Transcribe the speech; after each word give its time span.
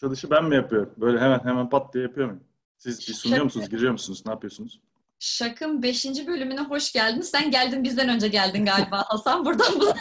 açılışı 0.00 0.30
ben 0.30 0.44
mi 0.44 0.54
yapıyorum? 0.54 0.94
Böyle 0.96 1.20
hemen 1.20 1.40
hemen 1.44 1.68
pat 1.68 1.94
diye 1.94 2.04
yapıyor 2.04 2.26
muyum? 2.26 2.44
Siz 2.78 3.08
bir 3.08 3.14
sunuyor 3.14 3.44
musunuz, 3.44 3.68
giriyor 3.70 3.92
musunuz? 3.92 4.22
Ne 4.26 4.32
yapıyorsunuz? 4.32 4.80
Şak'ın 5.18 5.82
5. 5.82 6.26
bölümüne 6.26 6.60
hoş 6.60 6.92
geldin. 6.92 7.20
Sen 7.20 7.50
geldin 7.50 7.84
bizden 7.84 8.08
önce 8.08 8.28
geldin 8.28 8.64
galiba 8.64 9.04
Hasan. 9.08 9.44
Buradan 9.44 9.80
bu. 9.80 9.92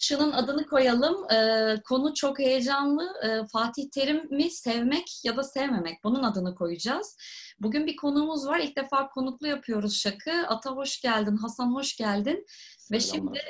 Şunun 0.00 0.32
adını 0.32 0.66
koyalım. 0.66 1.30
Ee, 1.30 1.76
konu 1.88 2.14
çok 2.14 2.38
heyecanlı. 2.38 3.12
Ee, 3.24 3.46
Fatih 3.52 3.90
Terim'i 3.90 4.50
sevmek 4.50 5.24
ya 5.24 5.36
da 5.36 5.42
sevmemek. 5.42 6.04
Bunun 6.04 6.22
adını 6.22 6.54
koyacağız. 6.54 7.16
Bugün 7.60 7.86
bir 7.86 7.96
konuğumuz 7.96 8.46
var. 8.46 8.58
İlk 8.58 8.76
defa 8.76 9.08
konuklu 9.08 9.46
yapıyoruz 9.46 9.96
Şak'ı. 9.96 10.46
Ata 10.48 10.70
hoş 10.70 11.00
geldin. 11.00 11.36
Hasan 11.36 11.74
hoş 11.74 11.96
geldin. 11.96 12.46
Ve 12.92 13.00
şimdi 13.00 13.40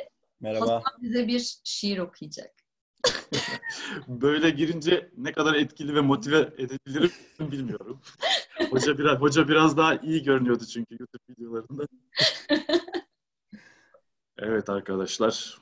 Merhaba. 0.40 0.64
Hasan 0.64 1.02
bize 1.02 1.26
bir 1.26 1.58
şiir 1.64 1.98
okuyacak. 1.98 2.59
Böyle 4.08 4.50
girince 4.50 5.10
ne 5.16 5.32
kadar 5.32 5.54
etkili 5.54 5.94
ve 5.94 6.00
motive 6.00 6.38
edebilirim 6.58 7.10
bilmiyorum. 7.40 8.00
Hoca 8.70 8.98
biraz 8.98 9.20
hoca 9.20 9.48
biraz 9.48 9.76
daha 9.76 9.94
iyi 9.94 10.22
görünüyordu 10.22 10.64
çünkü 10.64 10.96
YouTube 11.00 11.22
videolarında. 11.30 11.86
Evet 14.42 14.70
arkadaşlar. 14.70 15.58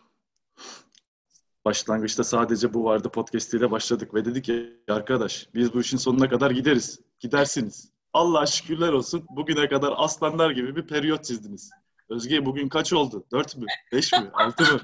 Başlangıçta 1.65 2.25
sadece 2.25 2.75
bu 2.75 2.85
vardı 2.85 3.11
podcast 3.11 3.55
ile 3.55 3.71
başladık 3.71 4.15
ve 4.15 4.25
dedik 4.25 4.45
ki 4.45 4.83
arkadaş 4.89 5.49
biz 5.55 5.75
bu 5.75 5.81
işin 5.81 5.97
sonuna 5.97 6.29
kadar 6.29 6.51
gideriz. 6.51 7.01
Gidersiniz. 7.21 7.93
Allah 8.13 8.47
şükürler 8.47 8.93
olsun 8.93 9.27
bugüne 9.31 9.69
kadar 9.69 9.95
aslanlar 9.97 10.51
gibi 10.51 10.77
bir 10.77 10.87
periyot 10.87 11.25
çizdiniz. 11.25 11.71
Özge 12.09 12.47
bugün 12.47 12.69
kaç 12.69 12.93
oldu? 12.93 13.25
Dört 13.33 13.57
mü? 13.57 13.67
Beş 13.93 14.13
mi? 14.13 14.31
Altı 14.33 14.75
mı? 14.75 14.81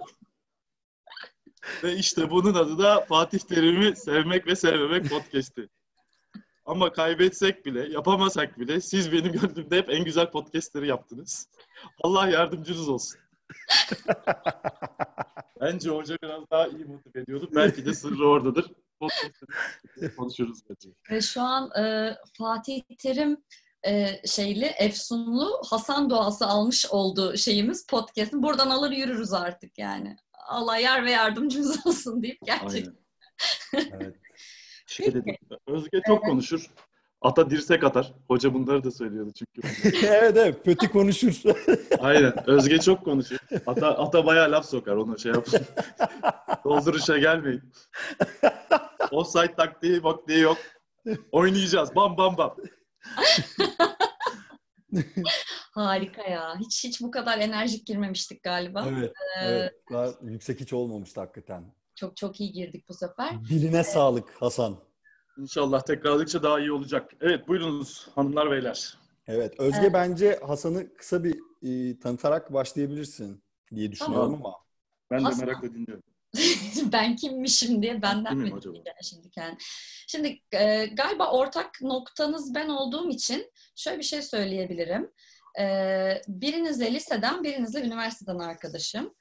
Ve 1.82 1.96
işte 1.96 2.30
bunun 2.30 2.54
adı 2.54 2.78
da 2.78 3.00
Fatih 3.00 3.38
Terim'i 3.38 3.96
sevmek 3.96 4.46
ve 4.46 4.56
sevmemek 4.56 5.10
podcast'i. 5.10 5.68
Ama 6.66 6.92
kaybetsek 6.92 7.66
bile, 7.66 7.92
yapamasak 7.92 8.58
bile 8.58 8.80
siz 8.80 9.12
benim 9.12 9.32
gönlümde 9.32 9.76
hep 9.76 9.90
en 9.90 10.04
güzel 10.04 10.30
podcastleri 10.30 10.88
yaptınız. 10.88 11.48
Allah 12.02 12.28
yardımcınız 12.28 12.88
olsun. 12.88 13.20
Bence 15.60 15.90
hoca 15.90 16.16
biraz 16.22 16.50
daha 16.50 16.66
iyi 16.66 16.84
motive 16.84 17.20
ediyordu. 17.20 17.50
Belki 17.54 17.86
de 17.86 17.94
sırrı 17.94 18.28
oradadır. 18.28 18.66
Konuşuruz 20.16 20.58
bence. 20.70 20.88
Ve 21.10 21.20
şu 21.20 21.40
an 21.40 21.70
e, 21.84 22.14
Fatih 22.38 22.82
Terim 22.98 23.36
e, 23.86 24.20
şeyli, 24.26 24.64
efsunlu 24.64 25.62
Hasan 25.70 26.10
doğası 26.10 26.46
almış 26.46 26.86
olduğu 26.86 27.36
şeyimiz 27.36 27.86
podcast'ın. 27.86 28.42
Buradan 28.42 28.70
alır 28.70 28.90
yürürüz 28.90 29.32
artık 29.32 29.78
yani. 29.78 30.16
Allah 30.48 30.76
yar 30.76 31.04
ve 31.04 31.10
yardımcımız 31.10 31.86
olsun 31.86 32.22
deyip 32.22 32.38
gerçekten. 32.44 32.94
Evet. 33.74 34.14
Şey 34.86 35.06
dedim, 35.06 35.36
Özge 35.66 36.00
çok 36.06 36.24
konuşur. 36.24 36.70
Ata 37.20 37.50
dirsek 37.50 37.84
atar. 37.84 38.14
Hoca 38.28 38.54
bunları 38.54 38.84
da 38.84 38.90
söylüyordu 38.90 39.32
çünkü. 39.32 39.68
evet 40.06 40.36
evet. 40.36 40.64
Pötü 40.64 40.90
konuşur. 40.90 41.42
Aynen. 41.98 42.50
Özge 42.50 42.78
çok 42.78 43.04
konuşur. 43.04 43.38
Ata, 43.66 43.98
ata 43.98 44.26
bayağı 44.26 44.50
laf 44.50 44.66
sokar. 44.66 44.96
Onu 44.96 45.18
şey 45.18 45.32
yapın. 45.32 45.60
Dolduruşa 46.64 47.18
gelmeyin. 47.18 47.72
Offside 49.10 49.54
taktiği 49.54 50.00
maktiği 50.00 50.40
yok. 50.40 50.58
Oynayacağız. 51.32 51.94
Bam 51.96 52.16
bam 52.16 52.36
bam. 52.36 52.56
Harika 55.72 56.22
ya. 56.22 56.54
Hiç 56.60 56.84
hiç 56.84 57.00
bu 57.00 57.10
kadar 57.10 57.38
enerjik 57.38 57.86
girmemiştik 57.86 58.42
galiba. 58.42 58.86
evet. 58.88 59.12
evet. 59.42 59.72
Bu 59.84 59.94
kadar 59.94 60.14
yüksek 60.22 60.60
hiç 60.60 60.72
olmamıştı 60.72 61.20
hakikaten. 61.20 61.74
Çok 61.94 62.16
çok 62.16 62.40
iyi 62.40 62.52
girdik 62.52 62.88
bu 62.88 62.94
sefer. 62.94 63.44
Diline 63.44 63.84
sağlık 63.84 64.42
Hasan. 64.42 64.78
İnşallah 65.38 65.82
tekrarladıkça 65.82 66.42
daha 66.42 66.60
iyi 66.60 66.72
olacak. 66.72 67.10
Evet 67.20 67.48
buyurunuz 67.48 68.08
hanımlar 68.14 68.50
beyler. 68.50 68.98
Evet. 69.26 69.60
Özge 69.60 69.78
Evet. 69.80 69.94
bence 69.94 70.40
Hasan'ı 70.46 70.94
kısa 70.94 71.24
bir 71.24 71.38
e, 71.62 71.98
tanıtarak 71.98 72.52
başlayabilirsin 72.52 73.42
diye 73.74 73.92
düşünüyorum 73.92 74.34
ama. 74.34 74.54
Ben 75.10 75.20
de 75.20 75.24
Hasan. 75.24 75.46
merakla 75.46 75.74
dinliyorum. 75.74 76.02
ben 76.92 77.16
kimmişim 77.16 77.82
diye 77.82 78.02
benden 78.02 78.30
Kimim 78.30 78.46
mi 78.46 78.54
acaba? 78.54 78.76
şimdi 79.02 79.30
kendi. 79.30 79.56
Şimdi 80.08 80.40
e, 80.52 80.86
galiba 80.86 81.32
ortak 81.32 81.82
noktanız 81.82 82.54
ben 82.54 82.68
olduğum 82.68 83.10
için 83.10 83.50
şöyle 83.76 83.98
bir 83.98 84.04
şey 84.04 84.22
söyleyebilirim. 84.22 85.10
E, 85.60 86.22
birinizle 86.28 86.94
liseden, 86.94 87.44
birinizle 87.44 87.80
üniversiteden 87.80 88.38
arkadaşım. 88.38 89.14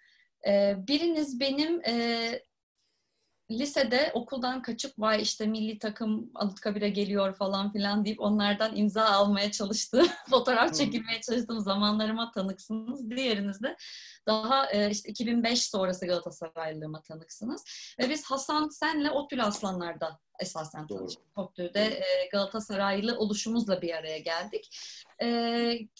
Biriniz 0.78 1.40
benim 1.40 1.81
e, 1.86 2.30
lisede 3.52 4.12
okuldan 4.14 4.62
kaçıp 4.62 5.00
vay 5.00 5.22
işte 5.22 5.46
milli 5.46 5.80
takım 5.80 6.31
Anıtkabir'e 6.36 6.90
geliyor 6.90 7.34
falan 7.36 7.72
filan 7.72 8.06
deyip 8.06 8.19
onlardan 8.19 8.75
imza 8.75 9.06
almaya 9.06 9.52
çalıştığım, 9.52 10.08
fotoğraf 10.30 10.75
çekilmeye 10.75 11.22
çalıştığım 11.22 11.59
zamanlarıma 11.59 12.31
tanıksınız. 12.31 13.09
Diğeriniz 13.09 13.64
de 13.64 13.75
daha 14.28 14.72
e, 14.72 14.90
işte 14.90 15.09
2005 15.09 15.66
sonrası 15.66 16.06
Galatasaraylılığıma 16.08 17.02
tanıksınız. 17.02 17.64
Ve 18.00 18.09
biz 18.09 18.25
Hasan 18.25 18.70
senle 18.70 19.12
Otül 19.12 19.44
Aslanlar'da 19.44 20.20
esasen 20.39 20.88
tanıştık. 20.88 21.23
E, 21.79 22.27
Galatasaraylı 22.31 23.17
oluşumuzla 23.19 23.81
bir 23.81 23.94
araya 23.94 24.17
geldik. 24.17 24.77
E, 25.21 25.27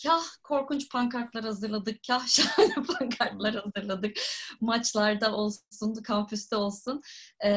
kah 0.04 0.24
korkunç 0.44 0.92
pankartlar 0.92 1.44
hazırladık, 1.44 2.00
kah 2.08 2.28
şahane 2.28 2.74
pankartlar 2.74 3.56
hazırladık. 3.56 4.18
Maçlarda 4.62 5.36
olsun, 5.36 5.94
kampüste 6.04 6.56
olsun. 6.56 7.02
E, 7.40 7.52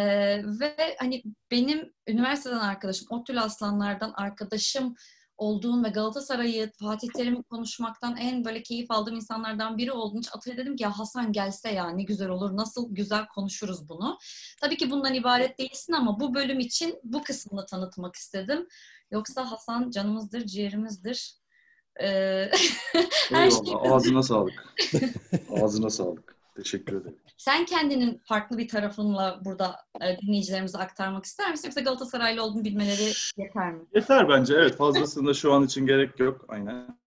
ve 0.61 0.97
hani 0.99 1.23
benim 1.51 1.93
üniversiteden 2.07 2.59
arkadaşım, 2.59 3.07
Otül 3.11 3.43
Aslanlar'dan 3.43 4.13
arkadaşım 4.17 4.95
olduğum 5.37 5.85
ve 5.85 5.89
Galatasaray'ı 5.89 6.73
Fatih 6.81 7.09
Terim'i 7.17 7.43
konuşmaktan 7.43 8.17
en 8.17 8.45
böyle 8.45 8.63
keyif 8.63 8.91
aldığım 8.91 9.17
insanlardan 9.17 9.79
biri 9.79 9.93
olduğum 9.93 10.19
için 10.19 10.31
Atay'a 10.37 10.57
dedim 10.57 10.77
ki 10.77 10.83
ya 10.83 10.99
Hasan 10.99 11.33
gelse 11.33 11.71
ya 11.73 11.91
ne 11.91 12.03
güzel 12.03 12.29
olur, 12.29 12.57
nasıl 12.57 12.95
güzel 12.95 13.27
konuşuruz 13.29 13.89
bunu. 13.89 14.19
Tabii 14.61 14.77
ki 14.77 14.91
bundan 14.91 15.15
ibaret 15.15 15.59
değilsin 15.59 15.93
ama 15.93 16.21
bu 16.21 16.35
bölüm 16.35 16.61
için 16.61 17.01
bu 17.05 17.23
kısmını 17.23 17.67
tanıtmak 17.67 18.17
istedim. 18.17 18.67
Yoksa 19.11 19.51
Hasan 19.51 19.91
canımızdır, 19.91 20.47
ciğerimizdir. 20.47 21.37
Ee, 22.01 22.51
her 23.31 23.51
şey 23.51 23.61
Eyvallah. 23.67 23.93
Ağzına 23.93 24.23
sağlık. 24.23 24.75
Ağzına 25.63 25.91
sağlık. 25.91 26.36
Teşekkür 26.57 27.01
ederim. 27.01 27.17
Sen 27.37 27.65
kendinin 27.65 28.21
farklı 28.25 28.59
bir 28.59 28.69
tarafınla 28.69 29.41
burada 29.45 29.77
e, 30.01 30.19
dinleyicilerimize 30.23 30.79
aktarmak 30.79 31.25
ister 31.25 31.51
misin? 31.51 31.69
Yoksa 31.69 31.81
Galatasaraylı 31.81 32.43
olduğunu 32.43 32.65
bilmeleri 32.65 33.13
yeter 33.37 33.73
mi? 33.73 33.85
Yeter 33.95 34.29
bence. 34.29 34.55
Evet 34.55 34.77
fazlasında 34.77 35.35
şu 35.35 35.53
an 35.53 35.63
için 35.63 35.87
gerek 35.87 36.21
yok. 36.21 36.45
Aynen. 36.49 36.99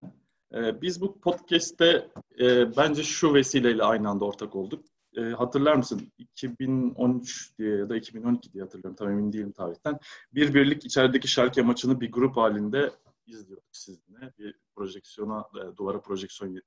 Ee, 0.54 0.82
biz 0.82 1.00
bu 1.00 1.20
podcast'te 1.20 2.08
e, 2.40 2.76
bence 2.76 3.02
şu 3.02 3.34
vesileyle 3.34 3.82
aynı 3.82 4.08
anda 4.08 4.24
ortak 4.24 4.56
olduk. 4.56 4.84
E, 5.16 5.20
hatırlar 5.20 5.74
mısın? 5.74 6.12
2013 6.18 7.58
diye 7.58 7.76
ya 7.76 7.88
da 7.88 7.96
2012 7.96 8.52
diye 8.52 8.64
hatırlıyorum. 8.64 8.96
Tam 8.96 9.10
emin 9.10 9.32
değilim 9.32 9.52
tarihten. 9.52 9.98
Bir 10.34 10.54
birlik 10.54 10.84
içerideki 10.84 11.28
Şalke 11.28 11.62
maçını 11.62 12.00
bir 12.00 12.12
grup 12.12 12.36
halinde 12.36 12.90
izliyorduk 13.26 13.64
sizinle. 13.72 14.32
Bir 14.38 14.54
projeksiyona, 14.74 15.44
e, 15.54 15.76
duvara 15.76 16.00
projeksiyon 16.00 16.56
e, 16.56 16.60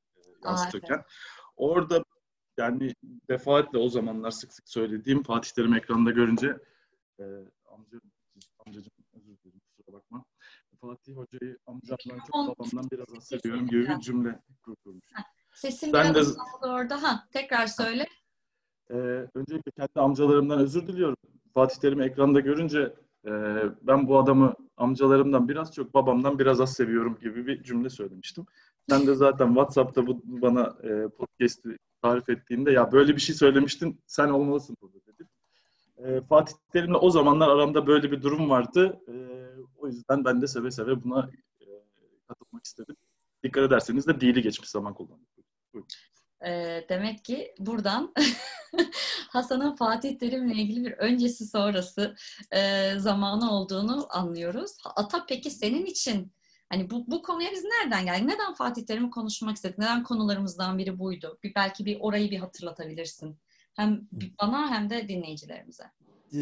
yansıtırken. 0.43 1.03
Orada 1.55 2.03
yani 2.57 2.93
defaatle 3.29 3.77
o 3.77 3.89
zamanlar 3.89 4.31
sık 4.31 4.53
sık 4.53 4.69
söylediğim 4.69 5.23
Fatih 5.23 5.51
Terim 5.51 5.73
ekranda 5.73 6.11
görünce 6.11 6.57
e, 7.19 7.23
amca, 7.65 7.99
amcacığım 8.65 8.91
özür 9.13 9.37
dilerim 9.43 9.61
kusura 9.77 9.93
bakma. 9.97 10.25
Fatih 10.81 11.13
Hoca'yı 11.15 11.57
amcamdan 11.67 12.25
çok 12.31 12.59
babamdan 12.59 12.91
biraz 12.91 13.07
az 13.17 13.23
seviyorum 13.27 13.67
gibi 13.67 13.87
bir 13.87 13.99
cümle 13.99 14.39
kurmuş. 14.83 15.05
Sesin 15.53 15.93
Ben 15.93 16.13
biraz 16.13 16.35
de- 16.37 16.41
orada. 16.61 17.03
Ha, 17.03 17.27
tekrar 17.31 17.67
söyle. 17.67 18.07
Ee, 18.89 18.95
öncelikle 19.35 19.71
kendi 19.71 19.99
amcalarımdan 19.99 20.59
özür 20.59 20.87
diliyorum. 20.87 21.17
Fatih 21.53 21.75
Terim'i 21.81 22.03
ekranda 22.03 22.39
görünce 22.39 22.93
e, 23.25 23.31
ben 23.81 24.07
bu 24.07 24.17
adamı 24.19 24.53
amcalarımdan 24.77 25.49
biraz 25.49 25.73
çok 25.73 25.93
babamdan 25.93 26.39
biraz 26.39 26.61
az 26.61 26.73
seviyorum 26.73 27.17
gibi 27.21 27.47
bir 27.47 27.63
cümle 27.63 27.89
söylemiştim. 27.89 28.45
Sen 28.89 29.07
de 29.07 29.15
zaten 29.15 29.47
WhatsApp'ta 29.47 30.07
bu 30.07 30.21
bana 30.25 30.75
e, 30.83 31.09
podcast'i 31.09 31.77
tarif 32.01 32.29
ettiğinde 32.29 32.71
ya 32.71 32.91
böyle 32.91 33.15
bir 33.15 33.21
şey 33.21 33.35
söylemiştin 33.35 34.01
sen 34.07 34.27
olmalısın 34.27 34.77
burada 34.81 34.97
dedin. 35.05 35.29
E, 35.97 36.21
Fatih 36.21 36.53
Terim'le 36.73 36.97
o 37.01 37.09
zamanlar 37.09 37.49
aramda 37.49 37.87
böyle 37.87 38.11
bir 38.11 38.21
durum 38.21 38.49
vardı. 38.49 39.01
E, 39.07 39.13
o 39.77 39.87
yüzden 39.87 40.25
ben 40.25 40.41
de 40.41 40.47
seve 40.47 40.71
seve 40.71 41.03
buna 41.03 41.29
e, 41.61 41.65
katılmak 42.27 42.65
istedim. 42.65 42.95
Dikkat 43.43 43.63
ederseniz 43.63 44.07
de 44.07 44.21
dili 44.21 44.41
geçmiş 44.41 44.69
zaman 44.69 44.93
kullandım. 44.93 45.27
Ee, 46.45 46.85
demek 46.89 47.25
ki 47.25 47.55
buradan 47.59 48.13
Hasan'ın 49.29 49.75
Fatih 49.75 50.19
Terim'le 50.19 50.51
ilgili 50.51 50.85
bir 50.85 50.91
öncesi 50.91 51.45
sonrası 51.45 52.15
e, 52.51 52.91
zamanı 52.97 53.51
olduğunu 53.51 54.07
anlıyoruz. 54.09 54.71
Ata 54.95 55.25
peki 55.29 55.51
senin 55.51 55.85
için 55.85 56.33
hani 56.73 56.89
bu, 56.89 57.03
bu 57.07 57.21
konuya 57.21 57.51
biz 57.51 57.63
nereden 57.63 58.05
geldik? 58.05 58.25
Neden 58.25 58.53
Fatih 58.53 58.85
Terim'i 58.85 59.09
konuşmak 59.09 59.55
istedik? 59.55 59.77
Neden 59.77 60.03
konularımızdan 60.03 60.77
biri 60.77 60.99
buydu? 60.99 61.37
Bir, 61.43 61.55
belki 61.55 61.85
bir 61.85 61.97
orayı 61.99 62.31
bir 62.31 62.37
hatırlatabilirsin. 62.37 63.37
Hem 63.75 64.01
bana 64.41 64.71
hem 64.71 64.89
de 64.89 65.07
dinleyicilerimize. 65.07 65.83
Ee, 66.33 66.39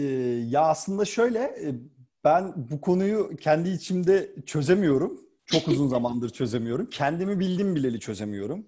ya 0.47 0.61
aslında 0.61 1.05
şöyle 1.05 1.39
e, 1.39 1.75
ben 2.23 2.53
bu 2.71 2.81
konuyu 2.81 3.35
kendi 3.35 3.69
içimde 3.69 4.35
çözemiyorum. 4.45 5.21
Çok 5.45 5.67
uzun 5.67 5.87
zamandır 5.95 6.29
çözemiyorum. 6.29 6.89
Kendimi 6.89 7.39
bildim 7.39 7.75
bileli 7.75 7.99
çözemiyorum. 7.99 8.65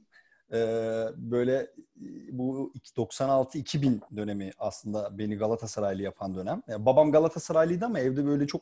Ee, 0.53 1.05
böyle 1.17 1.55
e, 1.55 1.67
bu 2.31 2.73
96-2000 2.97 4.17
dönemi 4.17 4.51
aslında 4.57 5.17
beni 5.17 5.35
Galatasaraylı 5.35 6.01
yapan 6.01 6.35
dönem. 6.35 6.61
Yani 6.67 6.85
babam 6.85 7.11
Galatasaraylıydı 7.11 7.85
ama 7.85 7.99
evde 7.99 8.25
böyle 8.25 8.47
çok 8.47 8.61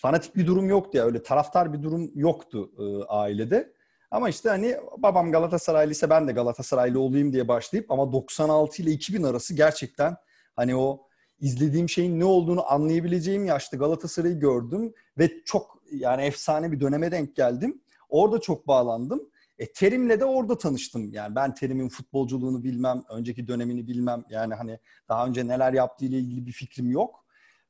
fanatik 0.00 0.36
bir 0.36 0.46
durum 0.46 0.68
yoktu 0.68 0.98
ya. 0.98 1.04
Öyle 1.04 1.22
taraftar 1.22 1.72
bir 1.72 1.82
durum 1.82 2.10
yoktu 2.14 2.70
e, 2.78 3.04
ailede. 3.04 3.72
Ama 4.10 4.28
işte 4.28 4.48
hani 4.48 4.76
babam 4.98 5.32
Galatasaraylı 5.32 5.92
ise 5.92 6.10
ben 6.10 6.28
de 6.28 6.32
Galatasaraylı 6.32 7.00
olayım 7.00 7.32
diye 7.32 7.48
başlayıp 7.48 7.90
ama 7.90 8.12
96 8.12 8.82
ile 8.82 8.90
2000 8.90 9.22
arası 9.22 9.54
gerçekten 9.54 10.16
hani 10.56 10.76
o 10.76 11.06
izlediğim 11.40 11.88
şeyin 11.88 12.20
ne 12.20 12.24
olduğunu 12.24 12.72
anlayabileceğim 12.72 13.44
yaşta 13.44 13.76
Galatasaray'ı 13.76 14.38
gördüm 14.38 14.94
ve 15.18 15.30
çok 15.44 15.82
yani 15.92 16.22
efsane 16.22 16.72
bir 16.72 16.80
döneme 16.80 17.12
denk 17.12 17.36
geldim. 17.36 17.82
Orada 18.08 18.40
çok 18.40 18.68
bağlandım. 18.68 19.30
E, 19.58 19.72
Terim'le 19.72 20.20
de 20.20 20.24
orada 20.24 20.58
tanıştım. 20.58 21.12
Yani 21.12 21.34
ben 21.34 21.54
Terim'in 21.54 21.88
futbolculuğunu 21.88 22.64
bilmem, 22.64 23.02
önceki 23.10 23.48
dönemini 23.48 23.86
bilmem. 23.86 24.24
Yani 24.30 24.54
hani 24.54 24.78
daha 25.08 25.26
önce 25.26 25.48
neler 25.48 25.72
yaptığı 25.72 26.04
ile 26.04 26.18
ilgili 26.18 26.46
bir 26.46 26.52
fikrim 26.52 26.90
yok. 26.90 27.24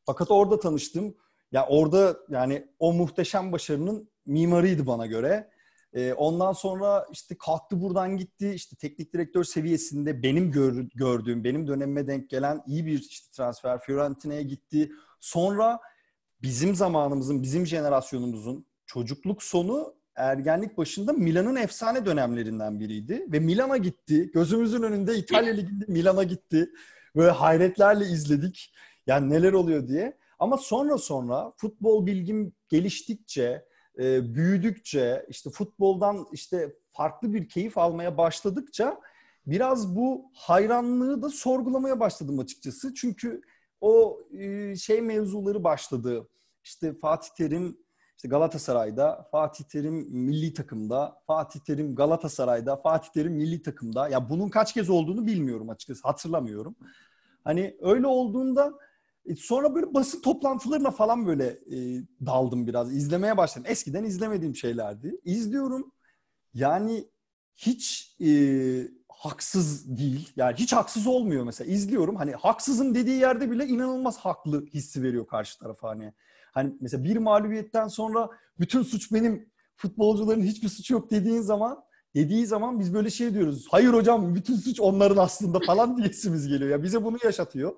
Fakat 0.05 0.31
orada 0.31 0.61
tanıştım. 0.61 1.15
Ya 1.53 1.67
orada 1.67 2.17
yani 2.29 2.67
o 2.79 2.93
muhteşem 2.93 3.53
başarının 3.53 4.11
mimarıydı 4.27 4.87
bana 4.87 5.07
göre. 5.07 5.51
E, 5.93 6.13
ondan 6.13 6.53
sonra 6.53 7.07
işte 7.13 7.35
kalktı 7.39 7.83
buradan 7.83 8.17
gitti. 8.17 8.53
İşte 8.55 8.77
teknik 8.77 9.15
direktör 9.15 9.45
seviyesinde 9.45 10.23
benim 10.23 10.51
gör, 10.53 10.87
gördüğüm, 10.95 11.45
benim 11.45 11.67
dönemime 11.67 12.07
denk 12.07 12.31
gelen 12.31 12.63
iyi 12.67 12.87
bir 12.87 12.99
işte 12.99 13.27
transfer 13.33 13.81
Fiorentina'ya 13.81 14.43
gitti. 14.43 14.91
Sonra 15.21 15.81
bizim 16.43 16.75
zamanımızın, 16.75 17.43
bizim 17.43 17.67
jenerasyonumuzun 17.67 18.67
çocukluk 18.87 19.43
sonu 19.43 19.95
ergenlik 20.15 20.79
başında 20.79 21.13
Milan'ın 21.13 21.57
efsane 21.57 22.07
dönemlerinden 22.07 22.81
biriydi. 22.81 23.27
Ve 23.29 23.41
Milan'a 23.41 23.77
gitti. 23.77 24.31
Gözümüzün 24.35 24.83
önünde 24.83 25.17
İtalya 25.17 25.55
Ligi'nde 25.55 25.85
Milan'a 25.89 26.23
gitti. 26.23 26.71
Böyle 27.17 27.31
hayretlerle 27.31 28.05
izledik. 28.05 28.73
Yani 29.07 29.31
neler 29.31 29.53
oluyor 29.53 29.89
diye. 29.89 30.20
Ama 30.41 30.57
sonra 30.57 30.99
sonra 30.99 31.53
futbol 31.57 32.07
bilgim 32.07 32.53
geliştikçe, 32.69 33.65
e, 33.99 34.35
büyüdükçe, 34.35 35.27
işte 35.29 35.51
futboldan 35.51 36.27
işte 36.33 36.77
farklı 36.93 37.33
bir 37.35 37.49
keyif 37.49 37.79
almaya 37.79 38.19
başladıkça 38.19 39.01
biraz 39.47 39.97
bu 39.97 40.31
hayranlığı 40.35 41.23
da 41.23 41.29
sorgulamaya 41.29 42.01
başladım 42.01 42.39
açıkçası. 42.39 42.95
Çünkü 42.95 43.43
o 43.81 44.21
e, 44.39 44.77
şey 44.77 45.01
mevzuları 45.01 45.65
başladı. 45.65 46.29
İşte 46.65 46.95
Fatih 46.95 47.29
Terim 47.37 47.79
işte 48.17 48.29
Galatasaray'da, 48.29 49.29
Fatih 49.31 49.65
Terim 49.65 49.95
milli 50.11 50.55
takımda, 50.55 51.23
Fatih 51.27 51.61
Terim 51.61 51.95
Galatasaray'da, 51.95 52.77
Fatih 52.77 53.09
Terim 53.11 53.33
milli 53.33 53.63
takımda. 53.63 54.09
Ya 54.09 54.31
bunun 54.31 54.49
kaç 54.49 54.75
kez 54.75 54.91
olduğunu 54.91 55.27
bilmiyorum 55.27 55.71
açıkçası, 55.71 56.09
hatırlamıyorum. 56.09 56.77
Hani 57.45 57.77
öyle 57.81 58.07
olduğunda 58.07 58.75
sonra 59.39 59.75
böyle 59.75 59.95
basın 59.95 60.21
toplantılarına 60.21 60.91
falan 60.91 61.27
böyle 61.27 61.47
e, 61.47 62.05
daldım 62.27 62.67
biraz. 62.67 62.97
izlemeye 62.97 63.37
başladım. 63.37 63.67
Eskiden 63.71 64.05
izlemediğim 64.05 64.57
şeylerdi. 64.57 65.21
İzliyorum. 65.25 65.93
Yani 66.55 67.05
hiç 67.57 68.17
e, 68.21 68.31
haksız 69.09 69.97
değil. 69.99 70.33
Yani 70.37 70.57
hiç 70.57 70.73
haksız 70.73 71.07
olmuyor 71.07 71.45
mesela. 71.45 71.73
İzliyorum. 71.73 72.17
Hani 72.17 72.33
haksızım 72.33 72.95
dediği 72.95 73.21
yerde 73.21 73.51
bile 73.51 73.67
inanılmaz 73.67 74.19
haklı 74.19 74.67
hissi 74.67 75.03
veriyor 75.03 75.27
karşı 75.27 75.59
tarafa 75.59 75.89
hani. 75.89 76.13
Hani 76.53 76.75
mesela 76.81 77.05
bir 77.05 77.17
mağlubiyetten 77.17 77.89
sonra 77.89 78.31
bütün 78.61 78.83
suç 78.83 79.13
benim 79.13 79.51
futbolcuların 79.77 80.43
hiçbir 80.43 80.69
suçu 80.69 80.95
yok 80.95 81.11
dediğin 81.11 81.41
zaman 81.41 81.85
dediği 82.15 82.47
zaman 82.47 82.81
biz 82.81 82.95
böyle 82.95 83.11
şey 83.11 83.35
diyoruz. 83.35 83.67
Hayır 83.71 83.89
hocam 83.89 84.35
bütün 84.35 84.57
suç 84.57 84.81
onların 84.81 85.17
aslında 85.17 85.61
falan 85.61 85.97
diyesimiz 86.03 86.49
geliyor. 86.49 86.71
Ya 86.71 86.83
bize 86.83 87.05
bunu 87.05 87.19
yaşatıyor. 87.25 87.73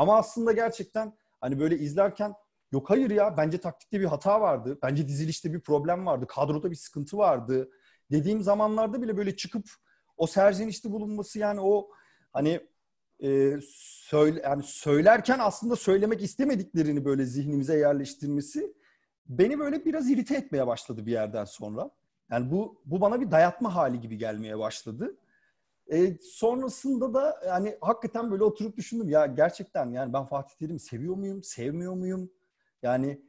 Ama 0.00 0.16
aslında 0.16 0.52
gerçekten 0.52 1.12
hani 1.40 1.60
böyle 1.60 1.78
izlerken 1.78 2.34
yok 2.72 2.90
hayır 2.90 3.10
ya 3.10 3.36
bence 3.36 3.58
taktikte 3.58 4.00
bir 4.00 4.04
hata 4.04 4.40
vardı. 4.40 4.78
Bence 4.82 5.08
dizilişte 5.08 5.52
bir 5.52 5.60
problem 5.60 6.06
vardı. 6.06 6.26
Kadroda 6.28 6.70
bir 6.70 6.76
sıkıntı 6.76 7.18
vardı. 7.18 7.70
Dediğim 8.10 8.42
zamanlarda 8.42 9.02
bile 9.02 9.16
böyle 9.16 9.36
çıkıp 9.36 9.64
o 10.16 10.26
serzenişte 10.26 10.92
bulunması 10.92 11.38
yani 11.38 11.60
o 11.60 11.90
hani 12.32 12.60
e, 13.22 13.56
söyle 14.08 14.40
yani 14.44 14.62
söylerken 14.62 15.38
aslında 15.38 15.76
söylemek 15.76 16.22
istemediklerini 16.22 17.04
böyle 17.04 17.24
zihnimize 17.24 17.78
yerleştirmesi 17.78 18.74
beni 19.26 19.58
böyle 19.58 19.84
biraz 19.84 20.10
irite 20.10 20.34
etmeye 20.34 20.66
başladı 20.66 21.06
bir 21.06 21.12
yerden 21.12 21.44
sonra. 21.44 21.90
Yani 22.30 22.50
bu 22.50 22.82
bu 22.84 23.00
bana 23.00 23.20
bir 23.20 23.30
dayatma 23.30 23.74
hali 23.74 24.00
gibi 24.00 24.18
gelmeye 24.18 24.58
başladı. 24.58 25.16
E, 25.92 26.18
sonrasında 26.22 27.14
da 27.14 27.40
yani 27.46 27.76
hakikaten 27.80 28.30
böyle 28.30 28.44
oturup 28.44 28.76
düşündüm 28.76 29.08
ya 29.08 29.26
gerçekten 29.26 29.90
yani 29.90 30.12
ben 30.12 30.26
Fatih 30.26 30.54
Terim'i 30.54 30.80
seviyor 30.80 31.14
muyum, 31.14 31.42
sevmiyor 31.42 31.94
muyum? 31.94 32.30
Yani 32.82 33.20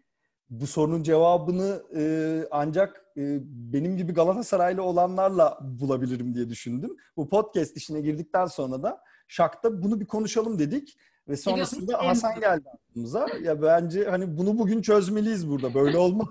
bu 0.50 0.68
sorunun 0.68 1.04
cevabını 1.04 1.84
e, 1.96 2.04
ancak 2.52 3.06
e, 3.18 3.40
benim 3.44 3.98
gibi 3.98 4.14
Galatasaraylı 4.14 4.84
olanlarla 4.84 5.58
bulabilirim 5.62 6.36
diye 6.36 6.50
düşündüm. 6.50 6.98
Bu 7.18 7.30
podcast 7.30 7.78
işine 7.78 8.02
girdikten 8.02 8.46
sonra 8.46 8.84
da 8.84 9.02
Şak'ta 9.28 9.84
bunu 9.84 10.00
bir 10.00 10.06
konuşalım 10.06 10.60
dedik. 10.60 10.98
Ve 11.28 11.38
sonrasında 11.38 12.08
Hasan 12.08 12.40
geldi 12.40 12.64
aklımıza. 12.74 13.28
Ya 13.42 13.62
bence 13.62 14.06
hani 14.06 14.38
bunu 14.38 14.58
bugün 14.58 14.82
çözmeliyiz 14.82 15.50
burada. 15.50 15.74
Böyle 15.74 15.98
olmaz. 15.98 16.28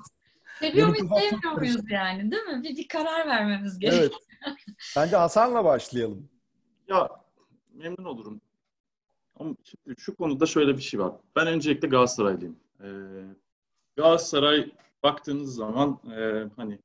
Seviyor 0.59 0.89
muyuz, 0.89 1.09
sevmiyor 1.09 1.53
muyuz 1.53 1.91
yani 1.91 2.31
değil 2.31 2.43
mi? 2.43 2.63
Bir, 2.63 2.77
bir 2.77 2.89
karar 2.89 3.29
vermemiz 3.29 3.79
gerekiyor. 3.79 4.03
Evet. 4.03 4.30
Bence 4.97 5.17
Hasan'la 5.17 5.65
başlayalım. 5.65 6.29
Ya 6.89 7.09
memnun 7.73 8.05
olurum. 8.05 8.41
Ama 9.37 9.55
şimdi 9.65 10.01
şu 10.01 10.17
konuda 10.17 10.47
şöyle 10.47 10.77
bir 10.77 10.83
şey 10.83 11.01
var. 11.01 11.13
Ben 11.37 11.47
öncelikle 11.47 11.89
Galatasaraylıyım. 11.89 12.57
Ee, 12.81 12.87
Galatasaray 13.97 14.73
baktığınız 15.03 15.55
zaman 15.55 16.01
e, 16.17 16.45
hani 16.57 16.79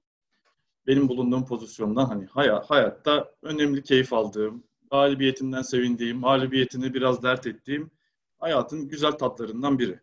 benim 0.88 1.10
bulunduğum 1.10 1.46
pozisyondan 1.46 2.06
hani 2.06 2.26
hayat, 2.26 2.70
hayatta 2.70 3.32
önemli 3.42 3.84
keyif 3.84 4.14
aldığım, 4.14 4.64
galibiyetinden 4.92 5.62
sevindiğim, 5.62 6.18
mağlubiyetini 6.18 6.94
biraz 6.94 7.24
dert 7.24 7.48
ettiğim 7.48 7.92
hayatın 8.40 8.88
güzel 8.88 9.12
tatlarından 9.12 9.80
biri. 9.80 10.00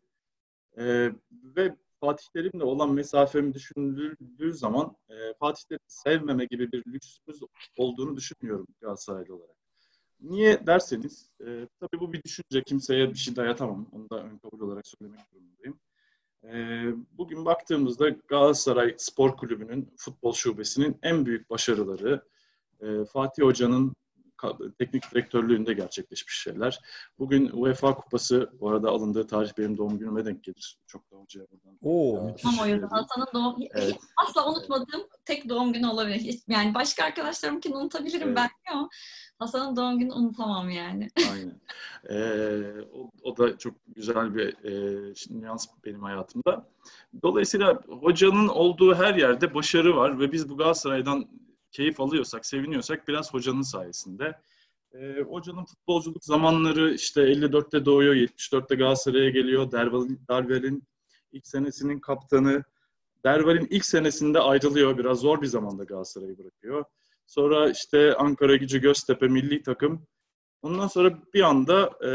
Ee, 0.79 1.13
ve 1.31 1.77
Fatih 2.03 2.27
Terim'le 2.35 2.63
olan 2.63 2.93
mesafemi 2.93 3.55
düşünüldüğü 3.55 4.53
zaman 4.53 4.97
e, 5.09 5.15
Fatih 5.41 5.63
Terim'i 5.69 5.85
sevmeme 5.87 6.45
gibi 6.45 6.73
bir 6.73 6.85
lüksümüz 6.87 7.41
olduğunu 7.79 8.17
düşünmüyorum 8.17 8.67
Galatasaraylı 8.81 9.37
olarak. 9.37 9.57
Niye 10.21 10.67
derseniz, 10.67 11.31
e, 11.41 11.69
tabii 11.81 12.01
bu 12.01 12.13
bir 12.13 12.23
düşünce, 12.23 12.63
kimseye 12.63 13.11
bir 13.11 13.19
şey 13.19 13.37
dayatamam. 13.37 13.87
Onu 13.93 14.11
da 14.11 14.25
ön 14.25 14.39
kabul 14.39 14.61
olarak 14.61 14.87
söylemek 14.87 15.21
durumundayım. 15.33 15.81
E, 16.45 16.53
bugün 17.19 17.45
baktığımızda 17.45 18.09
Galatasaray 18.09 18.95
Spor 18.99 19.37
Kulübü'nün 19.37 19.95
futbol 19.97 20.33
şubesinin 20.33 20.99
en 21.03 21.27
büyük 21.27 21.51
başarıları, 21.51 22.23
e, 22.81 23.05
Fatih 23.05 23.43
Hoca'nın 23.43 23.95
teknik 24.79 25.11
direktörlüğünde 25.13 25.73
gerçekleşmiş 25.73 26.35
şeyler. 26.43 26.81
Bugün 27.19 27.51
UEFA 27.53 27.95
Kupası 27.95 28.51
bu 28.61 28.71
arada 28.71 28.91
alındığı 28.91 29.27
tarih 29.27 29.51
benim 29.59 29.77
doğum 29.77 29.99
günüme 29.99 30.25
denk 30.25 30.45
gelir. 30.45 30.79
Çok 30.87 31.11
da 31.11 31.17
hocaya 31.17 31.47
buradan. 31.51 31.79
Oo, 31.83 32.25
müthiş. 32.25 32.43
Tam 32.43 32.59
o 32.59 32.67
yüzden 32.67 32.89
Hasan'ın 32.89 33.27
doğum 33.35 33.57
evet. 33.75 33.99
asla 34.17 34.51
unutmadığım 34.51 35.07
tek 35.25 35.49
doğum 35.49 35.73
günü 35.73 35.87
olabilir. 35.87 36.39
Yani 36.49 36.75
başka 36.75 37.05
arkadaşlarımkini 37.05 37.77
unutabilirim 37.77 38.29
evet. 38.29 38.37
belki 38.37 38.55
ama 38.73 38.89
Hasan'ın 39.39 39.77
doğum 39.77 39.99
günü 39.99 40.13
unutamam 40.13 40.71
yani. 40.71 41.09
Aynen. 41.33 41.61
Ee, 42.11 42.81
o, 42.93 43.11
o 43.23 43.37
da 43.37 43.59
çok 43.59 43.75
güzel 43.97 44.35
bir 44.35 44.49
e, 44.65 45.15
nüans 45.31 45.67
benim 45.85 46.03
hayatımda. 46.03 46.69
Dolayısıyla 47.23 47.83
hocanın 47.89 48.49
olduğu 48.49 48.95
her 48.95 49.15
yerde 49.15 49.55
başarı 49.55 49.97
var 49.97 50.19
ve 50.19 50.33
biz 50.33 50.49
bu 50.49 50.57
Galatasaray'dan 50.57 51.29
keyif 51.73 52.01
alıyorsak, 52.01 52.47
seviniyorsak 52.47 53.09
biraz 53.09 53.35
hocanın 53.35 53.63
sayesinde. 53.63 54.39
E, 54.95 55.21
hocanın 55.21 55.65
futbolculuk 55.65 56.25
zamanları 56.25 56.95
işte 56.95 57.21
54'te 57.21 57.85
doğuyor, 57.85 58.15
74'te 58.15 58.75
Galatasaray'a 58.75 59.31
geliyor. 59.31 59.73
Derval'in, 59.73 60.21
Darvel'in 60.29 60.83
ilk 61.33 61.47
senesinin 61.47 62.01
kaptanı. 62.01 62.65
Derval'in 63.25 63.67
ilk 63.71 63.85
senesinde 63.85 64.41
ayrılıyor. 64.41 64.99
Biraz 64.99 65.19
zor 65.19 65.43
bir 65.43 65.47
zamanda 65.47 65.85
Galatasaray'ı 65.85 66.39
bırakıyor. 66.39 66.85
Sonra 67.27 67.71
işte 67.71 68.15
Ankara 68.15 68.57
Gücü, 68.57 68.81
Göztepe 68.81 69.29
milli 69.29 69.63
takım. 69.63 70.07
Ondan 70.63 70.87
sonra 70.87 71.19
bir 71.35 71.43
anda 71.43 71.91
e, 72.05 72.09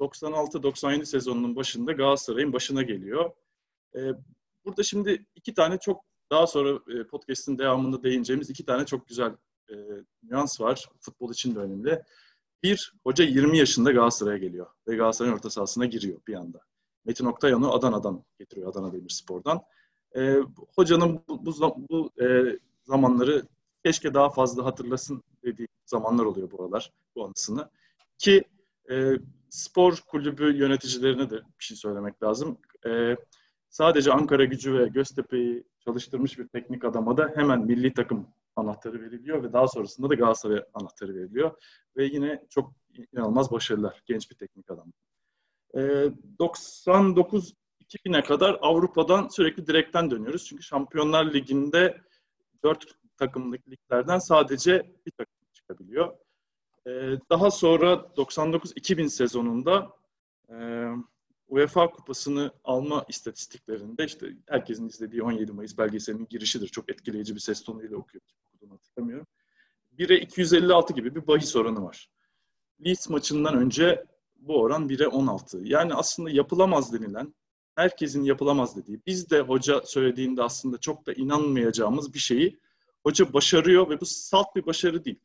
96-97 0.00 1.04
sezonunun 1.04 1.56
başında 1.56 1.92
Galatasaray'ın 1.92 2.52
başına 2.52 2.82
geliyor. 2.82 3.30
E, 3.96 4.00
burada 4.64 4.82
şimdi 4.82 5.26
iki 5.34 5.54
tane 5.54 5.78
çok 5.78 6.04
daha 6.32 6.46
sonra 6.46 6.80
e, 6.88 7.06
podcast'in 7.06 7.58
devamında 7.58 8.02
değineceğimiz 8.02 8.50
iki 8.50 8.64
tane 8.64 8.86
çok 8.86 9.08
güzel 9.08 9.32
e, 9.70 9.74
nüans 10.22 10.60
var. 10.60 10.88
Futbol 11.00 11.32
için 11.32 11.54
de 11.54 11.58
önemli. 11.58 12.02
Bir, 12.62 12.92
hoca 13.04 13.24
20 13.24 13.58
yaşında 13.58 13.92
Galatasaray'a 13.92 14.38
geliyor 14.38 14.66
ve 14.88 14.96
Galatasaray'ın 14.96 15.36
orta 15.36 15.50
sahasına 15.50 15.86
giriyor 15.86 16.20
bir 16.28 16.34
anda. 16.34 16.60
Metin 17.04 17.26
Oktayan'ı 17.26 17.70
Adana'dan 17.70 18.24
getiriyor, 18.38 18.70
Adana 18.70 18.92
Demirspor'dan. 18.92 19.60
E, 20.16 20.36
hocanın 20.74 21.20
bu, 21.28 21.46
bu, 21.46 21.86
bu 21.90 22.22
e, 22.22 22.58
zamanları 22.84 23.42
keşke 23.84 24.14
daha 24.14 24.30
fazla 24.30 24.64
hatırlasın 24.64 25.22
dediği 25.44 25.68
zamanlar 25.86 26.24
oluyor 26.24 26.50
buralar, 26.50 26.92
bu 27.16 27.24
anısını. 27.24 27.70
Ki 28.18 28.44
e, 28.90 29.12
spor 29.50 29.96
kulübü 30.06 30.56
yöneticilerine 30.56 31.30
de 31.30 31.34
bir 31.36 31.64
şey 31.64 31.76
söylemek 31.76 32.22
lazım. 32.22 32.58
E, 32.86 33.16
sadece 33.72 34.12
Ankara 34.12 34.44
gücü 34.44 34.78
ve 34.78 34.88
Göztepe'yi 34.88 35.64
çalıştırmış 35.84 36.38
bir 36.38 36.48
teknik 36.48 36.84
adama 36.84 37.16
da 37.16 37.32
hemen 37.34 37.66
milli 37.66 37.94
takım 37.94 38.28
anahtarı 38.56 39.02
veriliyor 39.02 39.42
ve 39.42 39.52
daha 39.52 39.68
sonrasında 39.68 40.10
da 40.10 40.14
Galatasaray 40.14 40.62
anahtarı 40.74 41.14
veriliyor. 41.14 41.62
Ve 41.96 42.04
yine 42.04 42.46
çok 42.50 42.72
inanılmaz 43.12 43.52
başarılar 43.52 44.02
genç 44.06 44.30
bir 44.30 44.36
teknik 44.36 44.70
adam. 44.70 44.92
E, 45.74 45.80
99 46.38 47.54
2000'e 47.94 48.22
kadar 48.22 48.58
Avrupa'dan 48.62 49.28
sürekli 49.28 49.66
direkten 49.66 50.10
dönüyoruz. 50.10 50.44
Çünkü 50.44 50.62
Şampiyonlar 50.62 51.34
Ligi'nde 51.34 52.00
4 52.64 52.86
takımlık 53.16 53.68
liglerden 53.68 54.18
sadece 54.18 54.92
bir 55.06 55.10
takım 55.10 55.34
çıkabiliyor. 55.52 56.12
Ee, 56.86 56.90
daha 57.30 57.50
sonra 57.50 57.92
99-2000 58.16 59.08
sezonunda 59.08 59.92
e, 60.50 60.54
UEFA 61.52 61.90
Kupası'nı 61.90 62.52
alma 62.64 63.04
istatistiklerinde 63.08 64.04
işte 64.04 64.26
herkesin 64.48 64.88
izlediği 64.88 65.22
17 65.22 65.52
Mayıs 65.52 65.78
belgeselinin 65.78 66.26
girişidir. 66.30 66.68
Çok 66.68 66.90
etkileyici 66.90 67.34
bir 67.34 67.40
ses 67.40 67.62
tonuyla 67.64 67.96
okuyor. 67.96 68.22
Okuduğunu 68.46 68.74
hatırlamıyorum. 68.74 69.26
1'e 69.98 70.20
256 70.20 70.92
gibi 70.92 71.14
bir 71.14 71.26
bahis 71.26 71.56
oranı 71.56 71.84
var. 71.84 72.10
Leeds 72.84 73.08
maçından 73.08 73.56
önce 73.56 74.04
bu 74.36 74.60
oran 74.60 74.88
1'e 74.88 75.06
16. 75.06 75.60
Yani 75.64 75.94
aslında 75.94 76.30
yapılamaz 76.30 76.92
denilen, 76.92 77.34
herkesin 77.74 78.22
yapılamaz 78.22 78.76
dediği, 78.76 79.00
biz 79.06 79.30
de 79.30 79.40
hoca 79.40 79.82
söylediğinde 79.84 80.42
aslında 80.42 80.78
çok 80.78 81.06
da 81.06 81.12
inanmayacağımız 81.12 82.14
bir 82.14 82.18
şeyi 82.18 82.60
hoca 83.02 83.32
başarıyor 83.32 83.90
ve 83.90 84.00
bu 84.00 84.06
salt 84.06 84.56
bir 84.56 84.66
başarı 84.66 85.04
değil. 85.04 85.20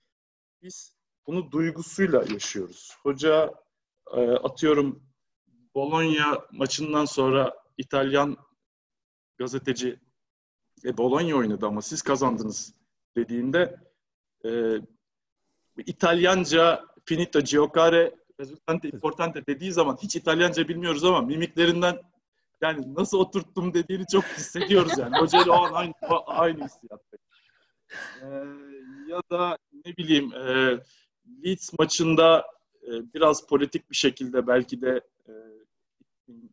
Biz 0.62 0.94
bunu 1.28 1.52
duygusuyla 1.52 2.24
yaşıyoruz. 2.34 2.98
Hoca 3.04 3.54
e, 4.14 4.22
atıyorum 4.22 5.07
Bologna 5.78 6.42
maçından 6.52 7.06
sonra 7.06 7.54
İtalyan 7.78 8.38
gazeteci 9.38 10.00
e, 10.86 10.98
Bologna 10.98 11.36
oynadı 11.36 11.66
ama 11.66 11.82
siz 11.82 12.02
kazandınız 12.02 12.74
dediğinde 13.18 13.76
e, 14.46 14.50
İtalyanca 15.86 16.86
finito 17.06 17.42
giocare 17.42 18.16
resultante 18.40 18.90
importante 18.90 19.46
dediği 19.46 19.72
zaman 19.72 19.98
hiç 20.02 20.16
İtalyanca 20.16 20.68
bilmiyoruz 20.68 21.04
ama 21.04 21.22
mimiklerinden 21.22 22.02
yani 22.62 22.96
nasıl 22.96 23.20
oturttum 23.20 23.74
dediğini 23.74 24.06
çok 24.12 24.24
hissediyoruz 24.24 24.98
yani. 24.98 25.18
Hocayla 25.22 25.52
o 25.52 25.64
an 25.64 25.74
aynı, 25.74 25.94
aynı 26.26 26.66
hissiyatta. 26.66 27.18
Ee, 28.22 28.26
ya 29.08 29.22
da 29.32 29.58
ne 29.86 29.98
bileyim 29.98 30.34
e, 30.34 30.78
Leeds 31.46 31.74
maçında 31.80 32.46
e, 32.84 33.14
biraz 33.14 33.48
politik 33.48 33.92
bir 33.92 33.96
şekilde 33.96 34.48
belki 34.48 34.82
de 34.82 35.02
e, 35.28 35.57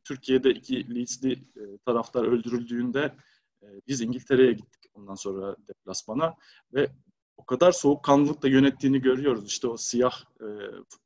Türkiye'de 0.05 0.51
iki 0.51 0.95
Leeds'li 0.95 1.33
e, 1.33 1.79
taraftar 1.87 2.25
öldürüldüğünde 2.25 3.15
e, 3.63 3.67
biz 3.89 4.01
İngiltere'ye 4.01 4.53
gittik 4.53 4.91
ondan 4.95 5.15
sonra 5.15 5.57
deplasmana 5.69 6.35
ve 6.73 6.89
o 7.37 7.45
kadar 7.45 7.73
soğukkanlılıkla 7.73 8.49
yönettiğini 8.49 9.01
görüyoruz. 9.01 9.47
İşte 9.47 9.69
o 9.69 9.77
siyah 9.77 10.25
e, 10.41 10.47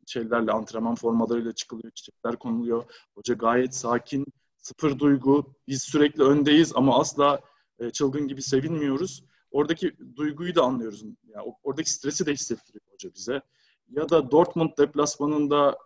şeylerle, 0.06 0.52
antrenman 0.52 0.94
formalarıyla 0.94 1.52
çıkılıyor, 1.52 1.90
çiçekler 1.90 2.36
konuluyor. 2.36 2.84
Hoca 3.14 3.34
gayet 3.34 3.74
sakin, 3.74 4.26
sıfır 4.58 4.98
duygu. 4.98 5.54
Biz 5.68 5.82
sürekli 5.82 6.22
öndeyiz 6.22 6.72
ama 6.74 7.00
asla 7.00 7.40
e, 7.78 7.90
çılgın 7.90 8.28
gibi 8.28 8.42
sevinmiyoruz. 8.42 9.24
Oradaki 9.50 9.96
duyguyu 10.16 10.54
da 10.54 10.62
anlıyoruz. 10.62 11.04
Yani 11.24 11.54
oradaki 11.62 11.92
stresi 11.92 12.26
de 12.26 12.32
hissettiriyor 12.32 12.84
hoca 12.92 13.14
bize. 13.14 13.42
Ya 13.90 14.08
da 14.08 14.30
Dortmund 14.30 14.70
deplasmanında 14.78 15.78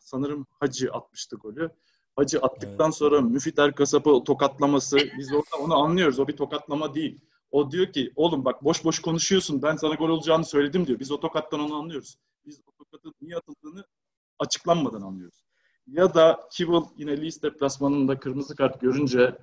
sanırım 0.00 0.46
Hacı 0.50 0.92
atmıştı 0.92 1.36
golü. 1.36 1.70
Hacı 2.18 2.38
attıktan 2.38 2.86
evet. 2.86 2.94
sonra 2.94 3.20
Müfiter 3.20 3.74
Kasap'ı 3.74 4.24
tokatlaması 4.24 4.98
biz 5.18 5.32
orada 5.32 5.64
onu 5.64 5.74
anlıyoruz. 5.76 6.18
O 6.18 6.28
bir 6.28 6.36
tokatlama 6.36 6.94
değil. 6.94 7.20
O 7.50 7.70
diyor 7.70 7.92
ki 7.92 8.12
oğlum 8.16 8.44
bak 8.44 8.64
boş 8.64 8.84
boş 8.84 8.98
konuşuyorsun 8.98 9.62
ben 9.62 9.76
sana 9.76 9.94
gol 9.94 10.08
olacağını 10.08 10.44
söyledim 10.44 10.86
diyor. 10.86 11.00
Biz 11.00 11.10
o 11.10 11.20
tokattan 11.20 11.60
onu 11.60 11.74
anlıyoruz. 11.74 12.18
Biz 12.46 12.60
o 12.66 12.72
tokatın 12.72 13.14
niye 13.20 13.36
atıldığını 13.36 13.84
açıklanmadan 14.38 15.02
anlıyoruz. 15.02 15.44
Ya 15.86 16.14
da 16.14 16.48
Kivil 16.52 16.82
yine 16.96 17.22
Leeds 17.22 17.42
deplasmanında 17.42 18.18
kırmızı 18.18 18.56
kart 18.56 18.80
görünce 18.80 19.38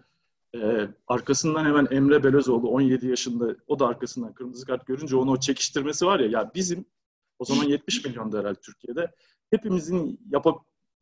e, 0.56 0.88
arkasından 1.08 1.66
hemen 1.66 1.88
Emre 1.92 2.24
Belözoğlu 2.24 2.70
17 2.70 3.08
yaşında 3.08 3.56
o 3.68 3.80
da 3.80 3.88
arkasından 3.88 4.34
kırmızı 4.34 4.66
kart 4.66 4.88
görünce 4.88 5.16
onu 5.16 5.32
o 5.32 5.40
çekiştirmesi 5.40 6.06
var 6.06 6.20
ya 6.20 6.28
ya 6.28 6.52
bizim 6.56 6.86
o 7.40 7.46
zaman 7.46 7.64
70 7.64 8.06
milyon 8.06 8.34
herhalde 8.34 8.60
Türkiye'de 8.60 9.12
hepimizin 9.52 10.20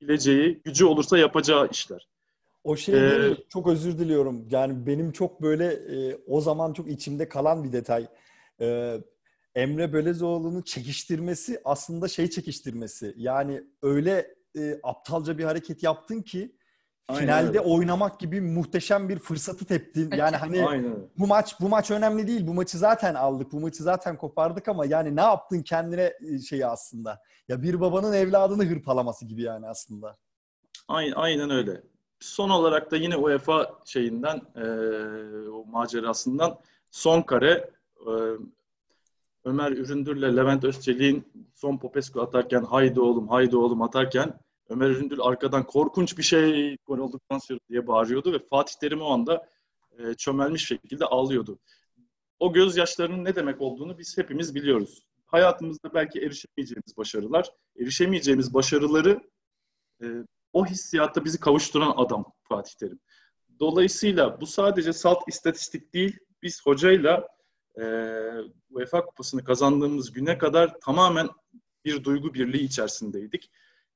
yapabileceği 0.02 0.62
gücü 0.64 0.86
olursa 0.86 1.18
yapacağı 1.18 1.70
işler. 1.72 2.08
O 2.64 2.76
şey 2.76 2.96
ee, 2.96 3.38
çok 3.50 3.68
özür 3.68 4.00
diliyorum. 4.00 4.48
Yani 4.52 4.88
benim 4.88 5.12
çok 5.12 5.42
böyle 5.42 5.66
e, 5.66 6.18
o 6.28 6.42
zaman 6.42 6.74
çok 6.74 6.90
içimde 6.90 7.30
kalan 7.30 7.64
bir 7.64 7.72
detay. 7.72 8.08
E, 8.62 8.98
Emre 9.56 9.94
Belezoğlu'nun 9.94 10.62
çekiştirmesi 10.62 11.62
aslında 11.66 12.08
şey 12.08 12.30
çekiştirmesi. 12.30 13.14
Yani 13.18 13.64
öyle 13.82 14.36
e, 14.58 14.80
aptalca 14.84 15.38
bir 15.38 15.44
hareket 15.44 15.84
yaptın 15.84 16.22
ki 16.22 16.56
Aynen 17.08 17.22
finalde 17.22 17.48
öyle. 17.48 17.60
oynamak 17.60 18.20
gibi 18.20 18.42
muhteşem 18.42 19.10
bir 19.10 19.20
fırsatı 19.20 19.66
teptin. 19.66 20.12
Yani 20.18 20.36
hani 20.36 20.66
Aynen. 20.68 20.96
bu 21.18 21.28
maç 21.28 21.56
bu 21.62 21.70
maç 21.70 21.92
önemli 21.92 22.28
değil. 22.28 22.48
Bu 22.48 22.54
maçı 22.54 22.78
zaten 22.78 23.16
aldık. 23.16 23.52
Bu 23.52 23.60
maçı 23.60 23.84
zaten 23.84 24.18
kopardık 24.18 24.68
ama 24.68 24.86
yani 24.86 25.16
ne 25.16 25.22
yaptın 25.22 25.62
kendine 25.62 26.14
e, 26.22 26.40
şeyi 26.40 26.66
aslında. 26.66 27.22
Ya 27.48 27.62
bir 27.62 27.82
babanın 27.82 28.14
evladını 28.14 28.66
hırpalaması 28.66 29.26
gibi 29.26 29.42
yani 29.42 29.68
aslında. 29.68 30.18
Aynen, 30.88 31.14
aynen 31.16 31.50
öyle. 31.50 31.84
Son 32.20 32.50
olarak 32.50 32.92
da 32.92 32.96
yine 32.98 33.16
UEFA 33.18 33.80
şeyinden 33.86 34.42
e, 34.56 34.66
o 35.50 35.66
macerasından 35.66 36.60
son 36.92 37.22
kare 37.22 37.70
e, 38.00 38.12
Ömer 39.46 39.72
Üründür'le 39.72 40.38
Levent 40.38 40.64
Özçelik'in 40.64 41.48
son 41.56 41.78
Popescu 41.78 42.22
atarken 42.22 42.64
haydi 42.64 43.00
oğlum 43.00 43.28
haydi 43.28 43.58
oğlum 43.58 43.82
atarken 43.82 44.40
Ömer 44.74 44.90
Üründül 44.90 45.22
arkadan 45.22 45.66
korkunç 45.66 46.18
bir 46.18 46.24
şey 46.24 46.78
gol 46.86 46.98
olduktan 46.98 47.38
sonra 47.38 47.60
diye 47.70 47.88
bağırıyordu 47.88 48.34
ve 48.34 48.40
Fatih 48.50 48.76
Terim 48.82 49.02
o 49.02 49.10
anda 49.10 49.50
e, 50.00 50.14
çömelmiş 50.14 50.68
şekilde 50.68 51.06
ağlıyordu. 51.06 51.60
O 52.40 52.54
gözyaşlarının 52.54 53.26
ne 53.26 53.36
demek 53.36 53.62
olduğunu 53.62 53.98
biz 53.98 54.18
hepimiz 54.18 54.56
biliyoruz. 54.56 55.08
Hayatımızda 55.26 55.94
belki 55.94 56.20
erişemeyeceğimiz 56.20 56.98
başarılar, 56.98 57.52
erişemeyeceğimiz 57.80 58.54
başarıları 58.54 59.22
e, 60.04 60.06
o 60.54 60.66
hissiyatta 60.66 61.26
bizi 61.26 61.40
kavuşturan 61.40 61.94
adam 61.98 62.26
Fatih 62.44 62.74
Terim. 62.74 63.00
Dolayısıyla 63.60 64.42
bu 64.42 64.46
sadece 64.46 64.94
salt 64.94 65.28
istatistik 65.28 65.94
değil, 65.94 66.20
biz 66.42 66.66
hocayla 66.66 67.28
e, 67.80 67.84
UEFA 68.70 69.06
kupasını 69.06 69.44
kazandığımız 69.44 70.12
güne 70.12 70.38
kadar 70.38 70.80
tamamen 70.80 71.30
bir 71.86 72.04
duygu 72.04 72.34
birliği 72.34 72.64
içerisindeydik 72.64 73.50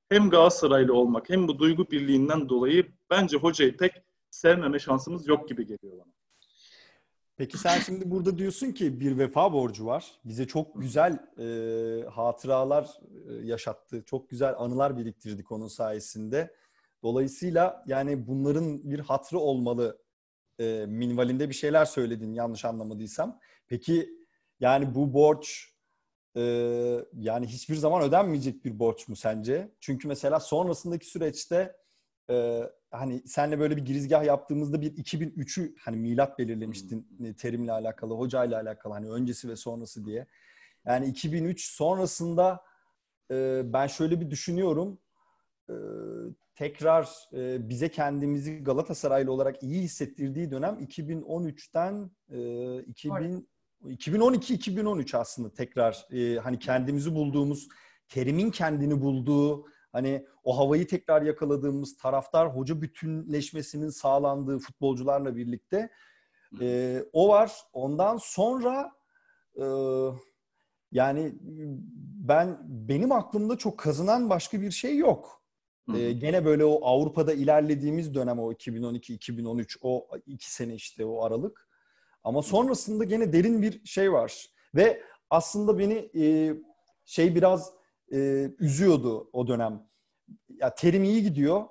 hem 0.09 0.29
Galatasaraylı 0.29 0.93
olmak 0.93 1.29
hem 1.29 1.47
bu 1.47 1.59
duygu 1.59 1.91
birliğinden 1.91 2.49
dolayı 2.49 2.91
bence 3.09 3.37
hocayı 3.37 3.77
pek 3.77 3.91
sevmeme 4.29 4.79
şansımız 4.79 5.27
yok 5.27 5.49
gibi 5.49 5.65
geliyor 5.65 5.97
bana. 5.97 6.13
Peki 7.37 7.57
sen 7.57 7.79
şimdi 7.79 8.11
burada 8.11 8.37
diyorsun 8.37 8.71
ki 8.71 8.99
bir 8.99 9.17
vefa 9.17 9.53
borcu 9.53 9.85
var. 9.85 10.11
Bize 10.25 10.47
çok 10.47 10.81
güzel 10.81 11.19
e, 11.39 12.09
hatıralar 12.09 12.89
e, 13.29 13.33
yaşattı. 13.33 14.03
Çok 14.05 14.29
güzel 14.29 14.53
anılar 14.57 14.97
biriktirdik 14.97 15.51
onun 15.51 15.67
sayesinde. 15.67 16.55
Dolayısıyla 17.03 17.83
yani 17.87 18.27
bunların 18.27 18.91
bir 18.91 18.99
hatrı 18.99 19.39
olmalı 19.39 20.01
e, 20.59 20.85
minvalinde 20.87 21.49
bir 21.49 21.53
şeyler 21.53 21.85
söyledin 21.85 22.33
yanlış 22.33 22.65
anlamadıysam. 22.65 23.39
Peki 23.67 24.09
yani 24.59 24.95
bu 24.95 25.13
borç 25.13 25.73
ee, 26.37 27.05
yani 27.13 27.47
hiçbir 27.47 27.75
zaman 27.75 28.03
ödenmeyecek 28.03 28.65
bir 28.65 28.79
borç 28.79 29.07
mu 29.07 29.15
sence? 29.15 29.71
Çünkü 29.79 30.07
mesela 30.07 30.39
sonrasındaki 30.39 31.05
süreçte 31.05 31.75
e, 32.29 32.63
hani 32.91 33.27
senle 33.27 33.59
böyle 33.59 33.77
bir 33.77 33.85
girizgah 33.85 34.23
yaptığımızda 34.23 34.81
bir 34.81 34.95
2003'ü 34.95 35.75
hani 35.79 35.97
milat 35.97 36.39
belirlemiştin 36.39 37.07
hmm. 37.17 37.33
terimle 37.33 37.71
alakalı, 37.71 38.13
hocayla 38.13 38.61
alakalı 38.61 38.93
hani 38.93 39.09
öncesi 39.09 39.49
ve 39.49 39.55
sonrası 39.55 40.05
diye. 40.05 40.27
Yani 40.85 41.05
2003 41.05 41.65
sonrasında 41.65 42.61
e, 43.31 43.61
ben 43.65 43.87
şöyle 43.87 44.21
bir 44.21 44.31
düşünüyorum. 44.31 44.99
E, 45.69 45.75
tekrar 46.55 47.09
e, 47.33 47.69
bize 47.69 47.89
kendimizi 47.89 48.63
Galatasaraylı 48.63 49.31
olarak 49.31 49.63
iyi 49.63 49.81
hissettirdiği 49.81 50.51
dönem 50.51 50.75
2013'ten 50.75 52.11
e, 52.29 52.83
2000 52.83 53.49
2012-2013 53.83 55.17
aslında 55.17 55.53
tekrar 55.53 56.07
e, 56.11 56.37
hani 56.39 56.59
kendimizi 56.59 57.15
bulduğumuz, 57.15 57.67
terimin 58.07 58.51
kendini 58.51 59.01
bulduğu, 59.01 59.65
hani 59.91 60.27
o 60.43 60.57
havayı 60.57 60.87
tekrar 60.87 61.21
yakaladığımız 61.21 61.97
taraftar 61.97 62.55
hoca 62.55 62.81
bütünleşmesinin 62.81 63.89
sağlandığı 63.89 64.59
futbolcularla 64.59 65.35
birlikte 65.35 65.89
e, 66.61 66.99
o 67.13 67.29
var. 67.29 67.51
Ondan 67.73 68.17
sonra 68.17 68.91
e, 69.55 69.65
yani 70.91 71.35
ben 72.27 72.57
benim 72.67 73.11
aklımda 73.11 73.57
çok 73.57 73.79
kazınan 73.79 74.29
başka 74.29 74.61
bir 74.61 74.71
şey 74.71 74.97
yok. 74.97 75.37
Ee, 75.95 76.11
gene 76.11 76.45
böyle 76.45 76.65
o 76.65 76.85
Avrupa'da 76.85 77.33
ilerlediğimiz 77.33 78.13
dönem 78.13 78.39
o 78.39 78.51
2012-2013 78.51 79.77
o 79.81 80.07
iki 80.25 80.53
sene 80.53 80.75
işte 80.75 81.05
o 81.05 81.23
aralık. 81.23 81.66
Ama 82.27 82.41
sonrasında 82.41 83.03
gene 83.03 83.33
derin 83.33 83.61
bir 83.61 83.85
şey 83.85 84.13
var. 84.13 84.45
Ve 84.75 85.01
aslında 85.29 85.79
beni 85.79 86.09
e, 86.15 86.53
şey 87.05 87.35
biraz 87.35 87.73
e, 88.13 88.17
üzüyordu 88.59 89.29
o 89.33 89.47
dönem. 89.47 89.89
Ya 90.49 90.75
terim 90.75 91.03
iyi 91.03 91.23
gidiyor. 91.23 91.65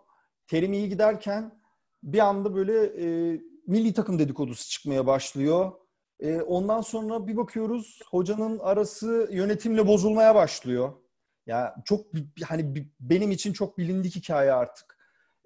Terim 0.47 0.73
iyi 0.73 0.89
giderken 0.89 1.61
bir 2.03 2.19
anda 2.19 2.55
böyle 2.55 2.85
e, 2.85 3.41
milli 3.67 3.93
takım 3.93 4.19
dedikodusu 4.19 4.71
çıkmaya 4.71 5.07
başlıyor. 5.07 5.73
E, 6.21 6.41
ondan 6.41 6.81
sonra 6.81 7.27
bir 7.27 7.37
bakıyoruz 7.37 8.01
hocanın 8.11 8.59
arası 8.59 9.29
yönetimle 9.33 9.87
bozulmaya 9.87 10.35
başlıyor. 10.35 10.93
Ya 11.47 11.75
çok 11.85 12.07
hani 12.45 12.87
benim 13.01 13.31
için 13.31 13.53
çok 13.53 13.79
bilindik 13.79 14.17
hikaye 14.17 14.53
artık. 14.53 14.96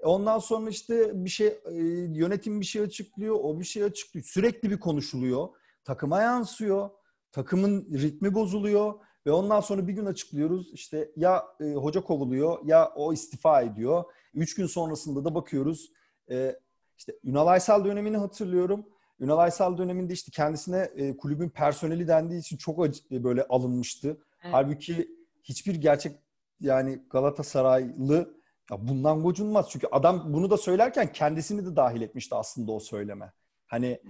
Ondan 0.02 0.38
sonra 0.38 0.71
işte 0.71 1.25
bir 1.25 1.30
şey 1.30 1.47
e, 1.47 1.75
yönetim 2.14 2.61
bir 2.61 2.66
şey 2.66 2.83
açıklıyor, 2.83 3.37
o 3.42 3.61
bir 3.61 3.64
şey 3.64 3.85
açıklıyor. 3.85 4.25
Sürekli 4.26 4.71
bir 4.71 4.80
konuşuluyor. 4.80 5.49
Takıma 5.85 6.23
yansıyor. 6.23 6.90
Takımın 7.33 7.88
ritmi 7.92 8.35
bozuluyor 8.35 8.95
ve 9.26 9.30
ondan 9.30 9.61
sonra 9.61 9.88
bir 9.88 9.92
gün 9.92 10.07
açıklıyoruz. 10.07 10.71
İşte 10.73 11.11
ya 11.16 11.45
e, 11.61 11.73
hoca 11.75 12.00
kovuluyor 12.00 12.59
ya 12.64 12.92
o 12.97 13.12
istifa 13.12 13.62
ediyor. 13.62 14.04
Üç 14.35 14.54
gün 14.54 14.66
sonrasında 14.66 15.25
da 15.25 15.35
bakıyoruz. 15.35 15.92
E, 16.30 16.57
işte 16.99 17.12
Ünal 17.25 17.47
Aysal 17.47 17.85
dönemini 17.85 18.16
hatırlıyorum. 18.16 18.87
Ünal 19.21 19.38
Aysal 19.38 19.78
döneminde 19.78 20.12
işte 20.12 20.30
kendisine 20.35 20.90
e, 20.97 21.16
kulübün 21.16 21.49
personeli 21.49 22.09
dendiği 22.09 22.40
için 22.40 22.57
çok 22.57 22.85
acı, 22.85 23.00
e, 23.12 23.25
böyle 23.25 23.47
alınmıştı. 23.49 24.09
Evet. 24.09 24.54
Halbuki 24.54 25.09
hiçbir 25.42 25.75
gerçek 25.75 26.16
yani 26.61 27.02
Galatasaraylı 27.11 28.39
ya 28.71 28.89
bundan 28.89 29.23
gocunmaz. 29.23 29.71
Çünkü 29.71 29.87
adam 29.93 30.35
bunu 30.35 30.50
da 30.50 30.57
söylerken 30.57 31.12
kendisini 31.12 31.67
de 31.67 31.77
dahil 31.77 32.03
etmişti 32.03 32.35
aslında 32.35 32.73
o 32.73 32.81
söyleme. 32.81 33.33
Hani 33.67 34.00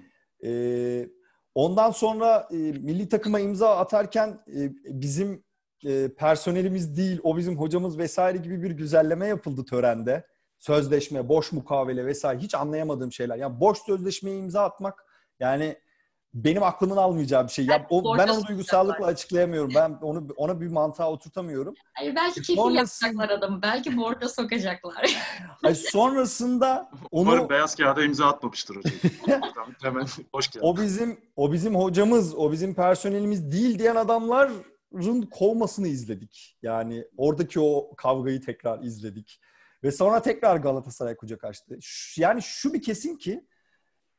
e, 0.45 0.51
ondan 1.55 1.91
sonra 1.91 2.49
e, 2.51 2.57
milli 2.57 3.09
takıma 3.09 3.41
imza 3.41 3.77
atarken 3.77 4.29
e, 4.29 4.71
bizim 4.85 5.45
e, 5.85 6.15
personelimiz 6.15 6.97
değil, 6.97 7.21
o 7.23 7.37
bizim 7.37 7.59
hocamız 7.59 7.99
vesaire 7.99 8.39
gibi 8.39 8.63
bir 8.63 8.71
güzelleme 8.71 9.27
yapıldı 9.27 9.65
törende 9.65 10.27
sözleşme, 10.59 11.29
boş 11.29 11.53
mukavele 11.53 12.07
vesaire 12.07 12.39
hiç 12.39 12.55
anlayamadığım 12.55 13.13
şeyler. 13.13 13.37
Yani 13.37 13.61
boş 13.61 13.79
sözleşmeye 13.79 14.37
imza 14.37 14.65
atmak 14.65 15.05
yani 15.41 15.77
benim 16.35 16.63
aklımın 16.63 16.97
almayacağı 16.97 17.45
bir 17.47 17.53
şey. 17.53 17.67
Ya 17.67 17.87
o, 17.91 18.19
ben 18.19 18.29
onu 18.29 18.47
duygusallıkla 18.47 19.07
açıklayamıyorum. 19.07 19.71
Ben 19.75 19.99
onu 20.03 20.29
ona 20.37 20.61
bir 20.61 20.69
mantığa 20.69 21.11
oturtamıyorum. 21.11 21.75
Hayır 21.95 22.17
belki 22.17 22.35
kefil 22.35 22.55
Sonrasında... 22.55 23.07
yapacaklar 23.07 23.39
adamı. 23.39 23.63
Belki 23.63 23.97
borca 23.97 24.29
sokacaklar. 24.29 25.17
Hayır, 25.63 25.77
sonrasında 25.77 26.91
onu 27.11 27.29
Umarım 27.31 27.49
beyaz 27.49 27.75
kağıda 27.75 28.05
imza 28.05 28.27
atmamıştır 28.27 28.77
hocam. 28.77 29.75
Hemen 29.83 30.07
hoş 30.33 30.51
geldin. 30.51 30.67
O 30.67 30.77
bizim 30.77 31.21
o 31.37 31.53
bizim 31.53 31.75
hocamız, 31.75 32.35
o 32.35 32.53
bizim 32.53 32.75
personelimiz 32.75 33.53
değil 33.53 33.79
diyen 33.79 33.97
adamların 33.97 34.65
kovmasını 35.31 35.89
izledik. 35.89 36.59
Yani 36.63 37.05
oradaki 37.17 37.61
o 37.61 37.95
kavgayı 37.97 38.41
tekrar 38.41 38.83
izledik. 38.83 39.41
Ve 39.85 39.93
sonra 39.93 40.23
tekrar 40.23 40.57
Galatasaray 40.57 41.17
kucak 41.17 41.45
açtı. 41.45 41.79
Yani 42.17 42.43
şu 42.43 42.75
bir 42.75 42.83
kesin 42.83 43.17
ki 43.17 43.47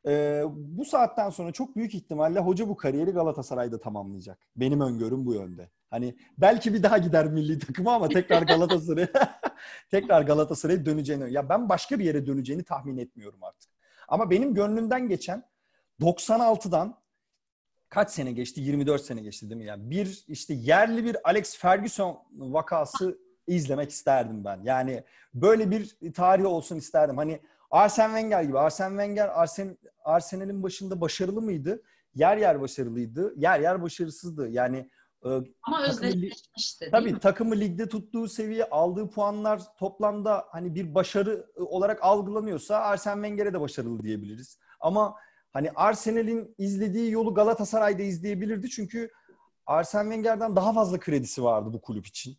e, 0.08 0.44
bu 0.56 0.86
saatten 0.86 1.30
sonra 1.30 1.52
çok 1.52 1.76
büyük 1.76 1.96
ihtimalle 1.96 2.40
hoca 2.40 2.70
bu 2.70 2.78
kariyeri 2.78 3.12
Galatasaray'da 3.12 3.80
tamamlayacak. 3.80 4.40
Benim 4.56 4.82
öngörüm 4.82 5.26
bu 5.26 5.34
yönde. 5.34 5.70
Hani 5.90 6.16
belki 6.38 6.74
bir 6.74 6.84
daha 6.84 6.98
gider 6.98 7.26
milli 7.28 7.60
takıma 7.60 7.94
ama 7.94 8.10
tekrar 8.10 8.42
Galatasaray 8.42 9.08
tekrar 9.92 10.22
Galatasaray'a 10.22 10.86
döneceğini 10.86 11.34
ya 11.34 11.50
ben 11.50 11.70
başka 11.70 12.00
bir 12.00 12.06
yere 12.06 12.28
döneceğini 12.28 12.64
tahmin 12.64 12.98
etmiyorum 12.98 13.44
artık. 13.44 13.72
Ama 14.08 14.30
benim 14.30 14.54
gönlümden 14.54 15.08
geçen 15.08 15.44
96'dan 16.02 17.02
kaç 17.90 18.12
sene 18.12 18.32
geçti? 18.32 18.62
24 18.62 19.02
sene 19.02 19.22
geçti 19.22 19.50
değil 19.50 19.62
mi? 19.62 19.68
Yani 19.68 19.90
bir 19.90 20.24
işte 20.28 20.54
yerli 20.54 21.06
bir 21.06 21.30
Alex 21.30 21.58
Ferguson 21.58 22.20
vakası 22.32 23.18
izlemek 23.48 23.90
isterdim 23.90 24.46
ben. 24.46 24.60
Yani 24.64 25.04
böyle 25.34 25.72
bir 25.72 25.98
tarih 26.14 26.46
olsun 26.46 26.76
isterdim. 26.76 27.18
Hani 27.18 27.40
Arsene 27.72 28.08
Wenger 28.08 28.44
gibi. 28.44 28.60
Arsene 28.60 28.90
Wenger 28.90 29.28
Arsen, 29.28 29.78
Arsenal'in 30.04 30.64
başında 30.64 31.02
başarılı 31.02 31.42
mıydı? 31.42 31.84
Yer 32.16 32.38
yer 32.38 32.62
başarılıydı. 32.62 33.34
Yer 33.38 33.60
yer 33.60 33.82
başarısızdı. 33.82 34.50
Yani 34.50 34.90
e, 35.26 35.30
ama 35.64 35.84
özdeşleşmişti. 35.84 36.90
Tabii 36.92 37.20
takımı 37.20 37.56
ligde 37.56 37.90
tuttuğu 37.90 38.28
seviye, 38.28 38.66
aldığı 38.70 39.10
puanlar 39.10 39.62
toplamda 39.78 40.46
hani 40.50 40.76
bir 40.76 40.96
başarı 40.96 41.48
olarak 41.56 42.04
algılanıyorsa 42.04 42.78
Arsene 42.78 43.14
Wenger'e 43.14 43.54
de 43.54 43.62
başarılı 43.62 44.04
diyebiliriz. 44.04 44.60
Ama 44.80 45.16
hani 45.54 45.72
Arsenal'in 45.76 46.56
izlediği 46.58 47.12
yolu 47.12 47.34
Galatasaray'da 47.34 48.04
izleyebilirdi 48.04 48.70
çünkü 48.70 49.12
Arsene 49.66 50.04
Wenger'den 50.04 50.56
daha 50.56 50.74
fazla 50.74 51.00
kredisi 51.00 51.44
vardı 51.44 51.74
bu 51.74 51.82
kulüp 51.82 52.08
için. 52.08 52.38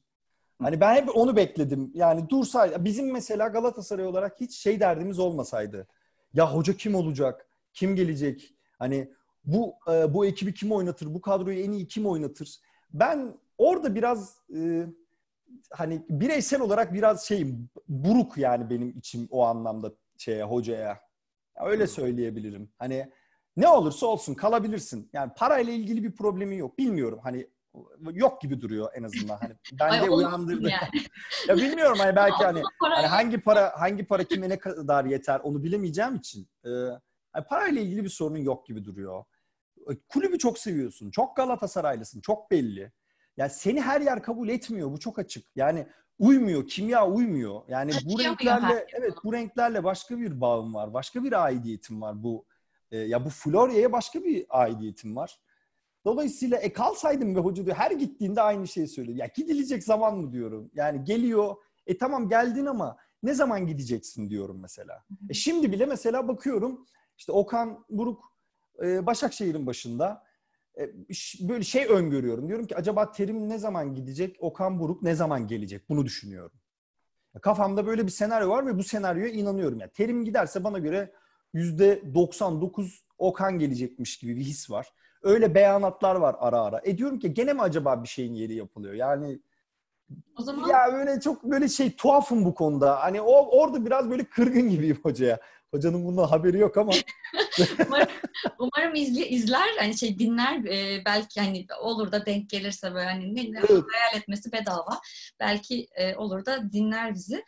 Hani 0.62 0.80
ben 0.80 0.94
hep 0.94 1.16
onu 1.16 1.36
bekledim. 1.36 1.90
Yani 1.94 2.28
dursaydı. 2.28 2.84
Bizim 2.84 3.12
mesela 3.12 3.48
Galatasaray 3.48 4.06
olarak 4.06 4.40
hiç 4.40 4.56
şey 4.56 4.80
derdimiz 4.80 5.18
olmasaydı. 5.18 5.86
Ya 6.34 6.54
hoca 6.54 6.76
kim 6.76 6.94
olacak? 6.94 7.46
Kim 7.72 7.96
gelecek? 7.96 8.54
Hani 8.78 9.12
bu 9.44 9.74
e, 9.92 10.14
bu 10.14 10.26
ekibi 10.26 10.54
kim 10.54 10.72
oynatır? 10.72 11.14
Bu 11.14 11.20
kadroyu 11.20 11.60
en 11.60 11.72
iyi 11.72 11.86
kim 11.86 12.06
oynatır? 12.06 12.60
Ben 12.92 13.34
orada 13.58 13.94
biraz 13.94 14.36
e, 14.56 14.86
hani 15.70 16.02
bireysel 16.08 16.60
olarak 16.60 16.92
biraz 16.92 17.24
şeyim 17.24 17.68
buruk 17.88 18.38
yani 18.38 18.70
benim 18.70 18.98
içim 18.98 19.28
o 19.30 19.44
anlamda 19.44 19.92
şeye 20.18 20.44
hocaya. 20.44 21.00
Öyle 21.56 21.86
söyleyebilirim. 21.86 22.72
Hani 22.78 23.12
ne 23.56 23.68
olursa 23.68 24.06
olsun 24.06 24.34
kalabilirsin. 24.34 25.10
Yani 25.12 25.32
parayla 25.36 25.72
ilgili 25.72 26.04
bir 26.04 26.12
problemi 26.12 26.56
yok. 26.56 26.78
Bilmiyorum 26.78 27.20
hani 27.22 27.46
yok 28.12 28.40
gibi 28.40 28.60
duruyor 28.60 28.90
en 28.94 29.02
azından. 29.02 29.36
Hani 29.36 29.54
ben 29.72 30.02
de 30.02 30.10
uyandırdı. 30.10 30.68
Yani. 30.68 31.02
ya 31.48 31.56
bilmiyorum 31.56 31.98
hani 31.98 32.16
belki 32.16 32.44
hani, 32.44 32.62
hani 32.78 33.06
hangi 33.06 33.40
para 33.40 33.80
hangi 33.80 34.04
para 34.04 34.24
kime 34.24 34.48
ne 34.48 34.58
kadar 34.58 35.04
yeter 35.04 35.40
onu 35.40 35.62
bilemeyeceğim 35.62 36.16
için. 36.16 36.48
Ee, 36.64 36.68
hani 37.32 37.44
parayla 37.44 37.80
ilgili 37.82 38.04
bir 38.04 38.08
sorunun 38.08 38.38
yok 38.38 38.66
gibi 38.66 38.84
duruyor. 38.84 39.24
Ee, 39.90 39.92
kulübü 40.08 40.38
çok 40.38 40.58
seviyorsun. 40.58 41.10
Çok 41.10 41.36
Galatasaraylısın. 41.36 42.20
Çok 42.20 42.50
belli. 42.50 42.92
Yani 43.36 43.50
seni 43.50 43.80
her 43.80 44.00
yer 44.00 44.22
kabul 44.22 44.48
etmiyor. 44.48 44.92
Bu 44.92 45.00
çok 45.00 45.18
açık. 45.18 45.46
Yani 45.56 45.86
uymuyor. 46.18 46.66
Kimya 46.68 47.08
uymuyor. 47.08 47.60
Yani 47.68 47.92
bu 48.04 48.18
renklerle 48.18 48.86
evet 48.92 49.14
bu 49.24 49.32
renklerle 49.32 49.84
başka 49.84 50.18
bir 50.18 50.40
bağım 50.40 50.74
var. 50.74 50.94
Başka 50.94 51.24
bir 51.24 51.44
aidiyetim 51.44 52.02
var 52.02 52.22
bu. 52.22 52.44
E, 52.90 52.98
ya 52.98 53.24
bu 53.24 53.30
Florya'ya 53.30 53.92
başka 53.92 54.24
bir 54.24 54.46
aidiyetim 54.48 55.16
var. 55.16 55.38
Dolayısıyla 56.04 56.58
e 56.58 56.72
kalsaydım 56.72 57.36
ve 57.36 57.40
hoca 57.40 57.66
diyor 57.66 57.76
her 57.76 57.90
gittiğinde 57.90 58.42
aynı 58.42 58.68
şeyi 58.68 58.88
söylüyor. 58.88 59.18
Ya 59.18 59.26
gidilecek 59.36 59.84
zaman 59.84 60.18
mı 60.18 60.32
diyorum. 60.32 60.70
Yani 60.74 61.04
geliyor. 61.04 61.56
E 61.86 61.98
tamam 61.98 62.28
geldin 62.28 62.66
ama 62.66 62.96
ne 63.22 63.34
zaman 63.34 63.66
gideceksin 63.66 64.30
diyorum 64.30 64.60
mesela. 64.60 65.04
E 65.28 65.34
şimdi 65.34 65.72
bile 65.72 65.86
mesela 65.86 66.28
bakıyorum 66.28 66.86
işte 67.18 67.32
Okan 67.32 67.84
Buruk 67.90 68.24
e, 68.82 69.06
Başakşehir'in 69.06 69.66
başında 69.66 70.24
e, 70.78 70.92
böyle 71.40 71.64
şey 71.64 71.86
öngörüyorum. 71.86 72.48
Diyorum 72.48 72.66
ki 72.66 72.76
acaba 72.76 73.12
Terim 73.12 73.48
ne 73.48 73.58
zaman 73.58 73.94
gidecek? 73.94 74.36
Okan 74.40 74.80
Buruk 74.80 75.02
ne 75.02 75.14
zaman 75.14 75.46
gelecek? 75.48 75.88
Bunu 75.88 76.04
düşünüyorum. 76.04 76.58
Kafamda 77.42 77.86
böyle 77.86 78.04
bir 78.04 78.10
senaryo 78.10 78.48
var 78.48 78.66
ve 78.66 78.78
bu 78.78 78.82
senaryoya 78.82 79.28
inanıyorum. 79.32 79.80
Yani 79.80 79.90
Terim 79.92 80.24
giderse 80.24 80.64
bana 80.64 80.78
göre 80.78 81.12
%99 81.54 83.04
Okan 83.18 83.58
gelecekmiş 83.58 84.18
gibi 84.18 84.36
bir 84.36 84.42
his 84.42 84.70
var. 84.70 84.92
Öyle 85.22 85.54
beyanatlar 85.54 86.14
var 86.14 86.36
ara 86.38 86.60
ara. 86.60 86.80
E 86.84 86.98
diyorum 86.98 87.18
ki 87.18 87.34
gene 87.34 87.52
mi 87.52 87.62
acaba 87.62 88.02
bir 88.02 88.08
şeyin 88.08 88.34
yeri 88.34 88.54
yapılıyor? 88.54 88.94
Yani 88.94 89.40
o 90.38 90.42
zaman... 90.42 90.68
Ya 90.68 90.92
böyle 90.92 91.20
çok 91.20 91.44
böyle 91.44 91.68
şey 91.68 91.96
tuhafım 91.96 92.44
bu 92.44 92.54
konuda. 92.54 93.02
Hani 93.02 93.20
o 93.20 93.58
orada 93.60 93.86
biraz 93.86 94.10
böyle 94.10 94.24
kırgın 94.24 94.70
gibiyim 94.70 95.00
hocaya. 95.02 95.38
Hocanın 95.70 96.04
bundan 96.04 96.24
haberi 96.28 96.58
yok 96.58 96.76
ama. 96.76 96.92
umarım, 97.86 98.08
umarım 98.58 98.94
izli, 98.94 99.24
izler 99.24 99.68
hani 99.78 99.98
şey 99.98 100.18
dinler 100.18 100.64
e, 100.64 101.04
belki 101.04 101.40
hani 101.40 101.66
olur 101.80 102.12
da 102.12 102.26
denk 102.26 102.50
gelirse 102.50 102.94
böyle 102.94 103.06
hani 103.06 103.34
ne, 103.34 103.40
evet. 103.58 103.70
hayal 103.70 104.16
etmesi 104.16 104.52
bedava. 104.52 105.00
Belki 105.40 105.88
e, 105.94 106.16
olur 106.16 106.44
da 106.44 106.72
dinler 106.72 107.14
bizi. 107.14 107.44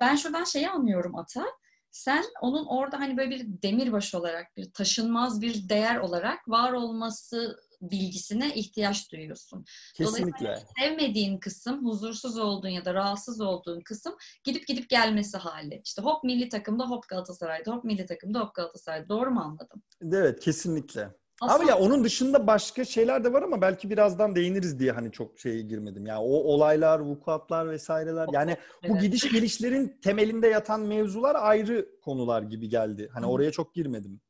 Ben 0.00 0.16
şuradan 0.16 0.44
şeyi 0.44 0.70
anlıyorum 0.70 1.16
Ata 1.16 1.46
sen 1.94 2.24
onun 2.40 2.66
orada 2.66 3.00
hani 3.00 3.16
böyle 3.16 3.30
bir 3.30 3.46
demirbaş 3.62 4.14
olarak, 4.14 4.56
bir 4.56 4.72
taşınmaz 4.72 5.40
bir 5.40 5.68
değer 5.68 5.96
olarak 5.96 6.48
var 6.48 6.72
olması 6.72 7.60
bilgisine 7.80 8.54
ihtiyaç 8.54 9.12
duyuyorsun. 9.12 9.64
Kesinlikle. 9.94 10.62
sevmediğin 10.78 11.38
kısım, 11.38 11.86
huzursuz 11.86 12.38
olduğun 12.38 12.68
ya 12.68 12.84
da 12.84 12.94
rahatsız 12.94 13.40
olduğun 13.40 13.80
kısım 13.80 14.16
gidip 14.44 14.66
gidip 14.66 14.90
gelmesi 14.90 15.36
hali. 15.38 15.82
İşte 15.84 16.02
hop 16.02 16.24
milli 16.24 16.48
takımda 16.48 16.84
hop 16.84 17.08
Galatasaray'da, 17.08 17.72
hop 17.72 17.84
milli 17.84 18.06
takımda 18.06 18.40
hop 18.40 18.54
Galatasaray'da. 18.54 19.08
Doğru 19.08 19.30
mu 19.30 19.40
anladım? 19.40 19.82
Evet 20.12 20.40
kesinlikle. 20.40 21.10
Aslında 21.44 21.54
Ama 21.54 21.70
ya 21.70 21.78
onun 21.78 22.04
dışında 22.04 22.46
başka 22.46 22.84
şeyler 22.84 23.24
de 23.24 23.32
var 23.32 23.42
ama 23.42 23.60
belki 23.60 23.90
birazdan 23.90 24.36
değiniriz 24.36 24.78
diye 24.78 24.92
hani 24.92 25.12
çok 25.12 25.38
şeye 25.38 25.62
girmedim. 25.62 26.06
Yani 26.06 26.20
o 26.20 26.32
olaylar, 26.32 27.00
vukuatlar 27.00 27.70
vesaireler. 27.70 28.28
Yani 28.32 28.56
bu 28.88 28.98
gidiş 28.98 29.32
gelişlerin 29.32 29.98
temelinde 30.02 30.48
yatan 30.48 30.80
mevzular 30.80 31.36
ayrı 31.38 31.88
konular 32.02 32.42
gibi 32.42 32.68
geldi. 32.68 33.10
Hani 33.12 33.26
oraya 33.26 33.52
çok 33.52 33.74
girmedim. 33.74 34.20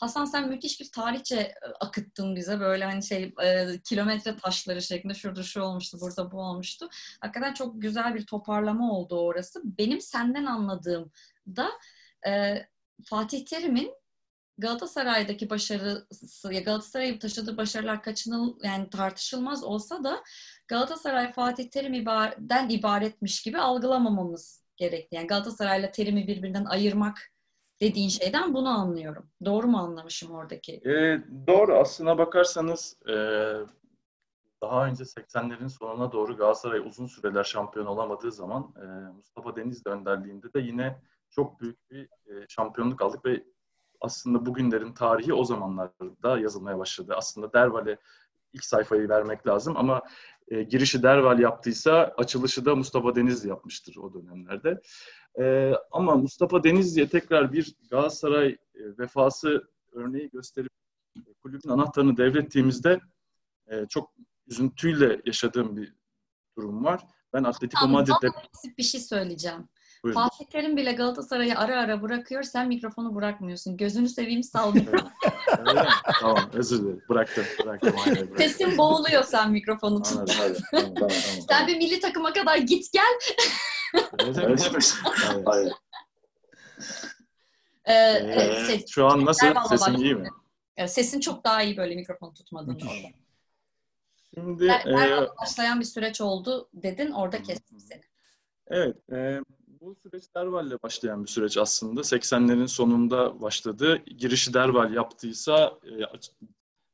Hasan 0.00 0.24
sen 0.24 0.48
müthiş 0.48 0.80
bir 0.80 0.92
tarihçe 0.92 1.36
e, 1.36 1.54
akıttın 1.80 2.36
bize 2.36 2.60
böyle 2.60 2.84
hani 2.84 3.02
şey 3.02 3.34
e, 3.44 3.66
kilometre 3.84 4.36
taşları 4.36 4.82
şeklinde 4.82 5.14
şurada 5.14 5.42
şu 5.42 5.62
olmuştu 5.62 5.98
burada 6.00 6.32
bu 6.32 6.40
olmuştu. 6.40 6.88
Hakikaten 7.20 7.54
çok 7.54 7.82
güzel 7.82 8.14
bir 8.14 8.26
toparlama 8.26 8.92
oldu 8.92 9.20
orası. 9.20 9.60
Benim 9.64 10.00
senden 10.00 10.44
anladığım 10.44 11.10
da 11.56 11.68
e, 12.26 12.62
Fatih 13.04 13.46
Terim'in 13.46 13.94
Galatasaray'daki 14.58 15.50
başarısı 15.50 16.54
ya 16.54 16.60
Galatasaray'ı 16.60 17.18
taşıdığı 17.18 17.56
başarılar 17.56 18.02
kaçınıl 18.02 18.58
yani 18.62 18.90
tartışılmaz 18.90 19.64
olsa 19.64 20.04
da 20.04 20.22
Galatasaray 20.68 21.32
Fatih 21.32 21.70
Terim 21.70 21.94
ibar- 21.94 22.68
ibaretmiş 22.72 23.42
gibi 23.42 23.58
algılamamamız 23.58 24.64
gerekli. 24.76 25.16
Yani 25.16 25.26
Galatasaray'la 25.26 25.90
Terim'i 25.90 26.26
birbirinden 26.26 26.64
ayırmak 26.64 27.18
dediğin 27.80 28.08
şeyden 28.08 28.54
bunu 28.54 28.68
anlıyorum. 28.68 29.30
Doğru 29.44 29.66
mu 29.66 29.78
anlamışım 29.78 30.30
oradaki? 30.30 30.72
E, 30.72 31.20
doğru. 31.46 31.74
Aslına 31.74 32.18
bakarsanız 32.18 32.96
e, 33.08 33.14
daha 34.62 34.86
önce 34.86 35.04
80'lerin 35.04 35.68
sonuna 35.68 36.12
doğru 36.12 36.36
Galatasaray 36.36 36.78
uzun 36.78 37.06
süreler 37.06 37.44
şampiyon 37.44 37.86
olamadığı 37.86 38.32
zaman 38.32 38.74
e, 38.82 38.84
Mustafa 39.12 39.56
Denizli 39.56 39.90
önderliğinde 39.90 40.52
de 40.54 40.60
yine 40.60 41.02
çok 41.30 41.60
büyük 41.60 41.90
bir 41.90 42.02
e, 42.04 42.46
şampiyonluk 42.48 43.02
aldık 43.02 43.24
ve 43.24 43.44
aslında 44.04 44.46
bugünlerin 44.46 44.92
tarihi 44.92 45.34
o 45.34 45.44
zamanlarda 45.44 46.38
yazılmaya 46.38 46.78
başladı. 46.78 47.14
Aslında 47.16 47.52
Derval'e 47.52 47.96
ilk 48.52 48.64
sayfayı 48.64 49.08
vermek 49.08 49.46
lazım 49.46 49.76
ama 49.76 50.02
e, 50.48 50.62
girişi 50.62 51.02
Derval 51.02 51.38
yaptıysa 51.38 52.14
açılışı 52.16 52.64
da 52.64 52.76
Mustafa 52.76 53.16
Denizli 53.16 53.48
yapmıştır 53.48 53.96
o 53.96 54.14
dönemlerde. 54.14 54.80
E, 55.40 55.72
ama 55.90 56.16
Mustafa 56.16 56.64
Denizli'ye 56.64 57.08
tekrar 57.08 57.52
bir 57.52 57.74
Galatasaray 57.90 58.48
e, 58.48 58.58
vefası 58.98 59.68
örneği 59.92 60.30
gösterip 60.30 60.70
e, 61.16 61.32
kulübün 61.42 61.68
anahtarını 61.68 62.16
devrettiğimizde 62.16 63.00
e, 63.66 63.86
çok 63.86 64.10
üzüntüyle 64.46 65.22
yaşadığım 65.26 65.76
bir 65.76 65.94
durum 66.56 66.84
var. 66.84 67.00
Ben 67.32 67.44
Atletico 67.44 67.88
Madrid'de... 67.88 68.28
Basit 68.54 68.78
bir 68.78 68.82
şey 68.82 69.00
söyleyeceğim. 69.00 69.68
Buyurun. 70.04 70.20
Fatih 70.20 70.44
Terim 70.44 70.76
bile 70.76 70.92
Galatasaray'ı 70.92 71.58
ara 71.58 71.80
ara 71.80 72.02
bırakıyor. 72.02 72.42
Sen 72.42 72.68
mikrofonu 72.68 73.14
bırakmıyorsun. 73.14 73.76
Gözünü 73.76 74.08
seveyim 74.08 74.42
sal 74.42 74.74
mikrofonu. 74.74 75.10
Tamam 76.20 76.50
özür 76.52 76.82
dilerim. 76.82 77.02
Bıraktım. 77.08 77.44
Bıraktım. 77.64 77.94
Aynen, 78.06 78.16
bıraktım. 78.16 78.36
Sesin 78.38 78.78
boğuluyor 78.78 79.24
sen 79.24 79.50
mikrofonu 79.50 80.02
tut. 80.02 80.12
Anladım. 80.16 80.56
Tamam, 80.70 80.94
tamam, 80.94 80.94
tamam. 80.94 81.10
Sen 81.48 81.66
bir 81.66 81.76
milli 81.76 82.00
takıma 82.00 82.32
kadar 82.32 82.56
git 82.56 82.92
gel. 82.92 83.18
Hayır. 85.46 85.72
Ee, 87.84 87.92
Ee, 87.94 88.86
şu 88.88 89.06
an 89.06 89.24
nasıl? 89.24 89.54
Bak. 89.54 89.98
iyi 89.98 90.14
mi? 90.14 90.28
e, 90.76 90.88
sesin 90.88 91.20
çok 91.20 91.44
daha 91.44 91.62
iyi 91.62 91.76
böyle 91.76 91.94
mikrofonu 91.94 92.34
tutmadığında. 92.34 92.72
Müthiş. 92.72 93.04
Şimdi 94.34 94.64
e, 94.64 94.92
başlayan 95.42 95.80
bir 95.80 95.84
süreç 95.84 96.20
oldu 96.20 96.68
dedin. 96.74 97.10
Orada 97.10 97.42
kestim 97.42 97.80
seni. 97.80 98.02
Evet, 98.66 98.96
e, 99.12 99.40
bu 99.84 99.94
süreç 99.94 100.34
Derval'le 100.36 100.82
başlayan 100.82 101.24
bir 101.24 101.28
süreç 101.28 101.58
aslında. 101.58 102.00
80'lerin 102.00 102.68
sonunda 102.68 103.40
başladı. 103.42 103.96
Girişi 103.96 104.54
Derval 104.54 104.94
yaptıysa 104.94 105.78
e, 105.84 105.90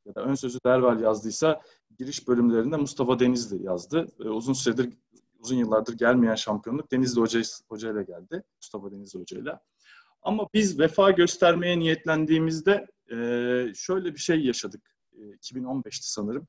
ya 0.06 0.14
da 0.14 0.22
ön 0.22 0.34
sözü 0.34 0.58
Derval 0.66 1.00
yazdıysa 1.00 1.62
giriş 1.98 2.28
bölümlerinde 2.28 2.76
Mustafa 2.76 3.18
Denizli 3.18 3.64
yazdı. 3.64 4.06
E, 4.20 4.28
uzun 4.28 4.52
süredir, 4.52 4.92
uzun 5.38 5.56
yıllardır 5.56 5.92
gelmeyen 5.98 6.34
şampiyonluk 6.34 6.92
Denizli 6.92 7.20
Hoca, 7.20 7.42
Hoca 7.68 7.92
ile 7.92 8.02
geldi. 8.02 8.42
Mustafa 8.56 8.92
Denizli 8.92 9.20
Hoca 9.20 9.38
ile. 9.38 9.58
Ama 10.22 10.48
biz 10.54 10.78
vefa 10.78 11.10
göstermeye 11.10 11.78
niyetlendiğimizde 11.78 12.86
e, 13.12 13.16
şöyle 13.74 14.14
bir 14.14 14.20
şey 14.20 14.44
yaşadık. 14.44 14.96
E, 15.12 15.20
2015'ti 15.20 16.12
sanırım. 16.12 16.46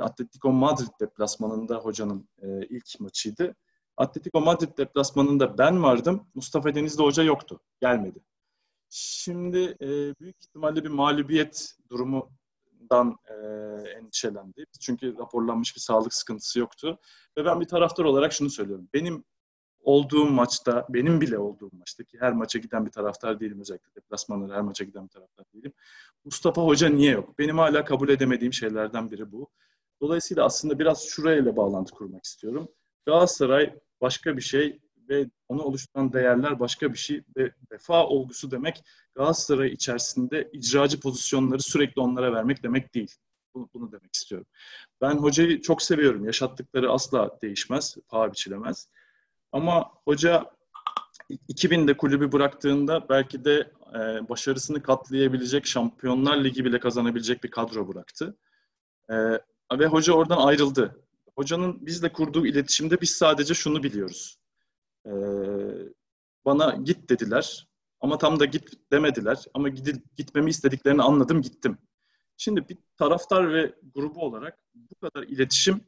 Atletico 0.00 0.52
Madrid 0.52 1.00
deplasmanında 1.00 1.76
hocanın 1.76 2.28
ilk 2.70 3.00
maçıydı. 3.00 3.54
Atletico 4.00 4.40
Madrid 4.40 4.78
deplasmanında 4.78 5.58
ben 5.58 5.82
vardım. 5.82 6.26
Mustafa 6.34 6.74
Denizli 6.74 7.02
Hoca 7.02 7.22
yoktu. 7.22 7.60
Gelmedi. 7.80 8.18
Şimdi 8.88 9.76
e, 9.80 9.88
büyük 10.20 10.36
ihtimalle 10.44 10.84
bir 10.84 10.88
mağlubiyet 10.88 11.74
durumundan 11.90 13.16
e, 13.28 13.34
endişelendi. 13.90 14.64
Çünkü 14.80 15.18
raporlanmış 15.18 15.76
bir 15.76 15.80
sağlık 15.80 16.14
sıkıntısı 16.14 16.58
yoktu. 16.58 16.98
Ve 17.38 17.44
ben 17.44 17.60
bir 17.60 17.64
taraftar 17.64 18.04
olarak 18.04 18.32
şunu 18.32 18.50
söylüyorum. 18.50 18.88
Benim 18.94 19.24
olduğum 19.80 20.26
maçta, 20.26 20.86
benim 20.88 21.20
bile 21.20 21.38
olduğum 21.38 21.70
maçta 21.72 22.04
ki 22.04 22.16
her 22.20 22.32
maça 22.32 22.58
giden 22.58 22.86
bir 22.86 22.90
taraftar 22.90 23.40
değilim 23.40 23.60
özellikle 23.60 23.94
deplasmanlara 23.94 24.54
her 24.54 24.62
maça 24.62 24.84
giden 24.84 25.04
bir 25.04 25.10
taraftar 25.10 25.46
değilim. 25.54 25.72
Mustafa 26.24 26.62
Hoca 26.62 26.88
niye 26.88 27.12
yok? 27.12 27.38
Benim 27.38 27.58
hala 27.58 27.84
kabul 27.84 28.08
edemediğim 28.08 28.52
şeylerden 28.52 29.10
biri 29.10 29.32
bu. 29.32 29.50
Dolayısıyla 30.00 30.44
aslında 30.44 30.78
biraz 30.78 31.04
şurayla 31.04 31.56
bağlantı 31.56 31.94
kurmak 31.94 32.24
istiyorum. 32.24 32.68
Galatasaray 33.06 33.74
başka 34.00 34.36
bir 34.36 34.42
şey 34.42 34.80
ve 35.08 35.30
onu 35.48 35.62
oluşturan 35.62 36.12
değerler 36.12 36.60
başka 36.60 36.92
bir 36.92 36.98
şey 36.98 37.22
ve 37.36 37.52
vefa 37.72 38.06
olgusu 38.06 38.50
demek 38.50 38.84
Galatasaray 39.14 39.72
içerisinde 39.72 40.50
icracı 40.52 41.00
pozisyonları 41.00 41.62
sürekli 41.62 42.00
onlara 42.00 42.32
vermek 42.32 42.62
demek 42.62 42.94
değil. 42.94 43.14
Bunu, 43.54 43.68
bunu 43.74 43.92
demek 43.92 44.14
istiyorum. 44.14 44.46
Ben 45.00 45.14
hocayı 45.14 45.62
çok 45.62 45.82
seviyorum. 45.82 46.24
Yaşattıkları 46.24 46.90
asla 46.90 47.38
değişmez, 47.42 47.96
paha 48.08 48.32
biçilemez. 48.32 48.88
Ama 49.52 49.90
hoca 50.04 50.50
2000'de 51.30 51.96
kulübü 51.96 52.32
bıraktığında 52.32 53.08
belki 53.08 53.44
de 53.44 53.70
e, 53.94 54.28
başarısını 54.28 54.82
katlayabilecek, 54.82 55.66
Şampiyonlar 55.66 56.44
Ligi 56.44 56.64
bile 56.64 56.80
kazanabilecek 56.80 57.44
bir 57.44 57.50
kadro 57.50 57.88
bıraktı. 57.88 58.36
E, 59.10 59.14
ve 59.78 59.86
hoca 59.86 60.12
oradan 60.12 60.36
ayrıldı. 60.36 61.00
Hocanın 61.36 61.86
bizle 61.86 62.12
kurduğu 62.12 62.46
iletişimde 62.46 63.00
biz 63.00 63.10
sadece 63.10 63.54
şunu 63.54 63.82
biliyoruz. 63.82 64.38
E, 65.06 65.12
bana 66.44 66.76
git 66.84 67.10
dediler 67.10 67.68
ama 68.00 68.18
tam 68.18 68.40
da 68.40 68.44
git 68.44 68.92
demediler. 68.92 69.44
Ama 69.54 69.68
gidip, 69.68 70.16
gitmemi 70.16 70.50
istediklerini 70.50 71.02
anladım, 71.02 71.42
gittim. 71.42 71.78
Şimdi 72.36 72.68
bir 72.68 72.78
taraftar 72.96 73.54
ve 73.54 73.74
grubu 73.94 74.20
olarak 74.20 74.58
bu 74.74 74.94
kadar 74.94 75.22
iletişim 75.26 75.80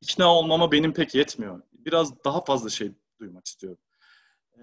ikna 0.00 0.34
olmama 0.34 0.72
benim 0.72 0.92
pek 0.92 1.14
yetmiyor. 1.14 1.62
Biraz 1.72 2.24
daha 2.24 2.44
fazla 2.44 2.70
şey 2.70 2.92
duymak 3.20 3.46
istiyorum. 3.46 3.78
E, 4.56 4.62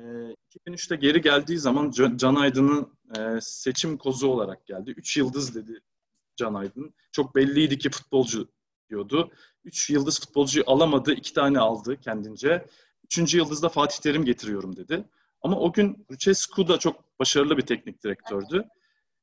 2003'te 0.68 0.96
geri 0.96 1.22
geldiği 1.22 1.58
zaman 1.58 1.92
Can 1.92 2.36
Aydın'ın 2.36 2.94
e, 3.18 3.42
seçim 3.42 3.98
kozu 3.98 4.28
olarak 4.28 4.66
geldi. 4.66 4.92
Üç 4.92 5.18
yıldız 5.18 5.56
dedi 5.56 5.80
Can 6.36 6.54
Aydın. 6.54 6.94
Çok 7.12 7.36
belliydi 7.36 7.78
ki 7.78 7.90
futbolcu 7.90 8.50
diyordu. 8.90 9.32
Üç 9.70 9.90
yıldız 9.90 10.20
futbolcuyu 10.20 10.64
alamadı. 10.68 11.14
iki 11.14 11.34
tane 11.34 11.60
aldı 11.60 11.98
kendince. 12.02 12.66
Üçüncü 13.04 13.38
yıldızda 13.38 13.70
Fatih 13.70 13.98
Terim 13.98 14.26
getiriyorum 14.26 14.76
dedi. 14.76 15.04
Ama 15.42 15.60
o 15.60 15.74
gün 15.74 16.06
Lucescu 16.12 16.68
da 16.68 16.78
çok 16.78 17.20
başarılı 17.20 17.58
bir 17.58 17.62
teknik 17.62 18.04
direktördü. 18.04 18.64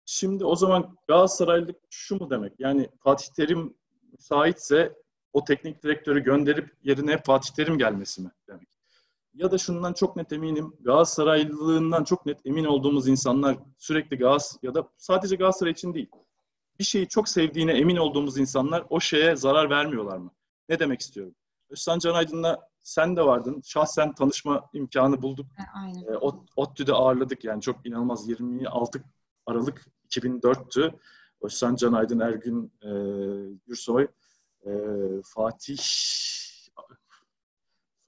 Şimdi 0.04 0.44
o 0.44 0.56
zaman 0.56 0.96
Galatasaraylık 1.09 1.76
şu 1.90 2.16
mu 2.16 2.30
demek? 2.30 2.52
Yani 2.59 2.88
Fatih 3.04 3.26
Terim 3.37 3.74
müsaitse 4.12 4.94
o 5.32 5.44
teknik 5.44 5.82
direktörü 5.82 6.20
gönderip 6.24 6.76
yerine 6.82 7.22
Fatih 7.22 7.54
Terim 7.54 7.78
gelmesi 7.78 8.22
mi 8.22 8.30
demek? 8.48 8.68
Ya 9.35 9.50
da 9.50 9.59
şundan 9.59 9.92
çok 9.92 10.16
net 10.16 10.32
eminim. 10.32 10.76
Galatasaraylılığından 10.80 12.04
çok 12.04 12.26
net 12.26 12.46
emin 12.46 12.64
olduğumuz 12.64 13.09
insanlar 13.09 13.56
sürekli 13.78 14.18
Galatasaray 14.18 14.61
ya 14.62 14.74
da 14.74 14.88
sadece 14.96 15.37
Galatasaray 15.37 15.72
için 15.72 15.94
değil. 15.94 16.11
Bir 16.78 16.85
şeyi 16.85 17.09
çok 17.09 17.28
sevdiğine 17.28 17.72
emin 17.72 17.96
olduğumuz 17.96 18.38
insanlar 18.38 18.85
o 18.90 19.00
şeye 19.00 19.37
zarar 19.37 19.70
vermiyorlar 19.70 20.18
mı? 20.18 20.30
Ne 20.68 20.79
demek 20.79 21.00
istiyorum? 21.00 21.35
Özcan 21.70 21.98
Can 21.98 22.14
Aydın'la 22.14 22.68
sen 22.83 23.16
de 23.16 23.22
vardın. 23.22 23.61
Şahsen 23.64 24.14
tanışma 24.14 24.70
imkanı 24.72 25.22
bulduk. 25.22 25.46
Aynen. 25.74 26.00
E, 26.02 26.16
Ot- 26.16 26.48
ODTÜ'de 26.57 26.92
ağırladık 26.92 27.44
yani 27.44 27.62
çok 27.62 27.87
inanılmaz 27.87 28.29
26 28.29 29.05
Aralık 29.46 29.87
2004'tü. 30.11 30.94
Özcan 31.40 31.76
Can 31.76 31.92
Aydın, 31.92 32.20
Ergün 32.20 32.72
e, 32.83 32.90
Gürsoy, 33.66 34.07
e, 34.66 34.70
Fatih 35.24 35.76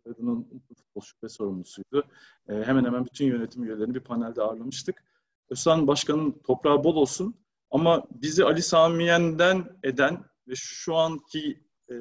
soyadının 0.05 0.63
futbol 0.69 1.01
şube 1.03 1.29
sorumlusuydu. 1.29 2.05
E, 2.49 2.53
hemen 2.55 2.85
hemen 2.85 3.05
bütün 3.05 3.27
yönetim 3.27 3.65
üyelerini 3.65 3.95
bir 3.95 4.01
panelde 4.01 4.43
ağırlamıştık. 4.43 5.05
Özcan 5.51 5.87
Başkan'ın 5.87 6.41
toprağı 6.45 6.85
bol 6.85 6.97
olsun 6.97 7.35
ama 7.71 8.03
bizi 8.11 8.45
Ali 8.45 8.63
Samiyen'den 8.63 9.79
eden 9.83 10.25
ve 10.49 10.53
şu 10.57 10.97
anki 10.97 11.68
e, 11.91 11.95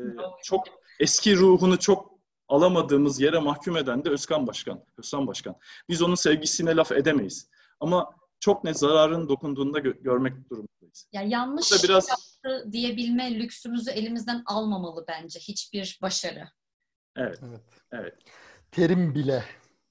çok 0.44 0.64
eski 1.00 1.38
ruhunu 1.38 1.80
çok 1.80 2.18
alamadığımız 2.48 3.20
yere 3.22 3.40
mahkum 3.40 3.78
eden 3.78 4.06
de 4.06 4.10
Özkan 4.10 4.48
Başkan, 4.48 4.84
Özkan 4.98 5.28
Başkan. 5.28 5.56
Biz 5.90 6.02
onun 6.02 6.16
sevgisine 6.16 6.76
laf 6.76 6.92
edemeyiz. 6.92 7.50
Ama 7.80 8.10
çok 8.40 8.64
ne 8.64 8.74
zararın 8.74 9.30
dokunduğunda 9.30 9.80
gö- 9.80 10.04
görmek 10.04 10.50
durumundayız. 10.50 11.08
Ya 11.14 11.22
yanlış 11.22 11.72
Burada 11.72 11.84
biraz 11.84 12.10
yaptı 12.10 12.72
diyebilme 12.72 13.40
lüksümüzü 13.40 13.92
elimizden 13.92 14.44
almamalı 14.46 15.06
bence 15.08 15.40
hiçbir 15.40 16.00
başarı. 16.02 16.50
evet, 17.18 17.40
Evet. 17.50 17.62
evet. 17.92 18.14
Terim 18.72 19.16
bile. 19.16 19.44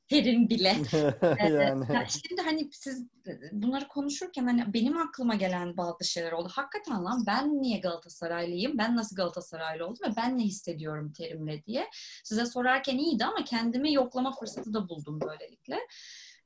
Terim 0.08 0.48
bile. 0.48 0.76
yani. 1.40 1.92
Ya 1.94 2.06
şimdi 2.08 2.42
hani 2.42 2.68
siz 2.72 3.06
bunları 3.52 3.88
konuşurken 3.88 4.46
hani 4.46 4.74
benim 4.74 4.96
aklıma 4.98 5.34
gelen 5.34 5.76
bazı 5.76 6.04
şeyler 6.04 6.32
oldu. 6.32 6.48
Hakikaten 6.52 7.04
lan 7.04 7.24
ben 7.26 7.62
niye 7.62 7.78
Galatasaraylıyım? 7.78 8.78
Ben 8.78 8.96
nasıl 8.96 9.16
Galatasaraylı 9.16 9.86
oldum 9.86 10.10
ve 10.10 10.16
ben 10.16 10.38
ne 10.38 10.42
hissediyorum 10.42 11.12
terimle 11.12 11.64
diye. 11.64 11.90
Size 12.24 12.46
sorarken 12.46 12.98
iyiydi 12.98 13.24
ama 13.24 13.44
kendimi 13.44 13.92
yoklama 13.92 14.32
fırsatı 14.32 14.74
da 14.74 14.88
buldum 14.88 15.20
böylelikle. 15.20 15.78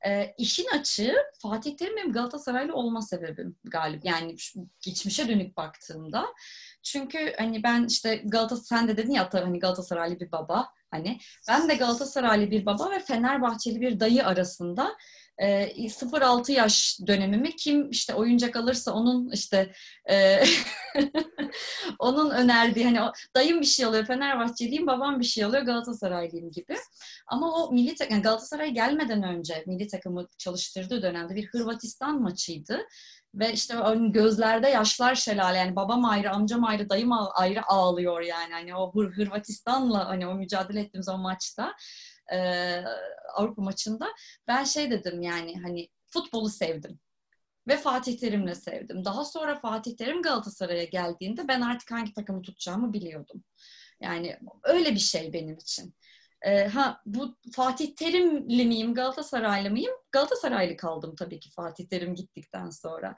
Ee, 0.07 0.33
işin 0.37 0.67
açığı 0.79 1.15
Fatih 1.41 1.77
Terim 1.77 1.97
benim 1.97 2.11
Galatasaraylı 2.11 2.73
olma 2.73 3.01
sebebim 3.01 3.55
galip. 3.63 4.05
Yani 4.05 4.39
şu 4.39 4.67
geçmişe 4.85 5.27
dönük 5.27 5.57
baktığımda. 5.57 6.25
Çünkü 6.83 7.33
hani 7.37 7.63
ben 7.63 7.85
işte 7.85 8.15
Galatasaray 8.15 8.81
sen 8.81 8.87
de 8.87 8.97
dedin 8.97 9.13
ya 9.13 9.29
tabii 9.29 9.43
hani 9.43 9.59
Galatasaraylı 9.59 10.19
bir 10.19 10.31
baba. 10.31 10.73
Hani 10.91 11.19
ben 11.49 11.69
de 11.69 11.75
Galatasaraylı 11.75 12.51
bir 12.51 12.65
baba 12.65 12.91
ve 12.91 12.99
Fenerbahçeli 12.99 13.81
bir 13.81 13.99
dayı 13.99 14.25
arasında 14.25 14.95
e, 15.37 15.87
0-6 15.89 16.51
yaş 16.51 16.99
dönemimi 17.07 17.55
kim 17.55 17.89
işte 17.89 18.13
oyuncak 18.13 18.55
alırsa 18.55 18.91
onun 18.93 19.31
işte 19.31 19.71
e, 20.09 20.43
onun 21.99 22.29
önerdiği 22.29 22.85
hani 22.85 23.01
o, 23.01 23.11
dayım 23.35 23.61
bir 23.61 23.65
şey 23.65 23.85
alıyor 23.85 24.05
Fenerbahçeliyim 24.05 24.87
babam 24.87 25.19
bir 25.19 25.25
şey 25.25 25.43
alıyor 25.43 25.63
Galatasaraylıyım 25.63 26.51
gibi. 26.51 26.75
Ama 27.27 27.53
o 27.53 27.73
milli 27.73 27.95
takım 27.95 28.13
yani 28.15 28.23
Galatasaray'a 28.23 28.71
gelmeden 28.71 29.23
önce 29.23 29.63
milli 29.67 29.87
takımı 29.87 30.27
çalıştırdığı 30.37 31.01
dönemde 31.01 31.35
bir 31.35 31.47
Hırvatistan 31.47 32.21
maçıydı. 32.21 32.79
Ve 33.35 33.53
işte 33.53 33.75
gözlerde 34.09 34.69
yaşlar 34.69 35.15
şelale 35.15 35.57
yani 35.57 35.75
babam 35.75 36.05
ayrı, 36.05 36.31
amcam 36.31 36.63
ayrı, 36.63 36.89
dayım 36.89 37.11
ayrı 37.33 37.65
ağlıyor 37.65 38.21
yani. 38.21 38.53
Hani 38.53 38.75
o 38.75 38.93
Hır 38.95 39.11
Hırvatistan'la 39.11 40.09
hani 40.09 40.27
o 40.27 40.35
mücadele 40.35 40.79
ettiğimiz 40.81 41.09
o 41.09 41.17
maçta 41.17 41.75
e, 42.33 42.37
Avrupa 43.35 43.61
maçında 43.61 44.07
ben 44.47 44.63
şey 44.63 44.91
dedim 44.91 45.21
yani 45.21 45.55
hani 45.61 45.89
futbolu 46.05 46.49
sevdim. 46.49 46.99
Ve 47.67 47.77
Fatih 47.77 48.19
Terim'le 48.19 48.53
sevdim. 48.53 49.05
Daha 49.05 49.25
sonra 49.25 49.59
Fatih 49.59 49.97
Terim 49.97 50.21
Galatasaray'a 50.21 50.83
geldiğinde 50.83 51.47
ben 51.47 51.61
artık 51.61 51.91
hangi 51.91 52.13
takımı 52.13 52.41
tutacağımı 52.41 52.93
biliyordum. 52.93 53.43
Yani 54.01 54.39
öyle 54.63 54.91
bir 54.91 54.99
şey 54.99 55.33
benim 55.33 55.57
için. 55.57 55.95
Ee, 56.45 56.67
ha 56.67 57.01
bu 57.05 57.35
Fatih 57.51 57.95
Terimli 57.95 58.65
miyim, 58.65 58.93
Galatasaraylı 58.93 59.69
mıyım? 59.69 59.93
Galatasaraylı 60.11 60.77
kaldım 60.77 61.15
tabii 61.15 61.39
ki 61.39 61.49
Fatih 61.51 61.87
Terim 61.87 62.15
gittikten 62.15 62.69
sonra. 62.69 63.15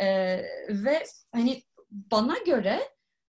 Ee, 0.00 0.44
ve 0.68 1.04
hani 1.32 1.62
bana 1.90 2.38
göre 2.38 2.88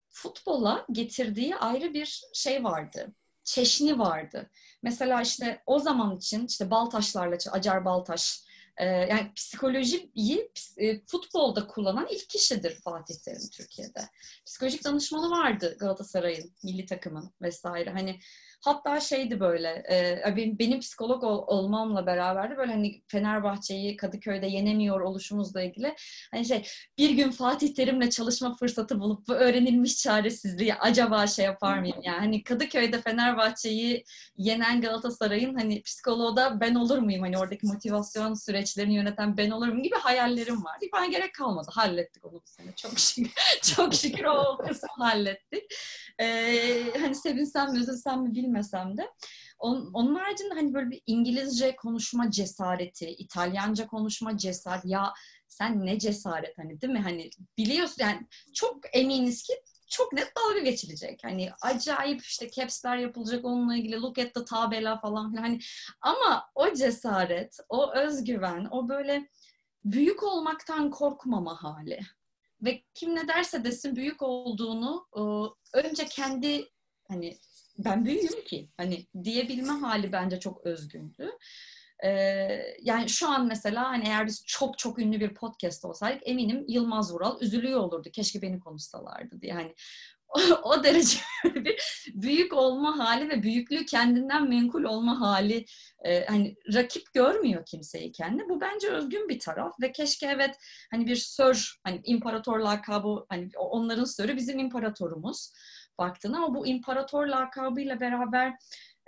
futbola 0.10 0.86
getirdiği 0.92 1.56
ayrı 1.56 1.94
bir 1.94 2.22
şey 2.34 2.64
vardı. 2.64 3.14
Çeşni 3.44 4.00
vardı. 4.00 4.50
Mesela 4.84 5.22
işte 5.22 5.64
o 5.66 5.80
zaman 5.80 6.18
için 6.18 6.48
işte 6.48 6.72
Baltaşlarla, 6.72 7.38
Acar 7.52 7.86
Baltaş, 7.86 8.48
e, 8.78 8.86
yani 8.86 9.32
psikolojiyi 9.36 10.52
e, 10.78 11.06
futbolda 11.06 11.68
kullanan 11.68 12.08
ilk 12.12 12.30
kişidir 12.30 12.82
Fatih 12.84 13.16
Terim 13.16 13.50
Türkiye'de. 13.54 14.10
Psikolojik 14.46 14.84
danışmanı 14.84 15.30
vardı 15.30 15.78
Galatasaray'ın, 15.80 16.54
milli 16.64 16.86
takımın 16.86 17.34
vesaire. 17.42 17.90
Hani 17.90 18.20
Hatta 18.68 19.00
şeydi 19.00 19.40
böyle, 19.40 19.84
e, 20.28 20.36
benim, 20.60 20.80
psikolog 20.80 21.24
ol, 21.24 21.44
olmamla 21.48 22.06
beraber 22.06 22.52
de 22.52 22.58
böyle 22.58 22.72
hani 22.72 23.02
Fenerbahçe'yi 23.08 23.98
Kadıköy'de 23.98 24.48
yenemiyor 24.48 25.02
oluşumuzla 25.02 25.62
ilgili 25.62 25.96
hani 26.32 26.46
şey 26.46 26.68
bir 26.98 27.10
gün 27.10 27.32
Fatih 27.32 27.76
Terim'le 27.76 28.10
çalışma 28.10 28.56
fırsatı 28.56 29.00
bulup 29.00 29.28
bu 29.28 29.34
öğrenilmiş 29.34 29.98
çaresizliği 29.98 30.76
acaba 30.76 31.28
şey 31.28 31.46
yapar 31.46 31.80
mıyım? 31.80 31.98
Yani 32.04 32.20
hani 32.20 32.44
Kadıköy'de 32.44 33.02
Fenerbahçe'yi 33.02 34.04
yenen 34.38 34.82
Galatasaray'ın 34.82 35.56
hani 35.56 35.82
psikoloğu 35.82 36.36
da 36.36 36.60
ben 36.60 36.76
olur 36.76 36.98
muyum? 36.98 37.22
Hani 37.22 37.38
oradaki 37.38 37.68
motivasyon 37.68 38.34
süreçlerini 38.34 38.96
yöneten 38.96 39.38
ben 39.38 39.52
olur 39.52 39.68
muyum 39.68 39.84
gibi 39.84 39.96
hayallerim 39.96 40.66
vardı. 40.66 40.86
Bana 40.94 41.06
gerek 41.06 41.34
kalmadı. 41.34 41.68
Hallettik 41.72 42.26
onu 42.26 42.34
bu 42.34 42.42
sene. 42.46 42.72
Çok 42.76 43.00
şükür, 43.00 43.32
çok 43.76 43.94
şükür 43.94 44.24
o 44.24 44.58
kısmı 44.58 44.90
hallettik. 45.06 45.64
Ee, 46.20 46.84
hani 47.02 47.16
sevinsem 47.16 47.72
mi 47.72 47.80
üzülsem 47.80 48.22
mi 48.22 48.34
bilmesem 48.58 48.98
de. 48.98 49.12
Onun, 49.60 49.94
onun 49.94 50.16
haricinde 50.16 50.54
hani 50.54 50.74
böyle 50.74 50.90
bir 50.90 51.02
İngilizce 51.06 51.76
konuşma 51.76 52.32
cesareti, 52.32 53.10
İtalyanca 53.10 53.88
konuşma 53.88 54.38
cesareti. 54.38 54.90
Ya 54.90 55.14
sen 55.48 55.86
ne 55.86 56.00
cesaret 56.00 56.58
hani 56.58 56.82
değil 56.82 56.94
mi? 56.94 57.00
Hani 57.00 57.30
biliyorsun 57.58 57.96
yani 58.00 58.28
çok 58.54 58.80
eminiz 58.94 59.44
ki 59.44 59.54
çok 59.90 60.14
net 60.14 60.32
dalga 60.38 60.60
geçilecek. 60.60 61.20
Hani 61.24 61.50
acayip 61.62 62.22
işte 62.22 62.52
caps'ler 62.52 62.98
yapılacak 62.98 63.46
onunla 63.46 63.76
ilgili 63.76 63.96
look 63.96 64.20
at 64.20 64.34
the 64.34 64.46
tabela 64.46 65.00
falan 65.00 65.34
hani 65.36 65.60
ama 66.02 66.50
o 66.56 66.74
cesaret, 66.74 67.58
o 67.70 67.94
özgüven, 67.94 68.68
o 68.72 68.90
böyle 68.90 69.30
büyük 69.86 70.24
olmaktan 70.24 70.92
korkmama 70.92 71.64
hali 71.64 72.00
ve 72.62 72.84
kim 72.94 73.16
ne 73.16 73.28
derse 73.28 73.64
desin 73.64 73.96
büyük 73.96 74.22
olduğunu 74.22 75.08
önce 75.74 76.06
kendi 76.06 76.70
hani 77.08 77.38
ben 77.78 78.06
büyüğüm 78.06 78.44
ki 78.46 78.70
hani 78.78 79.08
diyebilme 79.24 79.74
hali 79.74 80.12
bence 80.12 80.40
çok 80.40 80.66
özgündü. 80.66 81.32
Ee, 82.04 82.10
yani 82.82 83.10
şu 83.10 83.30
an 83.30 83.48
mesela 83.48 83.90
hani 83.90 84.04
eğer 84.08 84.28
biz 84.28 84.44
çok 84.48 84.78
çok 84.78 85.00
ünlü 85.00 85.20
bir 85.20 85.34
podcast 85.34 85.86
olsaydık 85.86 86.22
eminim 86.26 86.66
Yılmaz 86.68 87.14
Vural 87.14 87.42
üzülüyor 87.42 87.80
olurdu. 87.80 88.10
Keşke 88.14 88.42
beni 88.42 88.60
konuşsalardı 88.60 89.42
diye. 89.42 89.54
Hani 89.54 89.74
o, 90.28 90.40
o 90.64 90.84
derece 90.84 91.20
bir 91.56 92.04
büyük 92.14 92.54
olma 92.54 93.00
hali 93.00 93.30
ve 93.30 93.44
büyüklüğü 93.44 93.86
kendinden 93.86 94.50
menkul 94.50 94.84
olma 94.84 95.22
hali 95.22 95.66
e, 96.06 96.26
hani 96.26 96.56
rakip 96.74 97.14
görmüyor 97.14 97.66
kimseyi 97.66 98.12
kendine. 98.12 98.50
Bu 98.50 98.62
bence 98.62 98.90
özgün 98.90 99.30
bir 99.30 99.40
taraf 99.40 99.74
ve 99.82 99.92
keşke 99.92 100.28
evet 100.28 100.56
hani 100.92 101.08
bir 101.08 101.16
sör 101.16 101.80
hani 101.84 102.02
imparator 102.04 102.60
lakabı 102.60 103.26
hani 103.30 103.50
onların 103.58 104.06
sörü 104.06 104.36
bizim 104.36 104.60
imparatorumuz 104.60 105.52
baktığında 105.98 106.38
ama 106.38 106.56
bu 106.56 106.68
imparator 106.68 107.28
lakabıyla 107.28 108.00
beraber 108.00 108.54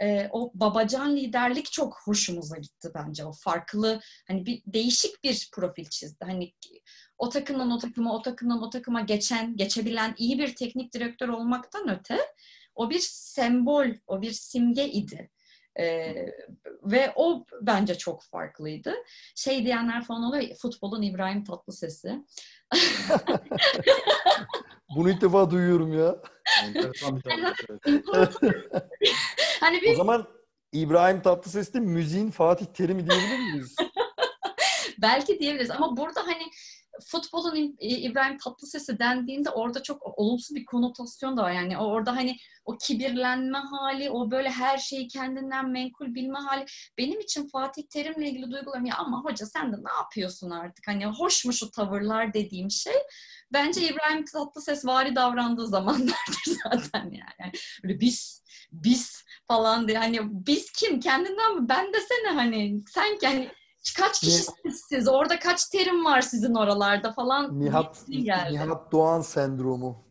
e, 0.02 0.30
o 0.32 0.52
babacan 0.54 1.16
liderlik 1.16 1.72
çok 1.72 2.02
hoşumuza 2.06 2.58
gitti 2.58 2.90
bence. 2.96 3.26
O 3.26 3.32
farklı 3.32 4.02
hani 4.28 4.46
bir 4.46 4.62
değişik 4.66 5.24
bir 5.24 5.50
profil 5.54 5.86
çizdi. 5.86 6.26
Hani 6.26 6.54
o 7.18 7.30
takımdan 7.30 7.72
o 7.72 7.78
takıma, 7.78 8.16
o 8.16 8.22
takımdan 8.22 8.64
o 8.64 8.70
takıma 8.70 9.02
geçen, 9.02 9.58
geçebilen 9.58 10.16
iyi 10.18 10.40
bir 10.40 10.56
teknik 10.56 10.94
direktör 10.94 11.30
olmaktan 11.30 11.90
öte 11.90 12.20
o 12.76 12.90
bir 12.90 13.00
sembol, 13.00 13.88
o 14.08 14.22
bir 14.22 14.32
simge 14.32 14.90
idi. 14.90 15.30
Ee, 15.80 16.26
ve 16.84 17.14
o 17.16 17.46
bence 17.62 17.98
çok 17.98 18.24
farklıydı. 18.24 18.94
Şey 19.36 19.66
diyenler 19.66 20.04
falan 20.04 20.24
oluyor, 20.24 20.56
futbolun 20.56 21.02
İbrahim 21.02 21.44
Tatlıses'i. 21.44 22.26
Bunu 24.96 25.10
ilk 25.10 25.22
defa 25.22 25.52
duyuyorum 25.52 26.00
ya. 26.00 26.16
hani 29.60 29.82
bir... 29.82 29.92
O 29.92 29.96
zaman 29.96 30.28
İbrahim 30.72 31.22
Tatlıses 31.22 31.74
de 31.74 31.80
müziğin 31.80 32.32
Fatih 32.32 32.66
Terim'i 32.66 33.10
diyebilir 33.10 33.40
miyiz? 33.40 33.76
Belki 35.02 35.40
diyebiliriz 35.40 35.72
ama 35.72 35.98
burada 35.98 36.28
hani 36.28 36.44
futbolun 37.06 37.76
İbrahim 37.80 38.38
Tatlıses'i 38.38 39.00
dendiğinde 39.00 39.50
orada 39.50 39.84
çok 39.84 40.20
olumsuz 40.20 40.56
bir 40.56 40.66
konotasyon 40.66 41.38
da 41.38 41.44
var. 41.44 41.52
Yani 41.52 41.78
orada 41.78 42.16
hani 42.16 42.38
o 42.66 42.78
kibirlenme 42.78 43.58
hali, 43.58 44.12
o 44.12 44.32
böyle 44.32 44.50
her 44.50 44.78
şeyi 44.78 45.08
kendinden 45.08 45.70
menkul 45.70 46.16
bilme 46.16 46.40
hali. 46.40 46.66
Benim 46.98 47.20
için 47.20 47.48
Fatih 47.48 47.84
Terim'le 47.84 48.26
ilgili 48.26 48.52
duygularım 48.52 48.86
ya 48.86 48.96
ama 48.96 49.24
hoca 49.24 49.46
sen 49.46 49.74
de 49.74 49.76
ne 49.76 49.92
yapıyorsun 50.04 50.50
artık? 50.50 50.88
Hani 50.88 51.06
hoş 51.06 51.46
mu 51.46 51.54
şu 51.54 51.72
tavırlar 51.72 52.34
dediğim 52.34 52.72
şey. 52.72 52.96
Bence 53.54 53.88
İbrahim 53.88 54.26
Tatlıses 54.26 54.86
vari 54.86 55.16
davrandığı 55.16 55.68
zamanlardır 55.68 56.44
zaten 56.64 57.04
yani. 57.04 57.34
yani 57.40 57.52
böyle 57.84 58.00
biz, 58.00 58.44
biz 58.72 59.24
falan 59.48 59.88
diye. 59.88 59.98
Hani 59.98 60.20
biz 60.24 60.72
kim? 60.72 61.00
Kendinden 61.00 61.56
mi? 61.56 61.70
Ben 61.70 61.94
desene 61.94 62.30
hani. 62.36 62.84
Sen 62.88 63.18
yani 63.22 63.50
kaç 63.94 64.20
kişisiniz 64.20 64.82
siz? 64.90 65.08
Orada 65.08 65.40
kaç 65.40 65.66
terim 65.66 66.06
var 66.06 66.22
sizin 66.22 66.54
oralarda 66.54 67.12
falan? 67.12 67.60
Nihat, 67.60 68.08
Nihat 68.08 68.92
Doğan 68.92 69.22
sendromu. 69.22 70.04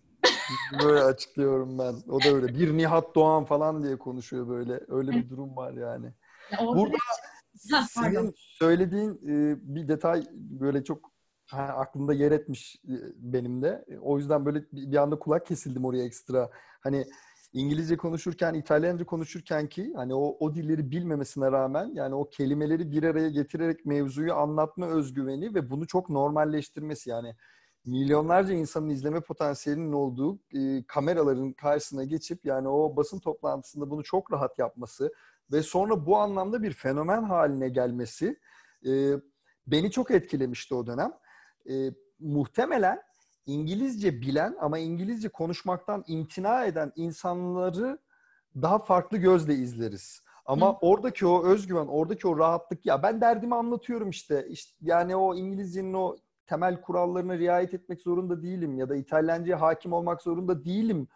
böyle 0.83 1.01
açıklıyorum 1.03 1.79
ben. 1.79 1.95
O 2.09 2.21
da 2.25 2.29
öyle. 2.29 2.47
Bir 2.59 2.77
Nihat 2.77 3.15
Doğan 3.15 3.45
falan 3.45 3.83
diye 3.83 3.99
konuşuyor 3.99 4.49
böyle. 4.49 4.81
Öyle 4.89 5.11
bir 5.11 5.29
durum 5.31 5.57
var 5.57 5.73
yani. 5.73 6.07
Ya 6.53 6.59
Burada 6.59 6.97
senin 7.89 8.35
söylediğin 8.37 9.11
e, 9.11 9.57
bir 9.75 9.89
detay 9.89 10.25
böyle 10.35 10.85
çok 10.85 11.19
Ha, 11.51 11.63
aklımda 11.63 12.15
yer 12.15 12.33
etmiş 12.33 12.77
e, 12.85 12.95
benim 13.17 13.63
de. 13.63 13.85
O 14.01 14.19
yüzden 14.19 14.47
böyle 14.47 14.63
bir 14.73 14.97
anda 14.97 15.19
kulak 15.19 15.47
kesildim 15.47 15.85
oraya 15.85 16.05
ekstra. 16.05 16.51
Hani 16.81 17.05
İngilizce 17.53 17.97
konuşurken, 17.97 18.55
İtalyanca 18.55 19.05
konuşurken 19.07 19.69
ki 19.69 19.93
hani 19.97 20.15
o, 20.15 20.37
o 20.41 20.55
dilleri 20.55 20.91
bilmemesine 20.91 21.53
rağmen 21.53 21.91
yani 21.95 22.15
o 22.15 22.29
kelimeleri 22.29 22.91
bir 22.91 23.03
araya 23.03 23.29
getirerek 23.29 23.87
mevzuyu 23.87 24.35
anlatma 24.35 24.87
özgüveni 24.87 25.55
ve 25.55 25.71
bunu 25.71 25.87
çok 25.87 26.11
normalleştirmesi 26.11 27.11
yani 27.11 27.35
milyonlarca 27.85 28.55
insanın 28.55 28.89
izleme 28.89 29.21
potansiyelinin 29.21 29.93
olduğu 29.93 30.39
e, 30.55 30.85
kameraların 30.87 31.53
karşısına 31.53 32.05
geçip 32.05 32.45
yani 32.45 32.69
o 32.69 32.97
basın 32.97 33.21
toplantısında 33.21 33.91
bunu 33.91 34.03
çok 34.05 34.33
rahat 34.33 34.59
yapması 34.59 35.13
ve 35.53 35.63
sonra 35.63 36.07
bu 36.07 36.19
anlamda 36.19 36.63
bir 36.63 36.73
fenomen 36.73 37.23
haline 37.23 37.69
gelmesi 37.69 38.39
e, 38.87 39.13
beni 39.67 39.91
çok 39.91 40.11
etkilemişti 40.11 40.75
o 40.75 40.87
dönem. 40.87 41.13
E, 41.71 41.75
muhtemelen 42.19 43.08
İngilizce 43.49 44.21
bilen 44.21 44.57
ama 44.61 44.79
İngilizce 44.79 45.29
konuşmaktan 45.29 46.05
imtina 46.07 46.65
eden 46.65 46.93
insanları 46.97 47.99
daha 48.63 48.79
farklı 48.79 49.19
gözle 49.19 49.55
izleriz. 49.55 50.23
Ama 50.45 50.69
Hı. 50.73 50.77
oradaki 50.81 51.27
o 51.27 51.47
özgüven, 51.47 51.87
oradaki 51.87 52.29
o 52.29 52.39
rahatlık 52.39 52.87
ya 52.87 53.03
ben 53.03 53.21
derdimi 53.21 53.55
anlatıyorum 53.55 54.11
işte. 54.11 54.47
işte 54.49 54.77
yani 54.81 55.17
o 55.17 55.35
İngilizcenin 55.35 55.95
o 55.95 56.17
temel 56.47 56.81
kurallarına 56.81 57.39
riayet 57.39 57.75
etmek 57.75 58.03
zorunda 58.03 58.43
değilim 58.43 58.79
ya 58.79 58.89
da 58.89 58.97
İtalyanca'ya 58.97 59.61
hakim 59.61 59.93
olmak 59.93 60.23
zorunda 60.23 60.65
değilim. 60.65 61.09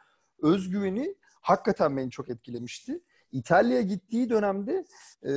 Özgüveni 0.43 1.15
hakikaten 1.41 1.97
beni 1.97 2.11
çok 2.11 2.29
etkilemişti. 2.29 3.03
İtalya'ya 3.33 3.83
gittiği 3.83 4.31
dönemde 4.31 4.85
e, 5.27 5.33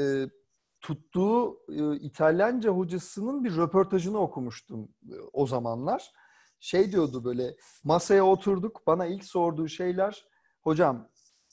tuttuğu 0.81 1.60
e, 1.69 1.95
İtalyanca 1.95 2.69
hocasının 2.69 3.43
bir 3.43 3.58
röportajını 3.58 4.17
okumuştum 4.17 4.89
e, 5.10 5.15
o 5.34 5.47
zamanlar 5.47 6.12
şey 6.59 6.91
diyordu 6.91 7.23
böyle 7.23 7.55
masaya 7.83 8.25
oturduk 8.25 8.87
bana 8.87 9.05
ilk 9.05 9.23
sorduğu 9.23 9.67
şeyler 9.67 10.25
hocam 10.61 11.09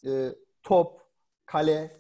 e, 0.07 0.29
top, 0.63 1.01
kale, 1.47 1.91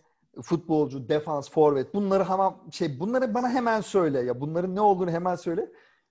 futbolcu, 0.43 1.09
defans, 1.09 1.51
forvet 1.51 1.95
bunları 1.95 2.25
hemen 2.25 2.53
şey 2.71 3.01
bunları 3.01 3.35
bana 3.35 3.51
hemen 3.51 3.81
söyle 3.81 4.21
ya 4.21 4.41
bunların 4.41 4.75
ne 4.75 4.81
olduğunu 4.81 5.11
hemen 5.11 5.35
söyle. 5.35 5.69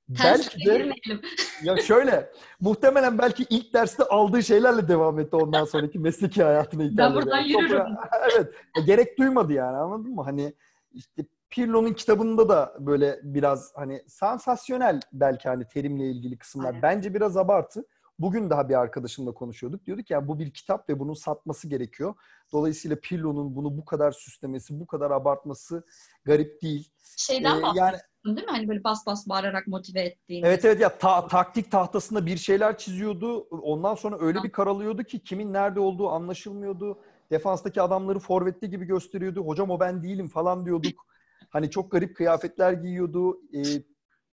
belki 0.10 0.66
de 0.66 0.92
ya 1.64 1.78
şöyle 1.78 2.32
muhtemelen 2.60 3.18
belki 3.18 3.46
ilk 3.50 3.74
derste 3.74 4.04
aldığı 4.04 4.44
şeylerle 4.44 4.88
devam 4.88 5.20
etti 5.20 5.36
ondan 5.36 5.66
sonraki 5.66 6.00
mesleki 6.00 6.44
hayatına 6.44 6.84
İtalya'da. 6.84 7.16
Ben 7.16 7.22
buradan 7.22 7.40
yürürüm. 7.40 7.86
evet. 8.32 8.54
Gerek 8.86 9.20
duymadı 9.20 9.54
yani 9.54 9.78
anladın 9.78 10.16
mı? 10.16 10.24
Hani 10.24 10.54
işte 10.94 11.26
Pirlo'nun 11.52 11.94
kitabında 11.94 12.50
da 12.50 12.76
böyle 12.80 13.20
biraz 13.24 13.72
hani 13.76 14.04
sansasyonel 14.08 15.00
belki 15.14 15.50
hani 15.50 15.68
terimle 15.68 16.12
ilgili 16.12 16.38
kısımlar. 16.38 16.68
Aynen. 16.68 16.82
Bence 16.82 17.14
biraz 17.14 17.38
abartı. 17.38 17.86
Bugün 18.20 18.50
daha 18.50 18.70
bir 18.70 18.80
arkadaşımla 18.80 19.32
konuşuyorduk. 19.34 19.86
Diyorduk 19.86 20.10
ya 20.10 20.18
yani 20.18 20.28
bu 20.28 20.40
bir 20.40 20.52
kitap 20.52 20.90
ve 20.90 21.00
bunun 21.00 21.14
satması 21.14 21.68
gerekiyor. 21.68 22.16
Dolayısıyla 22.52 22.98
Pirlo'nun 23.04 23.56
bunu 23.56 23.78
bu 23.78 23.86
kadar 23.86 24.12
süslemesi, 24.12 24.80
bu 24.80 24.88
kadar 24.88 25.12
abartması 25.12 25.84
garip 26.26 26.62
değil. 26.62 26.92
Şeyden 27.18 27.58
ee, 27.58 27.66
yani, 27.76 27.98
değil 28.26 28.48
mi? 28.48 28.52
Hani 28.52 28.68
böyle 28.68 28.84
bas 28.84 29.06
bas 29.06 29.30
bağırarak 29.30 29.68
motive 29.68 30.02
ettiğin. 30.02 30.44
Evet 30.44 30.66
evet 30.66 30.82
ya 30.82 30.98
ta- 30.98 31.28
taktik 31.28 31.72
tahtasında 31.72 32.26
bir 32.26 32.38
şeyler 32.38 32.78
çiziyordu. 32.78 33.40
Ondan 33.42 33.96
sonra 33.96 34.18
öyle 34.20 34.38
ha. 34.38 34.44
bir 34.44 34.52
karalıyordu 34.52 35.04
ki 35.04 35.24
kimin 35.24 35.54
nerede 35.54 35.80
olduğu 35.80 36.10
anlaşılmıyordu. 36.10 37.00
Defanstaki 37.32 37.82
adamları 37.82 38.20
forvetli 38.20 38.70
gibi 38.70 38.86
gösteriyordu. 38.86 39.42
Hocam 39.42 39.70
o 39.70 39.80
ben 39.80 40.04
değilim 40.04 40.28
falan 40.28 40.66
diyorduk. 40.66 41.11
Hani 41.52 41.70
çok 41.70 41.92
garip 41.92 42.16
kıyafetler 42.16 42.74
giyiyordu. 42.74 43.42
E, 43.54 43.62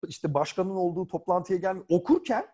işte 0.07 0.35
başkanın 0.35 0.77
olduğu 0.77 1.09
toplantıya 1.09 1.59
gelmiyor. 1.59 1.87
Okurken 1.89 2.47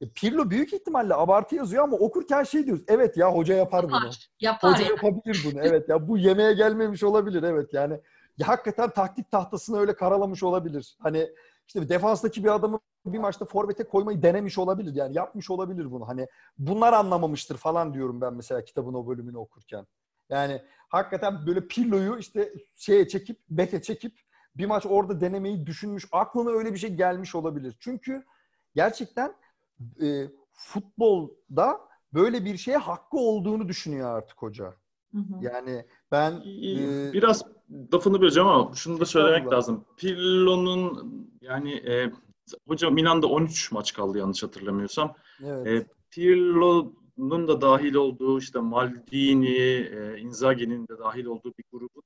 e, 0.00 0.08
Pirlo 0.08 0.50
büyük 0.50 0.72
ihtimalle 0.72 1.14
abartı 1.14 1.54
yazıyor 1.54 1.82
ama 1.82 1.96
okurken 1.96 2.42
şey 2.42 2.66
diyoruz. 2.66 2.84
Evet 2.88 3.16
ya 3.16 3.34
hoca 3.34 3.54
yapar, 3.54 3.82
yapar 3.82 4.02
bunu. 4.02 4.10
Yapar 4.40 4.72
hoca 4.72 4.82
ya. 4.82 4.88
yapabilir 4.90 5.42
bunu. 5.44 5.60
Evet 5.64 5.88
ya 5.88 6.08
bu 6.08 6.18
yemeğe 6.18 6.52
gelmemiş 6.52 7.02
olabilir. 7.02 7.42
Evet 7.42 7.74
yani 7.74 8.00
ya 8.38 8.48
hakikaten 8.48 8.90
taktik 8.90 9.30
tahtasını 9.30 9.78
öyle 9.78 9.94
karalamış 9.94 10.42
olabilir. 10.42 10.96
Hani 11.00 11.30
işte 11.66 11.88
defanstaki 11.88 12.44
bir 12.44 12.54
adamı 12.54 12.80
bir 13.06 13.18
maçta 13.18 13.44
forvete 13.44 13.84
koymayı 13.84 14.22
denemiş 14.22 14.58
olabilir. 14.58 14.94
Yani 14.94 15.16
yapmış 15.16 15.50
olabilir 15.50 15.90
bunu. 15.90 16.08
Hani 16.08 16.26
bunlar 16.58 16.92
anlamamıştır 16.92 17.56
falan 17.56 17.94
diyorum 17.94 18.20
ben 18.20 18.34
mesela 18.34 18.64
kitabın 18.64 18.94
o 18.94 19.06
bölümünü 19.06 19.38
okurken. 19.38 19.86
Yani 20.28 20.62
hakikaten 20.88 21.46
böyle 21.46 21.66
Pirlo'yu 21.66 22.18
işte 22.18 22.52
şeye 22.74 23.08
çekip, 23.08 23.40
beke 23.50 23.82
çekip 23.82 24.20
bir 24.56 24.66
maç 24.66 24.86
orada 24.86 25.20
denemeyi 25.20 25.66
düşünmüş. 25.66 26.06
Aklına 26.12 26.50
öyle 26.50 26.72
bir 26.72 26.78
şey 26.78 26.94
gelmiş 26.94 27.34
olabilir. 27.34 27.76
Çünkü 27.80 28.24
gerçekten 28.74 29.34
e, 30.02 30.28
futbolda 30.52 31.80
böyle 32.14 32.44
bir 32.44 32.56
şeye 32.56 32.76
hakkı 32.76 33.16
olduğunu 33.16 33.68
düşünüyor 33.68 34.16
artık 34.16 34.42
hoca. 34.42 34.74
Hı 35.14 35.18
hı. 35.18 35.34
Yani 35.40 35.86
ben 36.10 36.32
e, 36.32 37.12
biraz 37.12 37.42
lafını 37.92 38.20
böleceğim 38.20 38.48
ama 38.48 38.74
şunu 38.74 39.00
da 39.00 39.04
söylemek 39.04 39.52
lazım. 39.52 39.84
Pirlo'nun 39.96 41.14
yani 41.40 41.72
e, 41.74 42.12
hoca 42.68 42.90
Milan'da 42.90 43.26
13 43.26 43.72
maç 43.72 43.94
kaldı 43.94 44.18
yanlış 44.18 44.42
hatırlamıyorsam. 44.42 45.14
Evet. 45.44 45.66
E, 45.66 45.86
Pirlo 46.10 46.92
Bunun 47.16 47.48
da 47.48 47.60
dahil 47.60 47.94
olduğu 47.94 48.38
işte 48.38 48.58
Maldini, 48.58 49.56
e, 49.56 50.18
Inzaghi'nin 50.18 50.88
de 50.88 50.98
dahil 50.98 51.24
olduğu 51.24 51.54
bir 51.58 51.64
grubun 51.72 52.02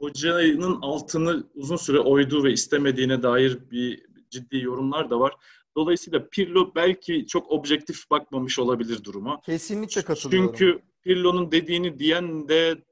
hocanın 0.00 0.78
altını 0.82 1.44
uzun 1.54 1.76
süre 1.76 1.98
oyduğu 1.98 2.44
ve 2.44 2.52
istemediğine 2.52 3.22
dair 3.22 3.70
bir 3.70 4.06
ciddi 4.30 4.58
yorumlar 4.58 5.10
da 5.10 5.20
var. 5.20 5.34
Dolayısıyla 5.76 6.28
Pirlo 6.28 6.72
belki 6.74 7.26
çok 7.26 7.50
objektif 7.50 8.10
bakmamış 8.10 8.58
olabilir 8.58 9.04
duruma. 9.04 9.40
Kesinlikle 9.40 10.02
katılıyorum. 10.02 10.46
Çünkü 10.48 10.82
Pirlo'nun 11.02 11.52
dediğini 11.52 11.98
diyen 11.98 12.48
de 12.48 12.82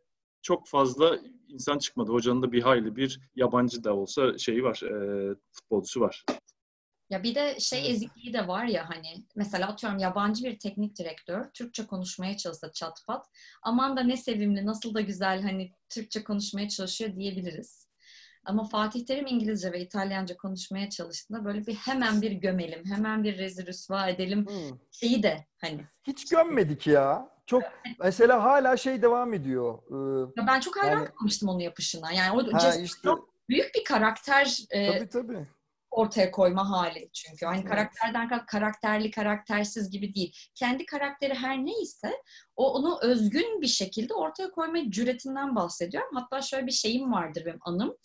çok 0.43 0.69
fazla 0.69 1.19
insan 1.49 1.79
çıkmadı. 1.79 2.13
Hocanın 2.13 2.43
da 2.43 2.53
bir 2.53 2.63
hayli 2.63 2.97
bir 2.97 3.21
yabancı 3.37 3.85
da 3.85 3.95
olsa 3.95 4.39
şeyi 4.39 4.65
var, 4.65 4.83
e, 4.83 5.35
futbolcusu 5.53 6.01
var. 6.01 6.25
Ya 7.11 7.23
bir 7.23 7.35
de 7.35 7.61
şey 7.61 7.91
ezikliği 7.91 8.33
de 8.33 8.49
var 8.49 8.65
ya 8.65 8.89
hani 8.89 9.25
mesela 9.37 9.69
atıyorum 9.69 9.99
yabancı 9.99 10.45
bir 10.45 10.59
teknik 10.59 10.99
direktör 10.99 11.45
Türkçe 11.55 11.87
konuşmaya 11.87 12.37
çalışsa 12.37 12.73
çat 12.73 13.05
pat 13.07 13.27
aman 13.63 13.97
da 13.97 14.01
ne 14.01 14.17
sevimli 14.17 14.67
nasıl 14.67 14.95
da 14.95 15.01
güzel 15.01 15.43
hani 15.43 15.73
Türkçe 15.89 16.25
konuşmaya 16.25 16.69
çalışıyor 16.69 17.17
diyebiliriz. 17.17 17.89
Ama 18.45 18.65
Fatih 18.65 19.07
Terim 19.07 19.27
İngilizce 19.27 19.73
ve 19.73 19.81
İtalyanca 19.81 20.37
konuşmaya 20.37 20.91
çalıştığında 20.91 21.45
böyle 21.45 21.67
bir 21.67 21.75
hemen 21.75 22.23
bir 22.23 22.33
gömelim, 22.33 22.85
hemen 22.85 23.25
bir 23.25 23.39
rezil 23.39 23.67
rüsva 23.67 24.09
edelim 24.09 24.47
hmm. 24.47 24.79
şeyi 24.93 25.23
de 25.23 25.47
hani. 25.59 25.81
Hiç 26.07 26.29
gömmedik 26.29 26.87
ya. 26.87 27.29
Çok 27.47 27.63
mesela 28.01 28.45
hala 28.45 28.77
şey 28.77 29.03
devam 29.03 29.35
ediyor. 29.35 29.79
Ee, 29.91 30.41
ya 30.41 30.47
ben 30.47 30.61
çok 30.61 30.77
hayran 30.83 30.99
yani, 30.99 31.09
kalmıştım 31.09 31.49
onun 31.49 31.59
yapışına. 31.59 32.13
Yani 32.13 32.41
o 32.41 32.53
ha, 32.53 32.75
işte, 32.75 33.09
büyük 33.49 33.75
bir 33.75 33.85
karakter. 33.85 34.59
E, 34.71 34.99
tabii 34.99 35.09
tabii 35.09 35.47
ortaya 35.99 36.31
koyma 36.31 36.71
hali 36.71 37.11
çünkü. 37.13 37.47
Hani 37.47 37.59
evet. 37.59 37.69
karakterden 37.69 38.47
karakterli, 38.47 39.11
karaktersiz 39.11 39.91
gibi 39.91 40.15
değil. 40.15 40.37
Kendi 40.55 40.87
karakteri 40.87 41.35
her 41.35 41.67
neyse 41.67 42.13
o 42.57 42.73
onu 42.75 42.99
özgün 43.03 43.61
bir 43.61 43.67
şekilde 43.67 44.15
ortaya 44.15 44.51
koyma 44.51 44.91
cüretinden 44.91 45.57
bahsediyorum. 45.57 46.11
Hatta 46.15 46.43
şöyle 46.43 46.67
bir 46.67 46.73
şeyim 46.73 47.13
vardır 47.13 47.43
benim 47.47 47.59
anım. 47.61 47.97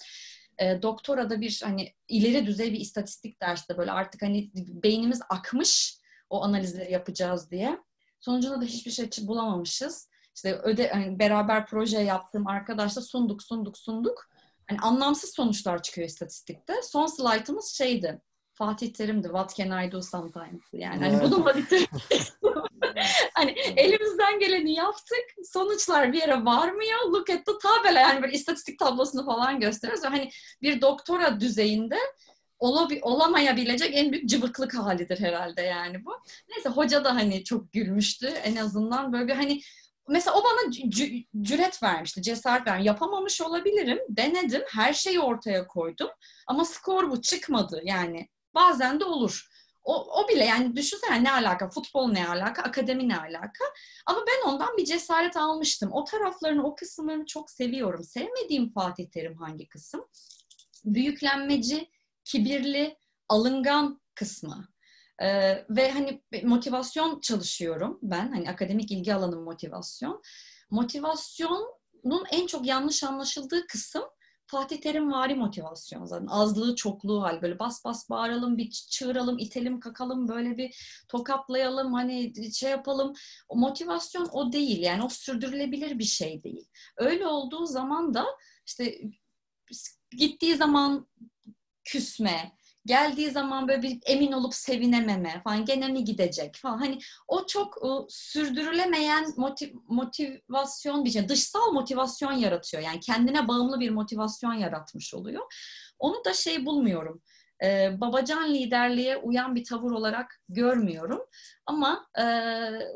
E, 0.57 0.81
doktorada 0.81 1.41
bir 1.41 1.61
hani 1.63 1.93
ileri 2.07 2.45
düzey 2.45 2.73
bir 2.73 2.79
istatistik 2.79 3.41
derste 3.41 3.77
böyle 3.77 3.91
artık 3.91 4.21
hani 4.21 4.51
beynimiz 4.55 5.21
akmış 5.29 5.97
o 6.29 6.43
analizleri 6.43 6.91
yapacağız 6.91 7.51
diye. 7.51 7.79
Sonucunda 8.19 8.61
da 8.61 8.65
hiçbir 8.65 8.91
şey 8.91 9.09
bulamamışız. 9.27 10.09
İşte 10.35 10.55
öde, 10.55 10.89
hani 10.89 11.19
beraber 11.19 11.65
proje 11.65 11.99
yaptığım 11.99 12.47
arkadaşla 12.47 13.01
sunduk 13.01 13.43
sunduk 13.43 13.77
sunduk 13.77 14.32
hani 14.69 14.79
anlamsız 14.79 15.33
sonuçlar 15.33 15.83
çıkıyor 15.83 16.07
istatistikte. 16.07 16.73
Son 16.83 17.05
slaytımız 17.05 17.67
şeydi. 17.67 18.21
Fatih 18.53 18.93
Terim'di. 18.93 19.27
What 19.27 19.55
can 19.55 19.85
I 19.85 19.91
do 19.91 20.01
sometimes? 20.01 20.61
Yani 20.73 21.03
hani 21.03 21.15
evet. 21.15 21.23
bununla 21.23 21.57
bitirdik. 21.57 21.89
hani 23.33 23.51
elimizden 23.75 24.39
geleni 24.39 24.73
yaptık. 24.73 25.25
Sonuçlar 25.43 26.13
bir 26.13 26.17
yere 26.17 26.45
varmıyor. 26.45 26.99
Look 27.11 27.29
at 27.29 27.45
the 27.45 27.51
tabela. 27.61 27.99
Yani 27.99 28.21
böyle 28.21 28.33
istatistik 28.33 28.79
tablosunu 28.79 29.25
falan 29.25 29.59
gösteriyoruz. 29.59 30.03
Hani 30.03 30.29
bir 30.61 30.81
doktora 30.81 31.39
düzeyinde 31.39 31.97
olabi, 32.59 32.99
olamayabilecek 33.01 33.91
en 33.93 34.11
büyük 34.11 34.29
cıvıklık 34.29 34.75
halidir 34.75 35.19
herhalde 35.19 35.61
yani 35.61 36.05
bu. 36.05 36.11
Neyse 36.49 36.69
hoca 36.69 37.05
da 37.05 37.15
hani 37.15 37.43
çok 37.43 37.73
gülmüştü. 37.73 38.27
En 38.27 38.55
azından 38.55 39.13
böyle 39.13 39.27
bir 39.27 39.35
hani 39.35 39.61
mesela 40.07 40.37
o 40.37 40.43
bana 40.43 40.71
cüret 41.41 41.83
vermişti, 41.83 42.21
cesaret 42.21 42.67
vermişti. 42.67 42.87
Yapamamış 42.87 43.41
olabilirim. 43.41 43.99
Denedim, 44.09 44.63
her 44.69 44.93
şeyi 44.93 45.19
ortaya 45.19 45.67
koydum. 45.67 46.09
Ama 46.47 46.65
skor 46.65 47.11
bu 47.11 47.21
çıkmadı 47.21 47.81
yani. 47.83 48.29
Bazen 48.55 48.99
de 48.99 49.05
olur. 49.05 49.47
O, 49.83 50.21
o 50.21 50.27
bile 50.27 50.45
yani 50.45 50.75
düşünsene 50.75 51.23
ne 51.23 51.31
alaka, 51.31 51.69
futbol 51.69 52.11
ne 52.11 52.27
alaka, 52.27 52.61
akademi 52.61 53.09
ne 53.09 53.17
alaka. 53.17 53.65
Ama 54.05 54.19
ben 54.27 54.49
ondan 54.49 54.77
bir 54.77 54.85
cesaret 54.85 55.37
almıştım. 55.37 55.89
O 55.91 56.03
taraflarını, 56.03 56.63
o 56.63 56.75
kısımlarını 56.75 57.25
çok 57.25 57.51
seviyorum. 57.51 58.03
Sevmediğim 58.03 58.73
Fatih 58.73 59.05
Terim 59.09 59.37
hangi 59.37 59.67
kısım? 59.67 60.05
Büyüklenmeci, 60.85 61.89
kibirli, 62.25 62.97
alıngan 63.29 64.01
kısmı. 64.15 64.72
Ee, 65.21 65.65
ve 65.69 65.91
hani 65.91 66.23
motivasyon 66.43 67.19
çalışıyorum 67.19 67.99
ben. 68.01 68.31
Hani 68.31 68.49
akademik 68.49 68.91
ilgi 68.91 69.13
alanım 69.13 69.43
motivasyon. 69.43 70.21
Motivasyonun 70.69 72.25
en 72.31 72.47
çok 72.47 72.65
yanlış 72.65 73.03
anlaşıldığı 73.03 73.67
kısım 73.67 74.03
Fatih 74.45 74.81
Terim 74.81 75.11
vari 75.11 75.35
motivasyon 75.35 76.05
zaten. 76.05 76.27
Azlığı 76.27 76.75
çokluğu 76.75 77.21
hal. 77.21 77.41
Böyle 77.41 77.59
bas 77.59 77.85
bas 77.85 78.09
bağıralım, 78.09 78.57
bir 78.57 78.69
çığıralım, 78.69 79.39
itelim, 79.39 79.79
kakalım, 79.79 80.27
böyle 80.27 80.57
bir 80.57 81.03
tokatlayalım, 81.07 81.93
hani 81.93 82.33
şey 82.53 82.71
yapalım. 82.71 83.13
O 83.49 83.55
motivasyon 83.55 84.29
o 84.31 84.51
değil. 84.51 84.81
Yani 84.81 85.03
o 85.03 85.09
sürdürülebilir 85.09 85.99
bir 85.99 86.03
şey 86.03 86.43
değil. 86.43 86.67
Öyle 86.97 87.27
olduğu 87.27 87.65
zaman 87.65 88.13
da 88.13 88.25
işte 88.65 89.01
gittiği 90.17 90.55
zaman 90.55 91.07
küsme, 91.83 92.51
geldiği 92.85 93.31
zaman 93.31 93.67
böyle 93.67 93.81
bir 93.81 93.99
emin 94.05 94.31
olup 94.31 94.53
sevinememe 94.53 95.41
falan 95.43 95.65
gene 95.65 95.87
mi 95.87 96.03
gidecek 96.03 96.55
falan. 96.55 96.77
Hani 96.77 96.99
o 97.27 97.45
çok 97.45 97.83
o, 97.83 98.07
sürdürülemeyen 98.09 99.33
motiv, 99.37 99.69
motivasyon 99.87 101.05
bir 101.05 101.09
şey 101.09 101.29
dışsal 101.29 101.71
motivasyon 101.71 102.31
yaratıyor. 102.31 102.83
Yani 102.83 102.99
kendine 102.99 103.47
bağımlı 103.47 103.79
bir 103.79 103.89
motivasyon 103.89 104.53
yaratmış 104.53 105.13
oluyor. 105.13 105.43
Onu 105.99 106.25
da 106.25 106.33
şey 106.33 106.65
bulmuyorum. 106.65 107.21
Ee, 107.63 108.01
babacan 108.01 108.53
liderliğe 108.53 109.17
uyan 109.17 109.55
bir 109.55 109.63
tavır 109.63 109.91
olarak 109.91 110.41
görmüyorum. 110.49 111.21
Ama 111.65 112.07
e, 112.19 112.25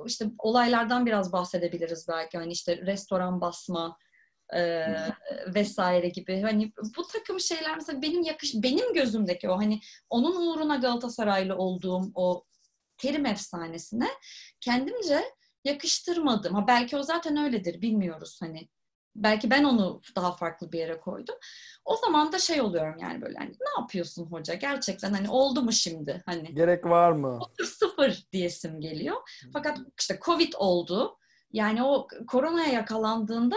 işte 0.05 0.25
olaylardan 0.37 1.05
biraz 1.05 1.31
bahsedebiliriz 1.31 2.07
belki. 2.09 2.37
Hani 2.37 2.51
işte 2.51 2.77
restoran 2.77 3.41
basma 3.41 3.97
e, 4.55 4.85
vesaire 5.47 6.09
gibi. 6.09 6.41
Hani 6.41 6.71
bu 6.97 7.07
takım 7.07 7.39
şeyler 7.39 7.75
mesela 7.75 8.01
benim 8.01 8.21
yakış 8.23 8.53
benim 8.55 8.93
gözümdeki 8.93 9.49
o 9.49 9.57
hani 9.57 9.79
onun 10.09 10.47
uğruna 10.47 10.75
Galatasaraylı 10.75 11.55
olduğum 11.55 12.11
o 12.15 12.43
terim 12.97 13.25
efsanesine 13.25 14.07
kendimce 14.61 15.23
yakıştırmadım. 15.63 16.55
Ha 16.55 16.67
belki 16.67 16.97
o 16.97 17.03
zaten 17.03 17.37
öyledir 17.37 17.81
bilmiyoruz 17.81 18.39
hani. 18.41 18.69
Belki 19.15 19.49
ben 19.49 19.63
onu 19.63 20.01
daha 20.15 20.31
farklı 20.35 20.71
bir 20.71 20.79
yere 20.79 20.99
koydum. 20.99 21.35
O 21.85 21.95
zaman 21.95 22.31
da 22.31 22.39
şey 22.39 22.61
oluyorum 22.61 22.95
yani 23.01 23.21
böyle 23.21 23.37
hani 23.37 23.49
ne 23.49 23.81
yapıyorsun 23.81 24.25
hoca? 24.25 24.53
Gerçekten 24.53 25.13
hani 25.13 25.29
oldu 25.29 25.61
mu 25.61 25.71
şimdi? 25.71 26.23
Hani 26.25 26.55
Gerek 26.55 26.85
var 26.85 27.11
mı? 27.11 27.39
Sıfır 27.65 28.23
diyesim 28.31 28.81
geliyor. 28.81 29.15
Fakat 29.53 29.77
işte 29.99 30.19
Covid 30.25 30.53
oldu. 30.57 31.17
Yani 31.53 31.83
o 31.83 32.07
koronaya 32.27 32.73
yakalandığında 32.73 33.55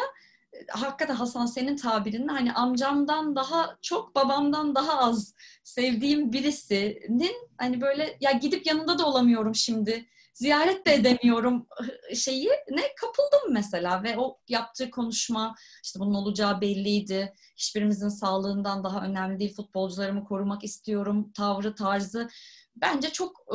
hakikaten 0.69 1.15
Hasan 1.15 1.47
senin 1.47 1.77
tabirinde 1.77 2.33
hani 2.33 2.53
amcamdan 2.53 3.37
daha 3.37 3.77
çok 3.83 4.15
babamdan 4.15 4.75
daha 4.75 4.99
az 4.99 5.35
sevdiğim 5.65 6.33
birisinin 6.33 7.49
hani 7.59 7.81
böyle 7.81 8.19
ya 8.21 8.33
gidip 8.33 8.67
yanında 8.67 8.99
da 8.99 9.07
olamıyorum 9.07 9.55
şimdi 9.55 10.07
ziyaret 10.35 10.87
de 10.87 10.95
edemiyorum 10.95 11.67
şeyi 12.15 12.49
ne 12.71 12.83
kapıldım 13.01 13.53
mesela 13.53 14.03
ve 14.03 14.19
o 14.19 14.39
yaptığı 14.49 14.91
konuşma 14.91 15.55
işte 15.85 16.01
bunun 16.01 16.15
olacağı 16.15 16.61
belliydi. 16.61 17.35
Hiçbirimizin 17.57 18.09
sağlığından 18.09 18.85
daha 18.85 19.05
önemli 19.05 19.39
değil. 19.39 19.55
Futbolcularımı 19.57 20.25
korumak 20.25 20.65
istiyorum. 20.65 21.33
Tavrı, 21.33 21.75
tarzı 21.75 22.29
bence 22.77 23.11
çok 23.11 23.47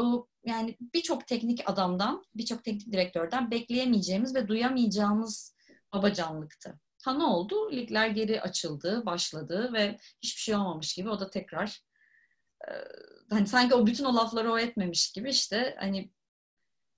yani 0.45 0.77
birçok 0.93 1.27
teknik 1.27 1.69
adamdan, 1.69 2.23
birçok 2.35 2.63
teknik 2.63 2.91
direktörden 2.91 3.51
bekleyemeyeceğimiz 3.51 4.35
ve 4.35 4.47
duyamayacağımız 4.47 5.55
babacanlıktı. 5.93 6.79
Ha 7.05 7.13
ne 7.13 7.23
oldu? 7.23 7.71
Ligler 7.71 8.07
geri 8.07 8.41
açıldı, 8.41 9.05
başladı 9.05 9.73
ve 9.73 9.97
hiçbir 10.23 10.41
şey 10.41 10.55
olmamış 10.55 10.93
gibi 10.93 11.09
o 11.09 11.19
da 11.19 11.29
tekrar 11.29 11.81
e, 12.67 12.71
hani 13.29 13.47
sanki 13.47 13.75
o 13.75 13.87
bütün 13.87 14.05
o 14.05 14.15
lafları 14.15 14.51
o 14.51 14.57
etmemiş 14.57 15.11
gibi 15.11 15.29
işte 15.29 15.75
hani 15.79 16.11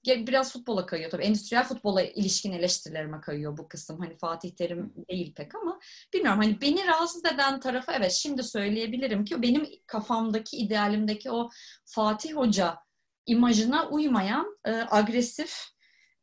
biraz 0.05 0.53
futbola 0.53 0.85
kayıyor 0.85 1.11
tabii. 1.11 1.23
Endüstriyel 1.23 1.63
futbola 1.63 2.01
ilişkin 2.01 2.51
eleştirilerime 2.51 3.21
kayıyor 3.21 3.57
bu 3.57 3.67
kısım. 3.67 3.99
Hani 3.99 4.17
Fatih 4.17 4.51
Terim 4.51 4.93
değil 5.09 5.33
pek 5.35 5.55
ama 5.55 5.79
bilmiyorum 6.13 6.41
hani 6.41 6.61
beni 6.61 6.87
rahatsız 6.87 7.25
eden 7.25 7.59
tarafı 7.59 7.91
evet 7.91 8.11
şimdi 8.11 8.43
söyleyebilirim 8.43 9.25
ki 9.25 9.41
benim 9.41 9.67
kafamdaki 9.87 10.57
idealimdeki 10.57 11.31
o 11.31 11.49
Fatih 11.85 12.35
Hoca 12.35 12.77
imajına 13.25 13.89
uymayan 13.89 14.57
e, 14.65 14.71
agresif 14.71 15.76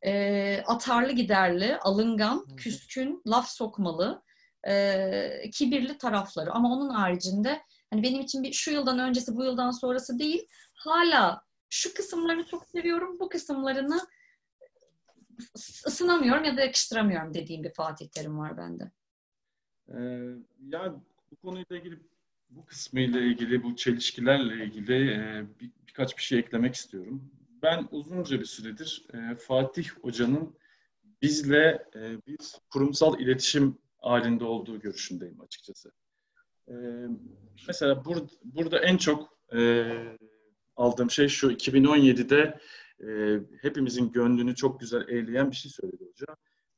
e, 0.05 0.63
atarlı 0.65 1.11
giderli, 1.11 1.77
alıngan, 1.77 2.47
küskün, 2.57 3.21
laf 3.27 3.49
sokmalı, 3.49 4.23
e, 4.67 5.49
kibirli 5.53 5.97
tarafları. 5.97 6.51
Ama 6.51 6.73
onun 6.73 6.89
haricinde 6.89 7.61
hani 7.89 8.03
benim 8.03 8.21
için 8.21 8.43
bir 8.43 8.53
şu 8.53 8.71
yıldan 8.71 8.99
öncesi, 8.99 9.35
bu 9.35 9.43
yıldan 9.43 9.71
sonrası 9.71 10.19
değil. 10.19 10.47
Hala 10.73 11.41
şu 11.69 11.93
kısımlarını 11.93 12.45
çok 12.45 12.65
seviyorum, 12.65 13.19
bu 13.19 13.29
kısımlarını 13.29 13.99
ısınamıyorum 15.87 16.43
ya 16.43 16.57
da 16.57 16.61
yakıştıramıyorum 16.61 17.33
dediğim 17.33 17.63
bir 17.63 17.73
Fatih 17.73 18.07
Terim 18.07 18.37
var 18.37 18.57
bende. 18.57 18.91
Ee, 19.89 19.97
ya 20.69 20.95
bu 21.31 21.35
konuyla 21.35 21.77
ilgili 21.77 21.99
bu 22.49 22.65
kısmıyla 22.65 23.21
ilgili, 23.21 23.63
bu 23.63 23.75
çelişkilerle 23.75 24.65
ilgili 24.65 25.11
e, 25.11 25.45
bir, 25.59 25.71
birkaç 25.87 26.17
bir 26.17 26.23
şey 26.23 26.39
eklemek 26.39 26.75
istiyorum 26.75 27.31
ben 27.65 27.87
uzunca 27.91 28.39
bir 28.39 28.45
süredir 28.45 29.05
e, 29.13 29.35
Fatih 29.35 29.89
Hoca'nın 29.89 30.55
bizle 31.21 31.85
e, 31.95 32.25
bir 32.27 32.37
kurumsal 32.69 33.19
iletişim 33.19 33.77
halinde 33.97 34.45
olduğu 34.45 34.79
görüşündeyim 34.79 35.41
açıkçası. 35.41 35.91
E, 36.67 36.73
mesela 37.67 38.05
bur, 38.05 38.17
burada 38.43 38.79
en 38.79 38.97
çok 38.97 39.39
e, 39.55 39.85
aldığım 40.75 41.11
şey 41.11 41.27
şu 41.27 41.51
2017'de 41.51 42.59
e, 43.07 43.39
hepimizin 43.61 44.11
gönlünü 44.11 44.55
çok 44.55 44.79
güzel 44.79 45.07
eğleyen 45.07 45.51
bir 45.51 45.55
şey 45.55 45.71
söyledi 45.71 46.05
hoca. 46.09 46.25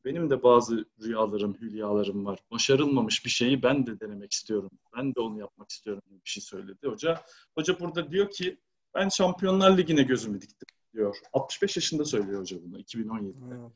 Benim 0.06 0.30
de 0.30 0.44
bazı 0.44 0.86
rüyalarım, 1.02 1.62
hülyalarım 1.62 2.26
var. 2.26 2.40
Başarılmamış 2.52 3.26
bir 3.26 3.30
şeyi 3.30 3.64
ben 3.64 3.88
de 3.88 4.00
denemek 4.00 4.34
istiyorum. 4.34 4.72
Ben 4.98 5.16
de 5.16 5.20
onu 5.20 5.40
yapmak 5.40 5.70
istiyorum 5.70 6.04
bir 6.10 6.30
şey 6.30 6.44
söyledi 6.44 6.88
hoca. 6.88 7.22
Hoca 7.56 7.80
burada 7.80 8.12
diyor 8.12 8.32
ki 8.32 8.58
ben 8.98 9.10
Şampiyonlar 9.10 9.78
Ligi'ne 9.78 10.04
gözümü 10.04 10.42
diktim 10.42 10.68
diyor. 10.94 11.16
65 11.34 11.76
yaşında 11.76 12.06
söylüyor 12.06 12.42
hoca 12.42 12.58
bunu 12.64 12.80
2017'de. 12.80 13.56
Evet. 13.56 13.72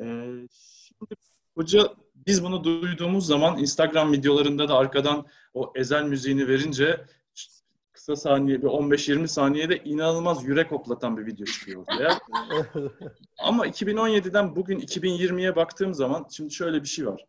Ee, 0.00 0.48
şimdi 0.50 1.14
hoca 1.54 1.94
biz 2.26 2.44
bunu 2.44 2.64
duyduğumuz 2.64 3.26
zaman 3.26 3.58
Instagram 3.58 4.12
videolarında 4.12 4.68
da 4.68 4.74
arkadan 4.74 5.26
o 5.54 5.72
ezel 5.76 6.04
müziğini 6.04 6.48
verince 6.48 7.04
kısa 7.92 8.16
saniye 8.16 8.62
bir 8.62 8.66
15-20 8.66 9.28
saniyede 9.28 9.76
inanılmaz 9.84 10.44
yürek 10.44 10.70
hoplatan 10.70 11.16
bir 11.16 11.26
video 11.26 11.46
çıkıyor 11.46 11.80
ortaya. 11.80 12.18
Ama 13.38 13.66
2017'den 13.66 14.56
bugün 14.56 14.80
2020'ye 14.80 15.56
baktığım 15.56 15.94
zaman 15.94 16.26
şimdi 16.30 16.54
şöyle 16.54 16.82
bir 16.82 16.88
şey 16.88 17.06
var. 17.06 17.26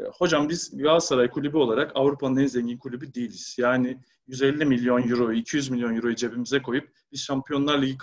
Ee, 0.00 0.04
hocam 0.04 0.48
biz 0.48 0.78
Galatasaray 0.78 1.30
kulübü 1.30 1.56
olarak 1.56 1.92
Avrupa'nın 1.94 2.36
en 2.36 2.46
zengin 2.46 2.78
kulübü 2.78 3.14
değiliz. 3.14 3.56
Yani 3.58 3.98
150 4.28 4.64
milyon 4.64 5.08
euroyu, 5.08 5.38
200 5.38 5.70
milyon 5.70 5.96
euroyu 5.96 6.16
cebimize 6.16 6.62
koyup 6.62 6.88
biz 7.12 7.20
Şampiyonlar 7.20 7.82
Ligi 7.82 7.98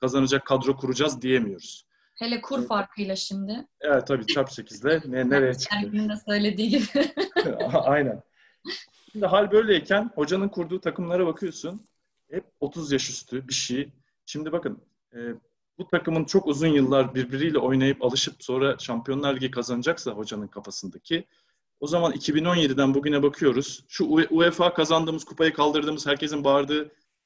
kazanacak 0.00 0.46
kadro 0.46 0.76
kuracağız 0.76 1.22
diyemiyoruz. 1.22 1.86
Hele 2.14 2.40
kur 2.40 2.66
farkıyla 2.66 3.16
şimdi. 3.16 3.66
Evet 3.80 4.06
tabii 4.06 4.26
çarp 4.26 4.48
8'le 4.48 5.10
ne, 5.10 5.30
nereye 5.30 5.54
çıktı? 5.54 5.76
Ergin'in 5.76 6.08
de 6.08 6.14
söylediği 6.26 6.68
gibi. 6.68 7.12
Aynen. 7.72 8.22
Şimdi 9.12 9.26
hal 9.26 9.52
böyleyken 9.52 10.10
hocanın 10.14 10.48
kurduğu 10.48 10.80
takımlara 10.80 11.26
bakıyorsun. 11.26 11.86
Hep 12.30 12.44
30 12.60 12.92
yaş 12.92 13.10
üstü 13.10 13.48
bir 13.48 13.54
şey. 13.54 13.92
Şimdi 14.26 14.52
bakın 14.52 14.82
e, 15.14 15.18
bu 15.78 15.88
takımın 15.88 16.24
çok 16.24 16.46
uzun 16.46 16.68
yıllar 16.68 17.14
birbiriyle 17.14 17.58
oynayıp 17.58 18.04
alışıp 18.04 18.34
sonra 18.44 18.78
Şampiyonlar 18.78 19.36
Ligi 19.36 19.50
kazanacaksa 19.50 20.10
hocanın 20.10 20.46
kafasındaki 20.46 21.26
o 21.80 21.86
zaman 21.86 22.12
2017'den 22.12 22.94
bugüne 22.94 23.22
bakıyoruz. 23.22 23.84
Şu 23.88 24.04
UEFA 24.30 24.74
kazandığımız 24.74 25.24
kupayı 25.24 25.52
kaldırdığımız 25.52 26.06
herkesin 26.06 26.44
bağırdığı 26.44 26.84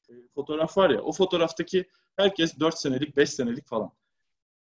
e, 0.08 0.12
fotoğraf 0.34 0.78
var 0.78 0.90
ya 0.90 1.02
o 1.02 1.12
fotoğraftaki 1.12 1.84
herkes 2.16 2.58
4 2.60 2.78
senelik 2.78 3.16
5 3.16 3.30
senelik 3.30 3.66
falan. 3.66 3.90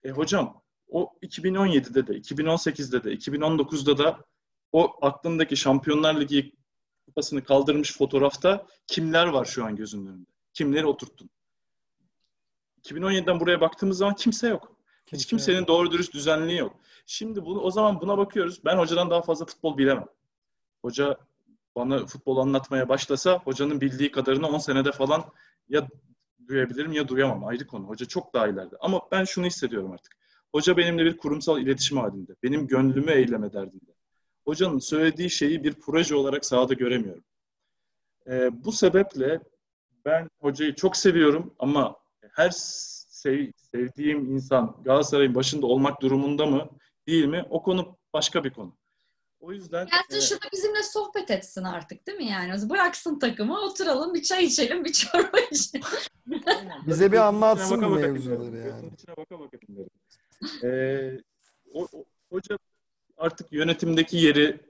E 0.04 0.10
hocam 0.10 0.62
o 0.88 1.12
2017'de 1.22 2.06
de 2.06 2.12
2018'de 2.12 3.04
de 3.04 3.14
2019'da 3.14 3.98
da 3.98 4.18
o 4.72 5.06
aklındaki 5.06 5.56
Şampiyonlar 5.56 6.20
Ligi 6.20 6.52
kupasını 7.06 7.44
kaldırmış 7.44 7.96
fotoğrafta 7.96 8.66
kimler 8.86 9.26
var 9.26 9.44
şu 9.44 9.64
an 9.64 9.76
gözünün 9.76 10.06
önünde? 10.06 10.30
Kimleri 10.54 10.86
oturttun? 10.86 11.30
2017'den 12.82 13.40
buraya 13.40 13.60
baktığımız 13.60 13.98
zaman 13.98 14.14
kimse 14.14 14.48
yok. 14.48 14.76
Kimse 15.06 15.22
Hiç 15.22 15.30
kimsenin 15.30 15.58
yok. 15.58 15.68
doğru 15.68 15.92
dürüst 15.92 16.14
düzenliği 16.14 16.58
yok. 16.58 16.76
Şimdi 17.06 17.44
bunu 17.44 17.60
o 17.60 17.70
zaman 17.70 18.00
buna 18.00 18.18
bakıyoruz. 18.18 18.64
Ben 18.64 18.78
hocadan 18.78 19.10
daha 19.10 19.22
fazla 19.22 19.46
futbol 19.46 19.78
bilemem. 19.78 20.06
Hoca 20.82 21.16
bana 21.76 22.06
futbol 22.06 22.36
anlatmaya 22.36 22.88
başlasa 22.88 23.38
hocanın 23.38 23.80
bildiği 23.80 24.10
kadarını 24.10 24.48
10 24.48 24.58
senede 24.58 24.92
falan 24.92 25.24
ya 25.68 25.88
duyabilirim 26.48 26.92
ya 26.92 27.08
duyamam 27.08 27.44
ayrı 27.44 27.66
konu. 27.66 27.88
Hoca 27.88 28.06
çok 28.06 28.34
daha 28.34 28.48
ileride. 28.48 28.76
Ama 28.80 29.00
ben 29.12 29.24
şunu 29.24 29.46
hissediyorum 29.46 29.92
artık. 29.92 30.16
Hoca 30.52 30.76
benimle 30.76 31.04
bir 31.04 31.16
kurumsal 31.16 31.60
iletişim 31.60 31.98
halinde. 31.98 32.34
Benim 32.42 32.66
gönlümü 32.66 33.12
eyleme 33.12 33.52
derdinde. 33.52 33.92
Hocanın 34.44 34.78
söylediği 34.78 35.30
şeyi 35.30 35.64
bir 35.64 35.74
proje 35.74 36.14
olarak 36.14 36.44
sahada 36.44 36.74
göremiyorum. 36.74 37.24
Ee, 38.26 38.64
bu 38.64 38.72
sebeple 38.72 39.40
ben 40.04 40.30
hocayı 40.40 40.74
çok 40.74 40.96
seviyorum 40.96 41.54
ama 41.58 41.96
her 42.32 42.50
sev, 42.50 43.46
sevdiğim 43.56 44.34
insan 44.34 44.76
Galatasaray'ın 44.84 45.34
başında 45.34 45.66
olmak 45.66 46.02
durumunda 46.02 46.46
mı 46.46 46.68
değil 47.06 47.24
mi? 47.26 47.44
O 47.50 47.62
konu 47.62 47.96
başka 48.12 48.44
bir 48.44 48.50
konu. 48.50 48.76
O 49.40 49.52
yüzden 49.52 49.86
Gelsin 49.86 50.16
e, 50.16 50.20
şurada 50.20 50.46
bizimle 50.52 50.82
sohbet 50.82 51.30
etsin 51.30 51.64
artık 51.64 52.06
değil 52.06 52.18
mi 52.18 52.24
yani? 52.26 52.70
Bıraksın 52.70 53.18
takımı, 53.18 53.60
oturalım, 53.60 54.14
bir 54.14 54.22
çay 54.22 54.44
içelim, 54.44 54.84
bir 54.84 54.92
çorba 54.92 55.38
içelim. 55.50 55.86
Bize 56.86 57.12
bir 57.12 57.16
anlatsın 57.16 57.82
baka 57.82 57.88
mevzuları 57.88 58.56
yani. 58.56 58.90
İçine 58.94 59.16
baka 59.16 59.40
baka 59.40 59.58
dinlerim. 59.60 59.90
Ee, 60.64 61.20
o, 61.72 61.82
o- 61.92 62.04
hoca 62.30 62.58
artık 63.16 63.52
yönetimdeki 63.52 64.16
yeri 64.16 64.60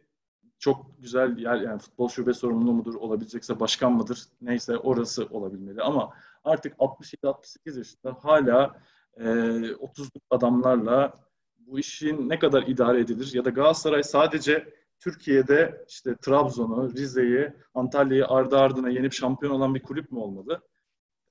çok 0.58 1.00
güzel 1.02 1.38
yer 1.38 1.56
yani 1.60 1.78
futbol 1.78 2.08
şube 2.08 2.34
sorumlu 2.34 2.72
mudur 2.72 2.94
olabilecekse 2.94 3.60
başkan 3.60 3.92
mıdır 3.92 4.22
neyse 4.40 4.76
orası 4.76 5.26
olabilmeli 5.26 5.82
ama 5.82 6.10
artık 6.44 6.76
67-68 6.78 7.78
yaşında 7.78 8.16
hala 8.22 8.80
e, 9.16 9.22
30'luk 9.24 10.20
adamlarla 10.30 11.25
bu 11.66 11.78
işin 11.78 12.28
ne 12.28 12.38
kadar 12.38 12.62
idare 12.62 13.00
edilir 13.00 13.30
ya 13.34 13.44
da 13.44 13.50
Galatasaray 13.50 14.02
sadece 14.02 14.72
Türkiye'de 15.00 15.84
işte 15.88 16.16
Trabzon'u, 16.16 16.94
Rize'yi, 16.94 17.52
Antalya'yı 17.74 18.26
ardı 18.26 18.58
ardına 18.58 18.88
yenip 18.88 19.12
şampiyon 19.12 19.52
olan 19.52 19.74
bir 19.74 19.82
kulüp 19.82 20.12
mü 20.12 20.18
olmalı? 20.18 20.62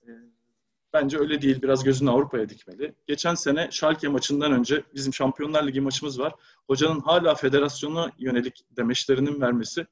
E, 0.08 0.10
Bence 0.94 1.18
öyle 1.18 1.42
değil. 1.42 1.62
Biraz 1.62 1.84
gözünü 1.84 2.10
Avrupa'ya 2.10 2.50
dikmeli. 2.50 2.96
Geçen 3.08 3.36
sene 3.36 3.68
Schalke 3.72 4.08
maçından 4.08 4.52
önce 4.52 4.84
bizim 4.94 5.14
Şampiyonlar 5.14 5.68
Ligi 5.68 5.82
maçımız 5.82 6.20
var. 6.20 6.34
Hocanın 6.68 7.00
hala 7.00 7.36
federasyona 7.36 8.12
yönelik 8.18 8.66
demeçlerinin 8.78 9.42
vermesi 9.42 9.86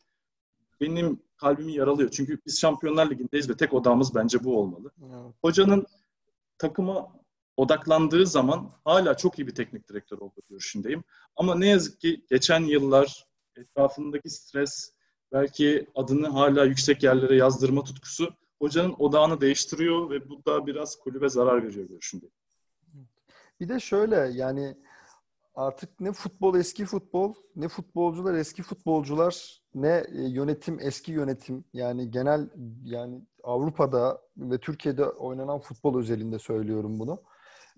benim 0.81 1.19
kalbimi 1.37 1.73
yaralıyor. 1.73 2.09
Çünkü 2.09 2.39
biz 2.45 2.59
Şampiyonlar 2.59 3.09
Ligi'ndeyiz 3.09 3.49
ve 3.49 3.57
tek 3.57 3.73
odamız 3.73 4.15
bence 4.15 4.43
bu 4.43 4.59
olmalı. 4.59 4.91
Evet. 5.01 5.35
Hocanın 5.41 5.85
takıma 6.57 7.22
odaklandığı 7.57 8.27
zaman 8.27 8.71
hala 8.85 9.17
çok 9.17 9.39
iyi 9.39 9.47
bir 9.47 9.55
teknik 9.55 9.89
direktör 9.89 10.17
olduğu 10.17 10.41
görüşündeyim. 10.49 11.03
Ama 11.35 11.55
ne 11.55 11.67
yazık 11.67 11.99
ki 11.99 12.25
geçen 12.29 12.61
yıllar 12.61 13.25
etrafındaki 13.55 14.29
stres, 14.29 14.93
belki 15.31 15.87
adını 15.95 16.27
hala 16.27 16.65
yüksek 16.65 17.03
yerlere 17.03 17.35
yazdırma 17.35 17.83
tutkusu 17.83 18.33
hocanın 18.59 18.95
odağını 18.99 19.41
değiştiriyor 19.41 20.09
ve 20.09 20.29
bu 20.29 20.45
da 20.45 20.67
biraz 20.67 20.95
kulübe 20.95 21.29
zarar 21.29 21.63
veriyor 21.63 21.87
görüşündeyim. 21.87 22.33
Bir 23.59 23.69
de 23.69 23.79
şöyle 23.79 24.15
yani 24.15 24.77
artık 25.55 25.99
ne 25.99 26.11
futbol 26.11 26.55
eski 26.55 26.85
futbol, 26.85 27.33
ne 27.55 27.67
futbolcular 27.67 28.33
eski 28.33 28.63
futbolcular, 28.63 29.61
ne 29.75 30.03
e, 30.13 30.21
yönetim 30.21 30.79
eski 30.81 31.11
yönetim. 31.11 31.65
Yani 31.73 32.11
genel 32.11 32.49
yani 32.83 33.21
Avrupa'da 33.43 34.21
ve 34.37 34.57
Türkiye'de 34.57 35.05
oynanan 35.05 35.59
futbol 35.59 35.99
özelinde 35.99 36.39
söylüyorum 36.39 36.99
bunu. 36.99 37.21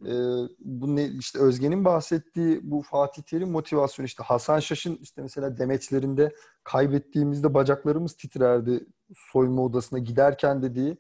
Ee, 0.02 0.12
bu 0.60 0.96
ne 0.96 1.06
işte 1.06 1.40
Özge'nin 1.40 1.86
bahsettiği 1.86 2.60
bu 2.64 2.82
Fatih 2.82 3.24
Terim 3.24 3.52
motivasyonu 3.52 4.06
işte 4.06 4.24
Hasan 4.24 4.60
Şaş'ın 4.60 4.96
işte 5.02 5.22
mesela 5.22 5.58
demeçlerinde 5.58 6.36
kaybettiğimizde 6.64 7.54
bacaklarımız 7.54 8.14
titrerdi 8.14 8.86
soyunma 9.16 9.62
odasına 9.62 10.00
giderken 10.00 10.62
dediği 10.62 10.98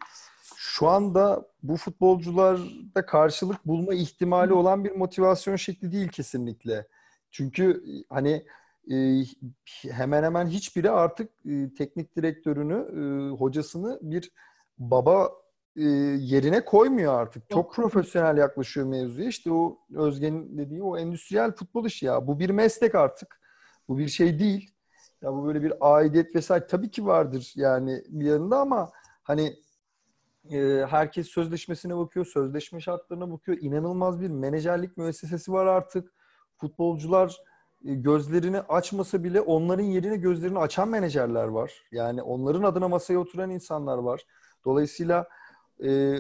şu 0.55 0.87
anda 0.87 1.47
bu 1.63 1.77
futbolcularda 1.77 3.05
karşılık 3.05 3.65
bulma 3.65 3.93
ihtimali 3.93 4.53
olan 4.53 4.83
bir 4.83 4.91
motivasyon 4.91 5.55
şekli 5.55 5.91
değil 5.91 6.07
kesinlikle. 6.07 6.87
Çünkü 7.31 7.83
hani 8.09 8.45
e, 8.91 9.23
hemen 9.91 10.23
hemen 10.23 10.47
hiçbiri 10.47 10.91
artık 10.91 11.31
e, 11.45 11.73
teknik 11.73 12.15
direktörünü, 12.15 12.73
e, 12.73 13.35
hocasını 13.37 13.99
bir 14.01 14.31
baba 14.77 15.31
e, 15.75 15.83
yerine 16.19 16.65
koymuyor 16.65 17.13
artık. 17.13 17.49
Çok 17.49 17.73
profesyonel 17.73 18.37
yaklaşıyor 18.37 18.87
mevzuya. 18.87 19.27
İşte 19.27 19.51
o 19.51 19.77
Özge'nin 19.95 20.57
dediği 20.57 20.83
o 20.83 20.97
endüstriyel 20.97 21.51
futbol 21.51 21.85
işi 21.85 22.05
ya. 22.05 22.27
Bu 22.27 22.39
bir 22.39 22.49
meslek 22.49 22.95
artık. 22.95 23.41
Bu 23.87 23.97
bir 23.97 24.07
şey 24.07 24.39
değil. 24.39 24.71
Ya 25.21 25.33
bu 25.33 25.45
böyle 25.45 25.63
bir 25.63 25.73
aidiyet 25.79 26.35
vesaire 26.35 26.67
tabii 26.67 26.91
ki 26.91 27.05
vardır 27.05 27.53
yani 27.55 28.03
bir 28.07 28.25
yanında 28.25 28.57
ama 28.57 28.91
hani 29.23 29.55
e, 30.51 30.85
herkes 30.89 31.27
sözleşmesine 31.27 31.97
bakıyor, 31.97 32.25
sözleşme 32.25 32.81
şartlarına 32.81 33.31
bakıyor. 33.31 33.57
İnanılmaz 33.61 34.21
bir 34.21 34.27
menajerlik 34.29 34.97
müessesesi 34.97 35.51
var 35.51 35.65
artık. 35.65 36.13
Futbolcular 36.57 37.37
e, 37.85 37.93
gözlerini 37.93 38.59
açmasa 38.59 39.23
bile 39.23 39.41
onların 39.41 39.83
yerine 39.83 40.17
gözlerini 40.17 40.59
açan 40.59 40.89
menajerler 40.89 41.47
var. 41.47 41.73
Yani 41.91 42.21
onların 42.21 42.63
adına 42.63 42.87
masaya 42.87 43.17
oturan 43.17 43.49
insanlar 43.49 43.97
var. 43.97 44.25
Dolayısıyla 44.65 45.27
e, 45.83 46.17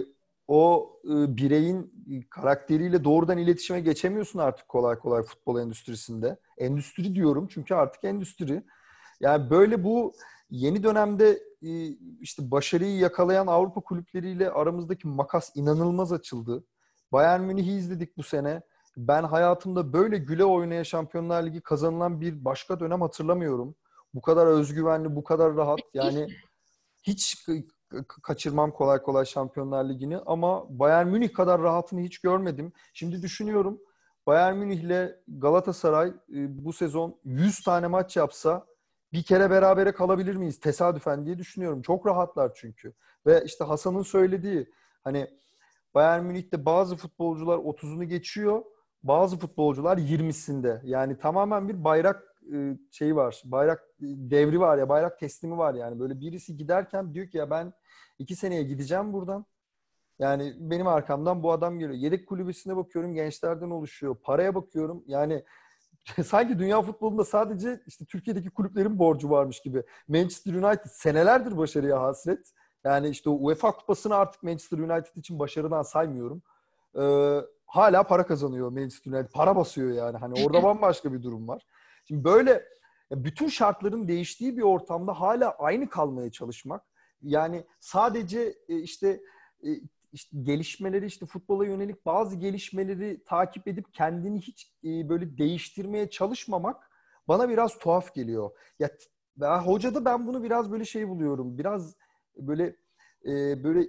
o 0.47 0.91
e, 1.03 1.37
bireyin 1.37 1.93
karakteriyle 2.29 3.03
doğrudan 3.03 3.37
iletişime 3.37 3.79
geçemiyorsun 3.79 4.39
artık 4.39 4.67
kolay 4.67 4.99
kolay 4.99 5.23
futbol 5.23 5.59
endüstrisinde. 5.59 6.37
Endüstri 6.57 7.15
diyorum 7.15 7.47
çünkü 7.51 7.75
artık 7.75 8.03
endüstri. 8.03 8.63
Yani 9.19 9.49
böyle 9.49 9.83
bu 9.83 10.13
yeni 10.49 10.83
dönemde 10.83 11.39
e, 11.61 11.87
işte 12.19 12.51
başarıyı 12.51 12.97
yakalayan 12.97 13.47
Avrupa 13.47 13.81
kulüpleriyle 13.81 14.51
aramızdaki 14.51 15.07
makas 15.07 15.51
inanılmaz 15.55 16.11
açıldı. 16.13 16.63
Bayern 17.11 17.41
Münih'i 17.41 17.71
izledik 17.71 18.17
bu 18.17 18.23
sene. 18.23 18.61
Ben 18.97 19.23
hayatımda 19.23 19.93
böyle 19.93 20.17
güle 20.17 20.45
oynaya 20.45 20.83
Şampiyonlar 20.83 21.43
Ligi 21.43 21.61
kazanılan 21.61 22.21
bir 22.21 22.45
başka 22.45 22.79
dönem 22.79 23.01
hatırlamıyorum. 23.01 23.75
Bu 24.13 24.21
kadar 24.21 24.47
özgüvenli, 24.47 25.15
bu 25.15 25.23
kadar 25.23 25.55
rahat. 25.55 25.79
Yani 25.93 26.27
hiç 27.03 27.45
kaçırmam 28.03 28.71
kolay 28.71 29.01
kolay 29.01 29.25
Şampiyonlar 29.25 29.89
Ligi'ni 29.89 30.17
ama 30.25 30.79
Bayern 30.79 31.07
Münih 31.07 31.33
kadar 31.33 31.61
rahatını 31.61 32.01
hiç 32.01 32.19
görmedim. 32.19 32.73
Şimdi 32.93 33.21
düşünüyorum 33.21 33.79
Bayern 34.27 34.57
Münih 34.57 34.79
ile 34.83 35.19
Galatasaray 35.27 36.13
bu 36.47 36.73
sezon 36.73 37.19
100 37.23 37.63
tane 37.63 37.87
maç 37.87 38.17
yapsa 38.17 38.65
bir 39.13 39.23
kere 39.23 39.49
berabere 39.49 39.91
kalabilir 39.91 40.35
miyiz 40.35 40.59
tesadüfen 40.59 41.25
diye 41.25 41.37
düşünüyorum. 41.37 41.81
Çok 41.81 42.07
rahatlar 42.07 42.51
çünkü. 42.55 42.93
Ve 43.25 43.43
işte 43.45 43.63
Hasan'ın 43.63 44.01
söylediği 44.01 44.69
hani 45.03 45.29
Bayern 45.93 46.23
Münih'te 46.23 46.65
bazı 46.65 46.95
futbolcular 46.95 47.57
30'unu 47.57 48.03
geçiyor. 48.03 48.63
Bazı 49.03 49.37
futbolcular 49.37 49.97
20'sinde. 49.97 50.81
Yani 50.83 51.17
tamamen 51.17 51.69
bir 51.69 51.83
bayrak 51.83 52.34
şeyi 52.91 53.15
var. 53.15 53.41
Bayrak 53.45 53.83
devri 53.99 54.59
var 54.59 54.77
ya, 54.77 54.89
bayrak 54.89 55.19
teslimi 55.19 55.57
var 55.57 55.73
yani. 55.73 55.99
Böyle 55.99 56.19
birisi 56.19 56.57
giderken 56.57 57.13
diyor 57.13 57.27
ki 57.27 57.37
ya 57.37 57.49
ben 57.49 57.73
iki 58.19 58.35
seneye 58.35 58.63
gideceğim 58.63 59.13
buradan. 59.13 59.45
Yani 60.19 60.53
benim 60.59 60.87
arkamdan 60.87 61.43
bu 61.43 61.51
adam 61.51 61.79
geliyor. 61.79 61.99
Yedek 61.99 62.27
kulübesine 62.27 62.77
bakıyorum 62.77 63.13
gençlerden 63.13 63.69
oluşuyor. 63.69 64.15
Paraya 64.23 64.55
bakıyorum. 64.55 65.03
Yani 65.07 65.43
sanki 66.25 66.59
dünya 66.59 66.81
futbolunda 66.81 67.25
sadece 67.25 67.81
işte 67.87 68.05
Türkiye'deki 68.05 68.49
kulüplerin 68.49 68.99
borcu 68.99 69.29
varmış 69.29 69.61
gibi. 69.61 69.83
Manchester 70.07 70.53
United 70.53 70.89
senelerdir 70.89 71.57
başarıya 71.57 72.01
hasret. 72.01 72.51
Yani 72.83 73.09
işte 73.09 73.29
o 73.29 73.33
UEFA 73.33 73.71
kupasını 73.71 74.15
artık 74.15 74.43
Manchester 74.43 74.77
United 74.77 75.15
için 75.15 75.39
başarıdan 75.39 75.81
saymıyorum. 75.81 76.41
Ee, 76.99 77.41
hala 77.65 78.03
para 78.03 78.25
kazanıyor 78.25 78.69
Manchester 78.69 79.11
United. 79.11 79.31
Para 79.31 79.55
basıyor 79.55 79.91
yani. 79.91 80.17
Hani 80.17 80.45
orada 80.45 80.63
bambaşka 80.63 81.13
bir 81.13 81.23
durum 81.23 81.47
var. 81.47 81.65
Şimdi 82.05 82.23
böyle 82.23 82.65
bütün 83.11 83.47
şartların 83.47 84.07
değiştiği 84.07 84.57
bir 84.57 84.61
ortamda 84.61 85.19
hala 85.19 85.51
aynı 85.51 85.89
kalmaya 85.89 86.31
çalışmak. 86.31 86.85
Yani 87.21 87.65
sadece 87.79 88.53
işte 88.67 89.21
işte 90.15 90.37
gelişmeleri 90.43 91.05
işte 91.05 91.25
futbola 91.25 91.65
yönelik 91.65 92.05
bazı 92.05 92.35
gelişmeleri 92.35 93.23
takip 93.25 93.67
edip 93.67 93.93
kendini 93.93 94.41
hiç 94.41 94.73
e, 94.83 95.09
böyle 95.09 95.37
değiştirmeye 95.37 96.09
çalışmamak 96.09 96.91
bana 97.27 97.49
biraz 97.49 97.77
tuhaf 97.77 98.13
geliyor. 98.13 98.51
Ya 98.79 98.89
ben, 99.37 99.59
hocada 99.59 100.05
ben 100.05 100.27
bunu 100.27 100.43
biraz 100.43 100.71
böyle 100.71 100.85
şey 100.85 101.09
buluyorum. 101.09 101.57
Biraz 101.57 101.95
böyle 102.37 102.75
e, 103.25 103.63
böyle 103.63 103.87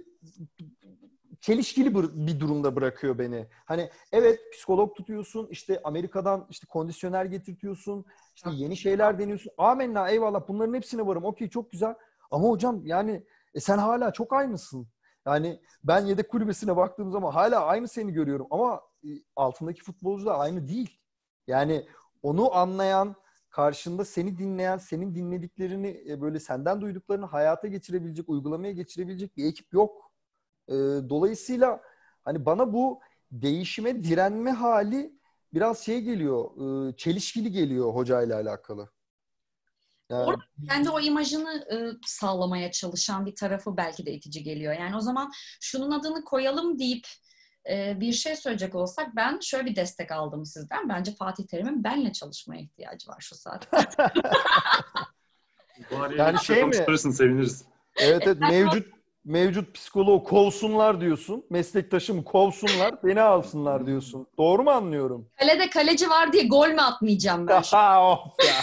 çelişkili 1.41 1.95
bir, 1.95 2.39
durumda 2.39 2.75
bırakıyor 2.75 3.17
beni. 3.17 3.47
Hani 3.65 3.89
evet 4.11 4.39
psikolog 4.53 4.95
tutuyorsun, 4.95 5.47
işte 5.51 5.81
Amerika'dan 5.83 6.47
işte 6.49 6.67
kondisyoner 6.67 7.25
getirtiyorsun, 7.25 8.05
işte 8.35 8.49
yeni 8.53 8.77
şeyler 8.77 9.19
deniyorsun. 9.19 9.51
Amenna 9.57 10.09
eyvallah 10.09 10.47
bunların 10.47 10.73
hepsine 10.73 11.07
varım. 11.07 11.25
Okey 11.25 11.49
çok 11.49 11.71
güzel. 11.71 11.95
Ama 12.31 12.49
hocam 12.49 12.85
yani 12.85 13.23
e, 13.53 13.59
sen 13.59 13.77
hala 13.77 14.13
çok 14.13 14.33
aynısın. 14.33 14.87
Yani 15.25 15.61
ben 15.83 16.05
yedek 16.05 16.29
kulübesine 16.29 16.75
baktığım 16.75 17.11
zaman 17.11 17.31
hala 17.31 17.65
aynı 17.65 17.87
seni 17.87 18.13
görüyorum 18.13 18.47
ama 18.49 18.81
altındaki 19.35 19.83
futbolcular 19.83 20.39
aynı 20.39 20.67
değil. 20.67 20.99
Yani 21.47 21.87
onu 22.21 22.55
anlayan, 22.55 23.15
karşında 23.49 24.05
seni 24.05 24.37
dinleyen, 24.37 24.77
senin 24.77 25.15
dinlediklerini 25.15 26.21
böyle 26.21 26.39
senden 26.39 26.81
duyduklarını 26.81 27.25
hayata 27.25 27.67
geçirebilecek, 27.67 28.29
uygulamaya 28.29 28.71
geçirebilecek 28.73 29.37
bir 29.37 29.45
ekip 29.45 29.73
yok. 29.73 30.06
Dolayısıyla 31.09 31.81
hani 32.21 32.45
bana 32.45 32.73
bu 32.73 32.99
değişime 33.31 34.03
direnme 34.03 34.51
hali 34.51 35.13
biraz 35.53 35.79
şey 35.79 36.01
geliyor, 36.01 36.51
çelişkili 36.97 37.51
geliyor 37.51 37.95
hocayla 37.95 38.35
alakalı. 38.35 38.89
Yani 40.09 40.35
kendi 40.69 40.89
o 40.89 40.99
imajını 40.99 41.65
e, 41.71 41.75
sağlamaya 42.05 42.71
çalışan 42.71 43.25
bir 43.25 43.35
tarafı 43.35 43.77
belki 43.77 44.05
de 44.05 44.11
itici 44.11 44.43
geliyor. 44.43 44.73
Yani 44.73 44.95
o 44.95 45.01
zaman 45.01 45.31
şunun 45.61 45.91
adını 45.91 46.23
koyalım 46.23 46.79
deyip 46.79 47.07
e, 47.69 47.99
bir 47.99 48.13
şey 48.13 48.35
söyleyecek 48.35 48.75
olsak 48.75 49.15
ben 49.15 49.39
şöyle 49.39 49.65
bir 49.65 49.75
destek 49.75 50.11
aldım 50.11 50.45
sizden. 50.45 50.89
Bence 50.89 51.11
Fatih 51.11 51.47
Terim'in 51.47 51.83
benle 51.83 52.11
çalışmaya 52.11 52.61
ihtiyacı 52.61 53.09
var 53.09 53.17
şu 53.19 53.35
saatte. 53.35 53.77
Yani 56.17 56.39
şey 56.39 56.65
mi? 56.65 56.75
seviniriz. 57.13 57.65
evet 57.97 58.21
evet 58.25 58.39
mevcut 58.39 58.96
mevcut 59.31 59.73
psikoloğu 59.75 60.23
kovsunlar 60.23 61.01
diyorsun. 61.01 61.45
Meslektaşımı 61.49 62.23
kovsunlar, 62.23 62.95
beni 63.03 63.21
alsınlar 63.21 63.85
diyorsun. 63.85 64.27
Doğru 64.37 64.63
mu 64.63 64.71
anlıyorum? 64.71 65.29
Kalede 65.39 65.69
kaleci 65.69 66.09
var 66.09 66.33
diye 66.33 66.47
gol 66.47 66.67
mü 66.67 66.81
atmayacağım 66.81 67.47
ben? 67.47 67.61
Aha, 67.73 68.11
of 68.11 68.19
ya. 68.47 68.53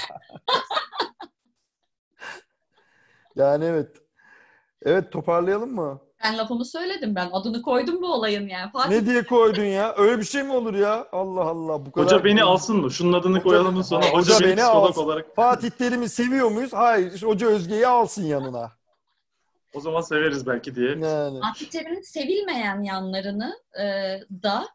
yani 3.36 3.64
evet. 3.64 3.88
Evet 4.82 5.12
toparlayalım 5.12 5.74
mı? 5.74 6.00
Ben 6.24 6.38
lafımı 6.38 6.64
söyledim 6.64 7.14
ben. 7.14 7.28
Adını 7.32 7.62
koydum 7.62 8.02
bu 8.02 8.12
olayın 8.12 8.48
yani. 8.48 8.72
Fatih 8.72 8.90
Ne 8.90 9.06
diye 9.06 9.24
koydun 9.24 9.64
ya? 9.64 9.94
Öyle 9.96 10.18
bir 10.18 10.24
şey 10.24 10.42
mi 10.42 10.52
olur 10.52 10.74
ya? 10.74 11.08
Allah 11.12 11.40
Allah. 11.40 11.86
Bu 11.86 11.92
kadar 11.92 12.06
Hoca 12.06 12.24
beni 12.24 12.42
alsın 12.42 12.76
mı? 12.76 12.90
Şunun 12.90 13.12
adını 13.12 13.36
Hoca- 13.36 13.42
koyalım 13.42 13.74
mı 13.76 13.84
sonra? 13.84 14.06
Hoca 14.06 14.34
Hoca, 14.34 14.40
beni 14.46 14.52
beni 14.56 14.64
alsın. 14.64 15.00
olarak. 15.02 15.36
Fatih 15.36 15.70
Terim'i 15.70 16.08
seviyor 16.08 16.50
muyuz? 16.50 16.72
Hayır. 16.72 17.22
Hoca 17.22 17.46
Özge'yi 17.46 17.86
alsın 17.86 18.24
yanına. 18.24 18.72
O 19.74 19.80
zaman 19.80 20.00
severiz 20.00 20.46
belki 20.46 20.74
diye. 20.74 20.88
Yani. 20.88 21.40
Fatih 21.40 21.66
Terim'in 21.70 22.02
sevilmeyen 22.02 22.82
yanlarını 22.82 23.58
e, 23.80 23.84
da 24.42 24.68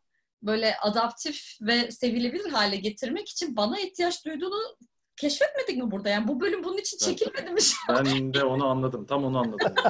böyle 0.43 0.77
adaptif 0.77 1.57
ve 1.61 1.91
sevilebilir 1.91 2.49
hale 2.49 2.75
getirmek 2.75 3.29
için 3.29 3.55
bana 3.55 3.79
ihtiyaç 3.79 4.25
duyduğunu 4.25 4.77
keşfetmedik 5.17 5.83
mi 5.83 5.91
burada? 5.91 6.09
Yani 6.09 6.27
bu 6.27 6.39
bölüm 6.39 6.63
bunun 6.63 6.77
için 6.77 6.97
çekilmedi 6.97 7.51
mi? 7.51 7.59
Ben 7.89 8.33
de 8.33 8.43
onu 8.43 8.67
anladım. 8.67 9.05
Tam 9.05 9.25
onu 9.25 9.39
anladım. 9.39 9.73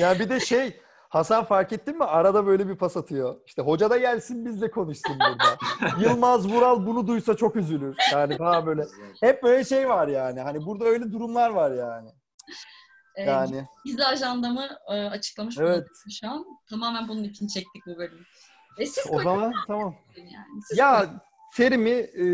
Ya 0.00 0.18
bir 0.18 0.28
de 0.28 0.40
şey 0.40 0.80
Hasan 1.08 1.44
fark 1.44 1.72
ettin 1.72 1.98
mi? 1.98 2.04
Arada 2.04 2.46
böyle 2.46 2.68
bir 2.68 2.76
pas 2.76 2.96
atıyor. 2.96 3.36
İşte 3.46 3.62
hoca 3.62 3.90
da 3.90 3.96
gelsin 3.96 4.44
bizle 4.44 4.70
konuşsun 4.70 5.18
burada. 5.18 5.58
Yılmaz 6.00 6.48
Vural 6.48 6.86
bunu 6.86 7.06
duysa 7.06 7.36
çok 7.36 7.56
üzülür. 7.56 7.96
Yani 8.12 8.38
daha 8.38 8.66
böyle. 8.66 8.86
Hep 9.20 9.42
böyle 9.42 9.64
şey 9.64 9.88
var 9.88 10.08
yani. 10.08 10.40
Hani 10.40 10.66
burada 10.66 10.84
öyle 10.84 11.12
durumlar 11.12 11.50
var 11.50 11.70
yani. 11.70 12.08
E, 13.16 13.22
Yani 13.22 13.64
Gizli 13.84 14.04
ajandamı 14.04 14.68
e, 14.88 14.92
açıklamış 14.92 15.58
Evet. 15.58 15.86
şu 16.20 16.30
an. 16.30 16.44
Tamamen 16.70 17.08
bunun 17.08 17.24
için 17.24 17.46
çektik 17.46 17.82
bu 17.86 17.98
bölümü. 17.98 18.22
Ve 18.78 18.86
siz 18.86 19.04
o 19.10 19.22
zaman 19.22 19.52
tamam. 19.66 19.94
yani. 20.16 20.62
Siz 20.68 20.78
Ya 20.78 21.20
terimi 21.56 21.90
e, 21.90 22.24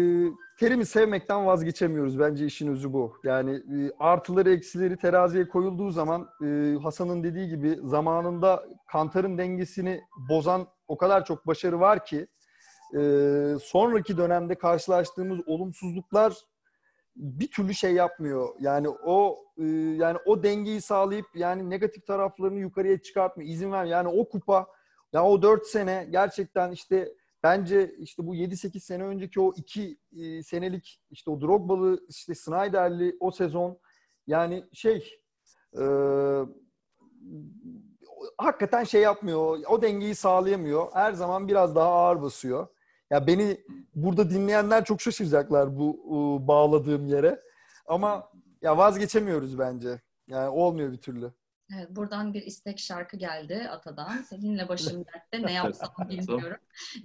terimi 0.58 0.86
sevmekten 0.86 1.46
vazgeçemiyoruz. 1.46 2.18
Bence 2.18 2.46
işin 2.46 2.68
özü 2.68 2.92
bu. 2.92 3.16
Yani 3.24 3.50
e, 3.54 3.92
artıları 3.98 4.52
eksileri 4.52 4.96
teraziye 4.96 5.48
koyulduğu 5.48 5.90
zaman 5.90 6.28
e, 6.44 6.76
Hasan'ın 6.82 7.24
dediği 7.24 7.48
gibi 7.48 7.78
zamanında 7.84 8.64
Kantar'ın 8.92 9.38
dengesini 9.38 10.00
bozan 10.28 10.66
o 10.88 10.96
kadar 10.96 11.24
çok 11.24 11.46
başarı 11.46 11.80
var 11.80 12.04
ki 12.04 12.26
e, 12.96 13.00
sonraki 13.62 14.16
dönemde 14.16 14.54
karşılaştığımız 14.54 15.38
olumsuzluklar 15.46 16.34
bir 17.16 17.50
türlü 17.50 17.74
şey 17.74 17.92
yapmıyor. 17.94 18.48
Yani 18.60 18.88
o 18.88 19.44
e, 19.58 19.64
yani 19.96 20.18
o 20.26 20.42
dengeyi 20.42 20.80
sağlayıp 20.80 21.26
yani 21.34 21.70
negatif 21.70 22.06
taraflarını 22.06 22.58
yukarıya 22.60 23.02
çıkartmıyor. 23.02 23.50
izin 23.50 23.72
ver. 23.72 23.84
Yani 23.84 24.08
o 24.08 24.28
kupa 24.28 24.66
ya 25.12 25.24
o 25.24 25.42
4 25.42 25.66
sene 25.66 26.08
gerçekten 26.10 26.70
işte 26.70 27.12
bence 27.42 27.94
işte 27.98 28.26
bu 28.26 28.34
7-8 28.34 28.80
sene 28.80 29.04
önceki 29.04 29.40
o 29.40 29.52
2 29.56 29.98
senelik 30.44 31.00
işte 31.10 31.30
o 31.30 31.40
Drogba'lı 31.40 32.06
işte 32.08 32.34
Snyder'li 32.34 33.16
o 33.20 33.30
sezon 33.30 33.78
yani 34.26 34.64
şey 34.72 35.20
e, 35.78 35.84
hakikaten 38.38 38.84
şey 38.84 39.02
yapmıyor. 39.02 39.58
O 39.68 39.82
dengeyi 39.82 40.14
sağlayamıyor. 40.14 40.92
Her 40.92 41.12
zaman 41.12 41.48
biraz 41.48 41.74
daha 41.74 41.88
ağır 41.88 42.22
basıyor. 42.22 42.68
Ya 43.12 43.26
beni 43.26 43.60
burada 43.94 44.30
dinleyenler 44.30 44.84
çok 44.84 45.00
şaşıracaklar 45.00 45.78
bu 45.78 45.96
e, 46.06 46.48
bağladığım 46.48 47.06
yere. 47.06 47.40
Ama 47.86 48.28
ya 48.62 48.76
vazgeçemiyoruz 48.76 49.58
bence. 49.58 50.00
Yani 50.28 50.48
olmuyor 50.48 50.92
bir 50.92 50.98
türlü. 50.98 51.32
Evet, 51.76 51.88
buradan 51.90 52.34
bir 52.34 52.42
istek 52.42 52.78
şarkı 52.78 53.16
geldi 53.16 53.68
Ata'dan. 53.70 54.22
Seninle 54.22 54.68
başım 54.68 55.04
dertte 55.14 55.46
ne 55.46 55.52
yapsam 55.52 55.90
bilmiyorum. 56.08 56.56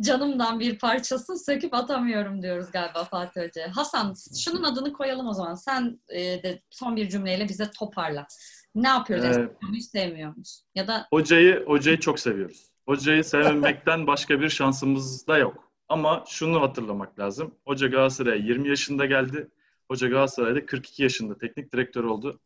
Canımdan 0.02 0.60
bir 0.60 0.80
parçasını 0.80 1.40
söküp 1.40 1.74
atamıyorum 1.74 2.42
diyoruz 2.42 2.72
galiba 2.72 3.04
Fatih 3.04 3.42
Hoca. 3.42 3.72
Hasan 3.76 4.14
şunun 4.44 4.64
adını 4.64 4.94
koyalım 4.94 5.28
o 5.28 5.34
zaman. 5.34 5.56
Sen 5.56 6.00
e, 6.10 6.44
de 6.44 6.62
son 6.70 6.96
bir 6.96 7.10
cümleyle 7.10 7.50
bize 7.50 7.72
toparla. 7.72 8.28
Ne 8.76 8.88
yapıyoruz? 8.88 9.26
Ee, 9.26 9.34
Seviyor 9.34 9.70
muyuz, 9.70 9.86
sevmiyor 9.86 10.32
muyuz? 10.32 10.64
Ya 10.76 10.88
da 10.88 11.08
Hocayı 11.12 11.66
hocayı 11.66 12.00
çok 12.00 12.20
seviyoruz. 12.20 12.70
Hocayı 12.86 13.24
sevmekten 13.24 14.08
başka 14.08 14.42
bir 14.42 14.50
şansımız 14.50 15.28
da 15.28 15.38
yok. 15.38 15.67
Ama 15.90 16.24
şunu 16.28 16.62
hatırlamak 16.62 17.20
lazım. 17.20 17.56
Hoca 17.66 17.88
Galatasaray'a 17.88 18.36
20 18.36 18.70
yaşında 18.70 19.06
geldi. 19.06 19.50
Hoca 19.88 20.08
Galatasaray'da 20.08 20.66
42 20.66 21.04
yaşında 21.04 21.38
teknik 21.38 21.74
direktör 21.74 22.04
oldu. 22.04 22.40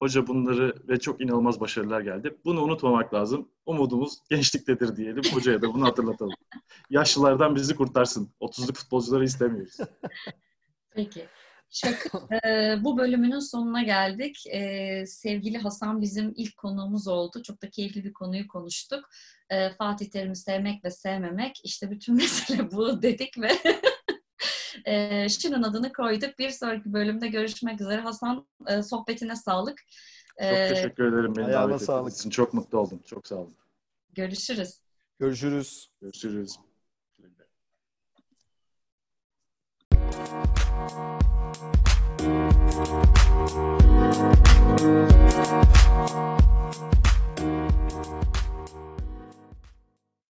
Hoca 0.00 0.26
bunları 0.26 0.74
ve 0.88 1.00
çok 1.00 1.20
inanılmaz 1.20 1.60
başarılar 1.60 2.00
geldi. 2.00 2.36
Bunu 2.44 2.62
unutmamak 2.62 3.14
lazım. 3.14 3.48
Umudumuz 3.66 4.18
gençliktedir 4.30 4.96
diyelim. 4.96 5.22
Hocaya 5.32 5.62
da 5.62 5.74
bunu 5.74 5.86
hatırlatalım. 5.86 6.34
Yaşlılardan 6.90 7.54
bizi 7.54 7.76
kurtarsın. 7.76 8.30
30'luk 8.40 8.74
futbolcuları 8.74 9.24
istemiyoruz. 9.24 9.76
Peki. 10.90 11.26
Şaka. 11.74 12.28
Ee, 12.46 12.76
bu 12.84 12.98
bölümünün 12.98 13.38
sonuna 13.38 13.82
geldik. 13.82 14.46
Ee, 14.46 15.04
sevgili 15.06 15.58
Hasan 15.58 16.00
bizim 16.00 16.32
ilk 16.36 16.56
konuğumuz 16.56 17.08
oldu. 17.08 17.42
Çok 17.42 17.62
da 17.62 17.70
keyifli 17.70 18.04
bir 18.04 18.12
konuyu 18.12 18.48
konuştuk. 18.48 19.04
Ee, 19.50 19.70
Fatih 19.70 20.10
Terim'i 20.10 20.36
sevmek 20.36 20.84
ve 20.84 20.90
sevmemek. 20.90 21.60
İşte 21.64 21.90
bütün 21.90 22.14
mesele 22.16 22.72
bu 22.72 23.02
dedik 23.02 23.38
ve 23.40 23.50
e, 24.86 25.28
şunun 25.28 25.62
adını 25.62 25.92
koyduk. 25.92 26.38
Bir 26.38 26.50
sonraki 26.50 26.92
bölümde 26.92 27.28
görüşmek 27.28 27.80
üzere. 27.80 28.00
Hasan 28.00 28.46
e, 28.66 28.82
sohbetine 28.82 29.36
sağlık. 29.36 29.80
Çok 30.40 30.58
Ee, 30.58 30.68
teşekkür 30.68 31.04
ederim 31.04 31.36
beni 31.36 31.44
ayağına 31.44 31.78
sağlık. 31.78 32.14
için. 32.14 32.30
Çok 32.30 32.54
mutlu 32.54 32.78
oldum. 32.78 33.02
Çok 33.06 33.26
sağ 33.26 33.36
olun. 33.36 33.56
görüşürüz. 34.14 34.80
Görüşürüz. 35.18 35.88
Görüşürüz. 36.00 36.56
Thank 40.00 40.58
Thank 40.76 40.98
you. 40.98 41.14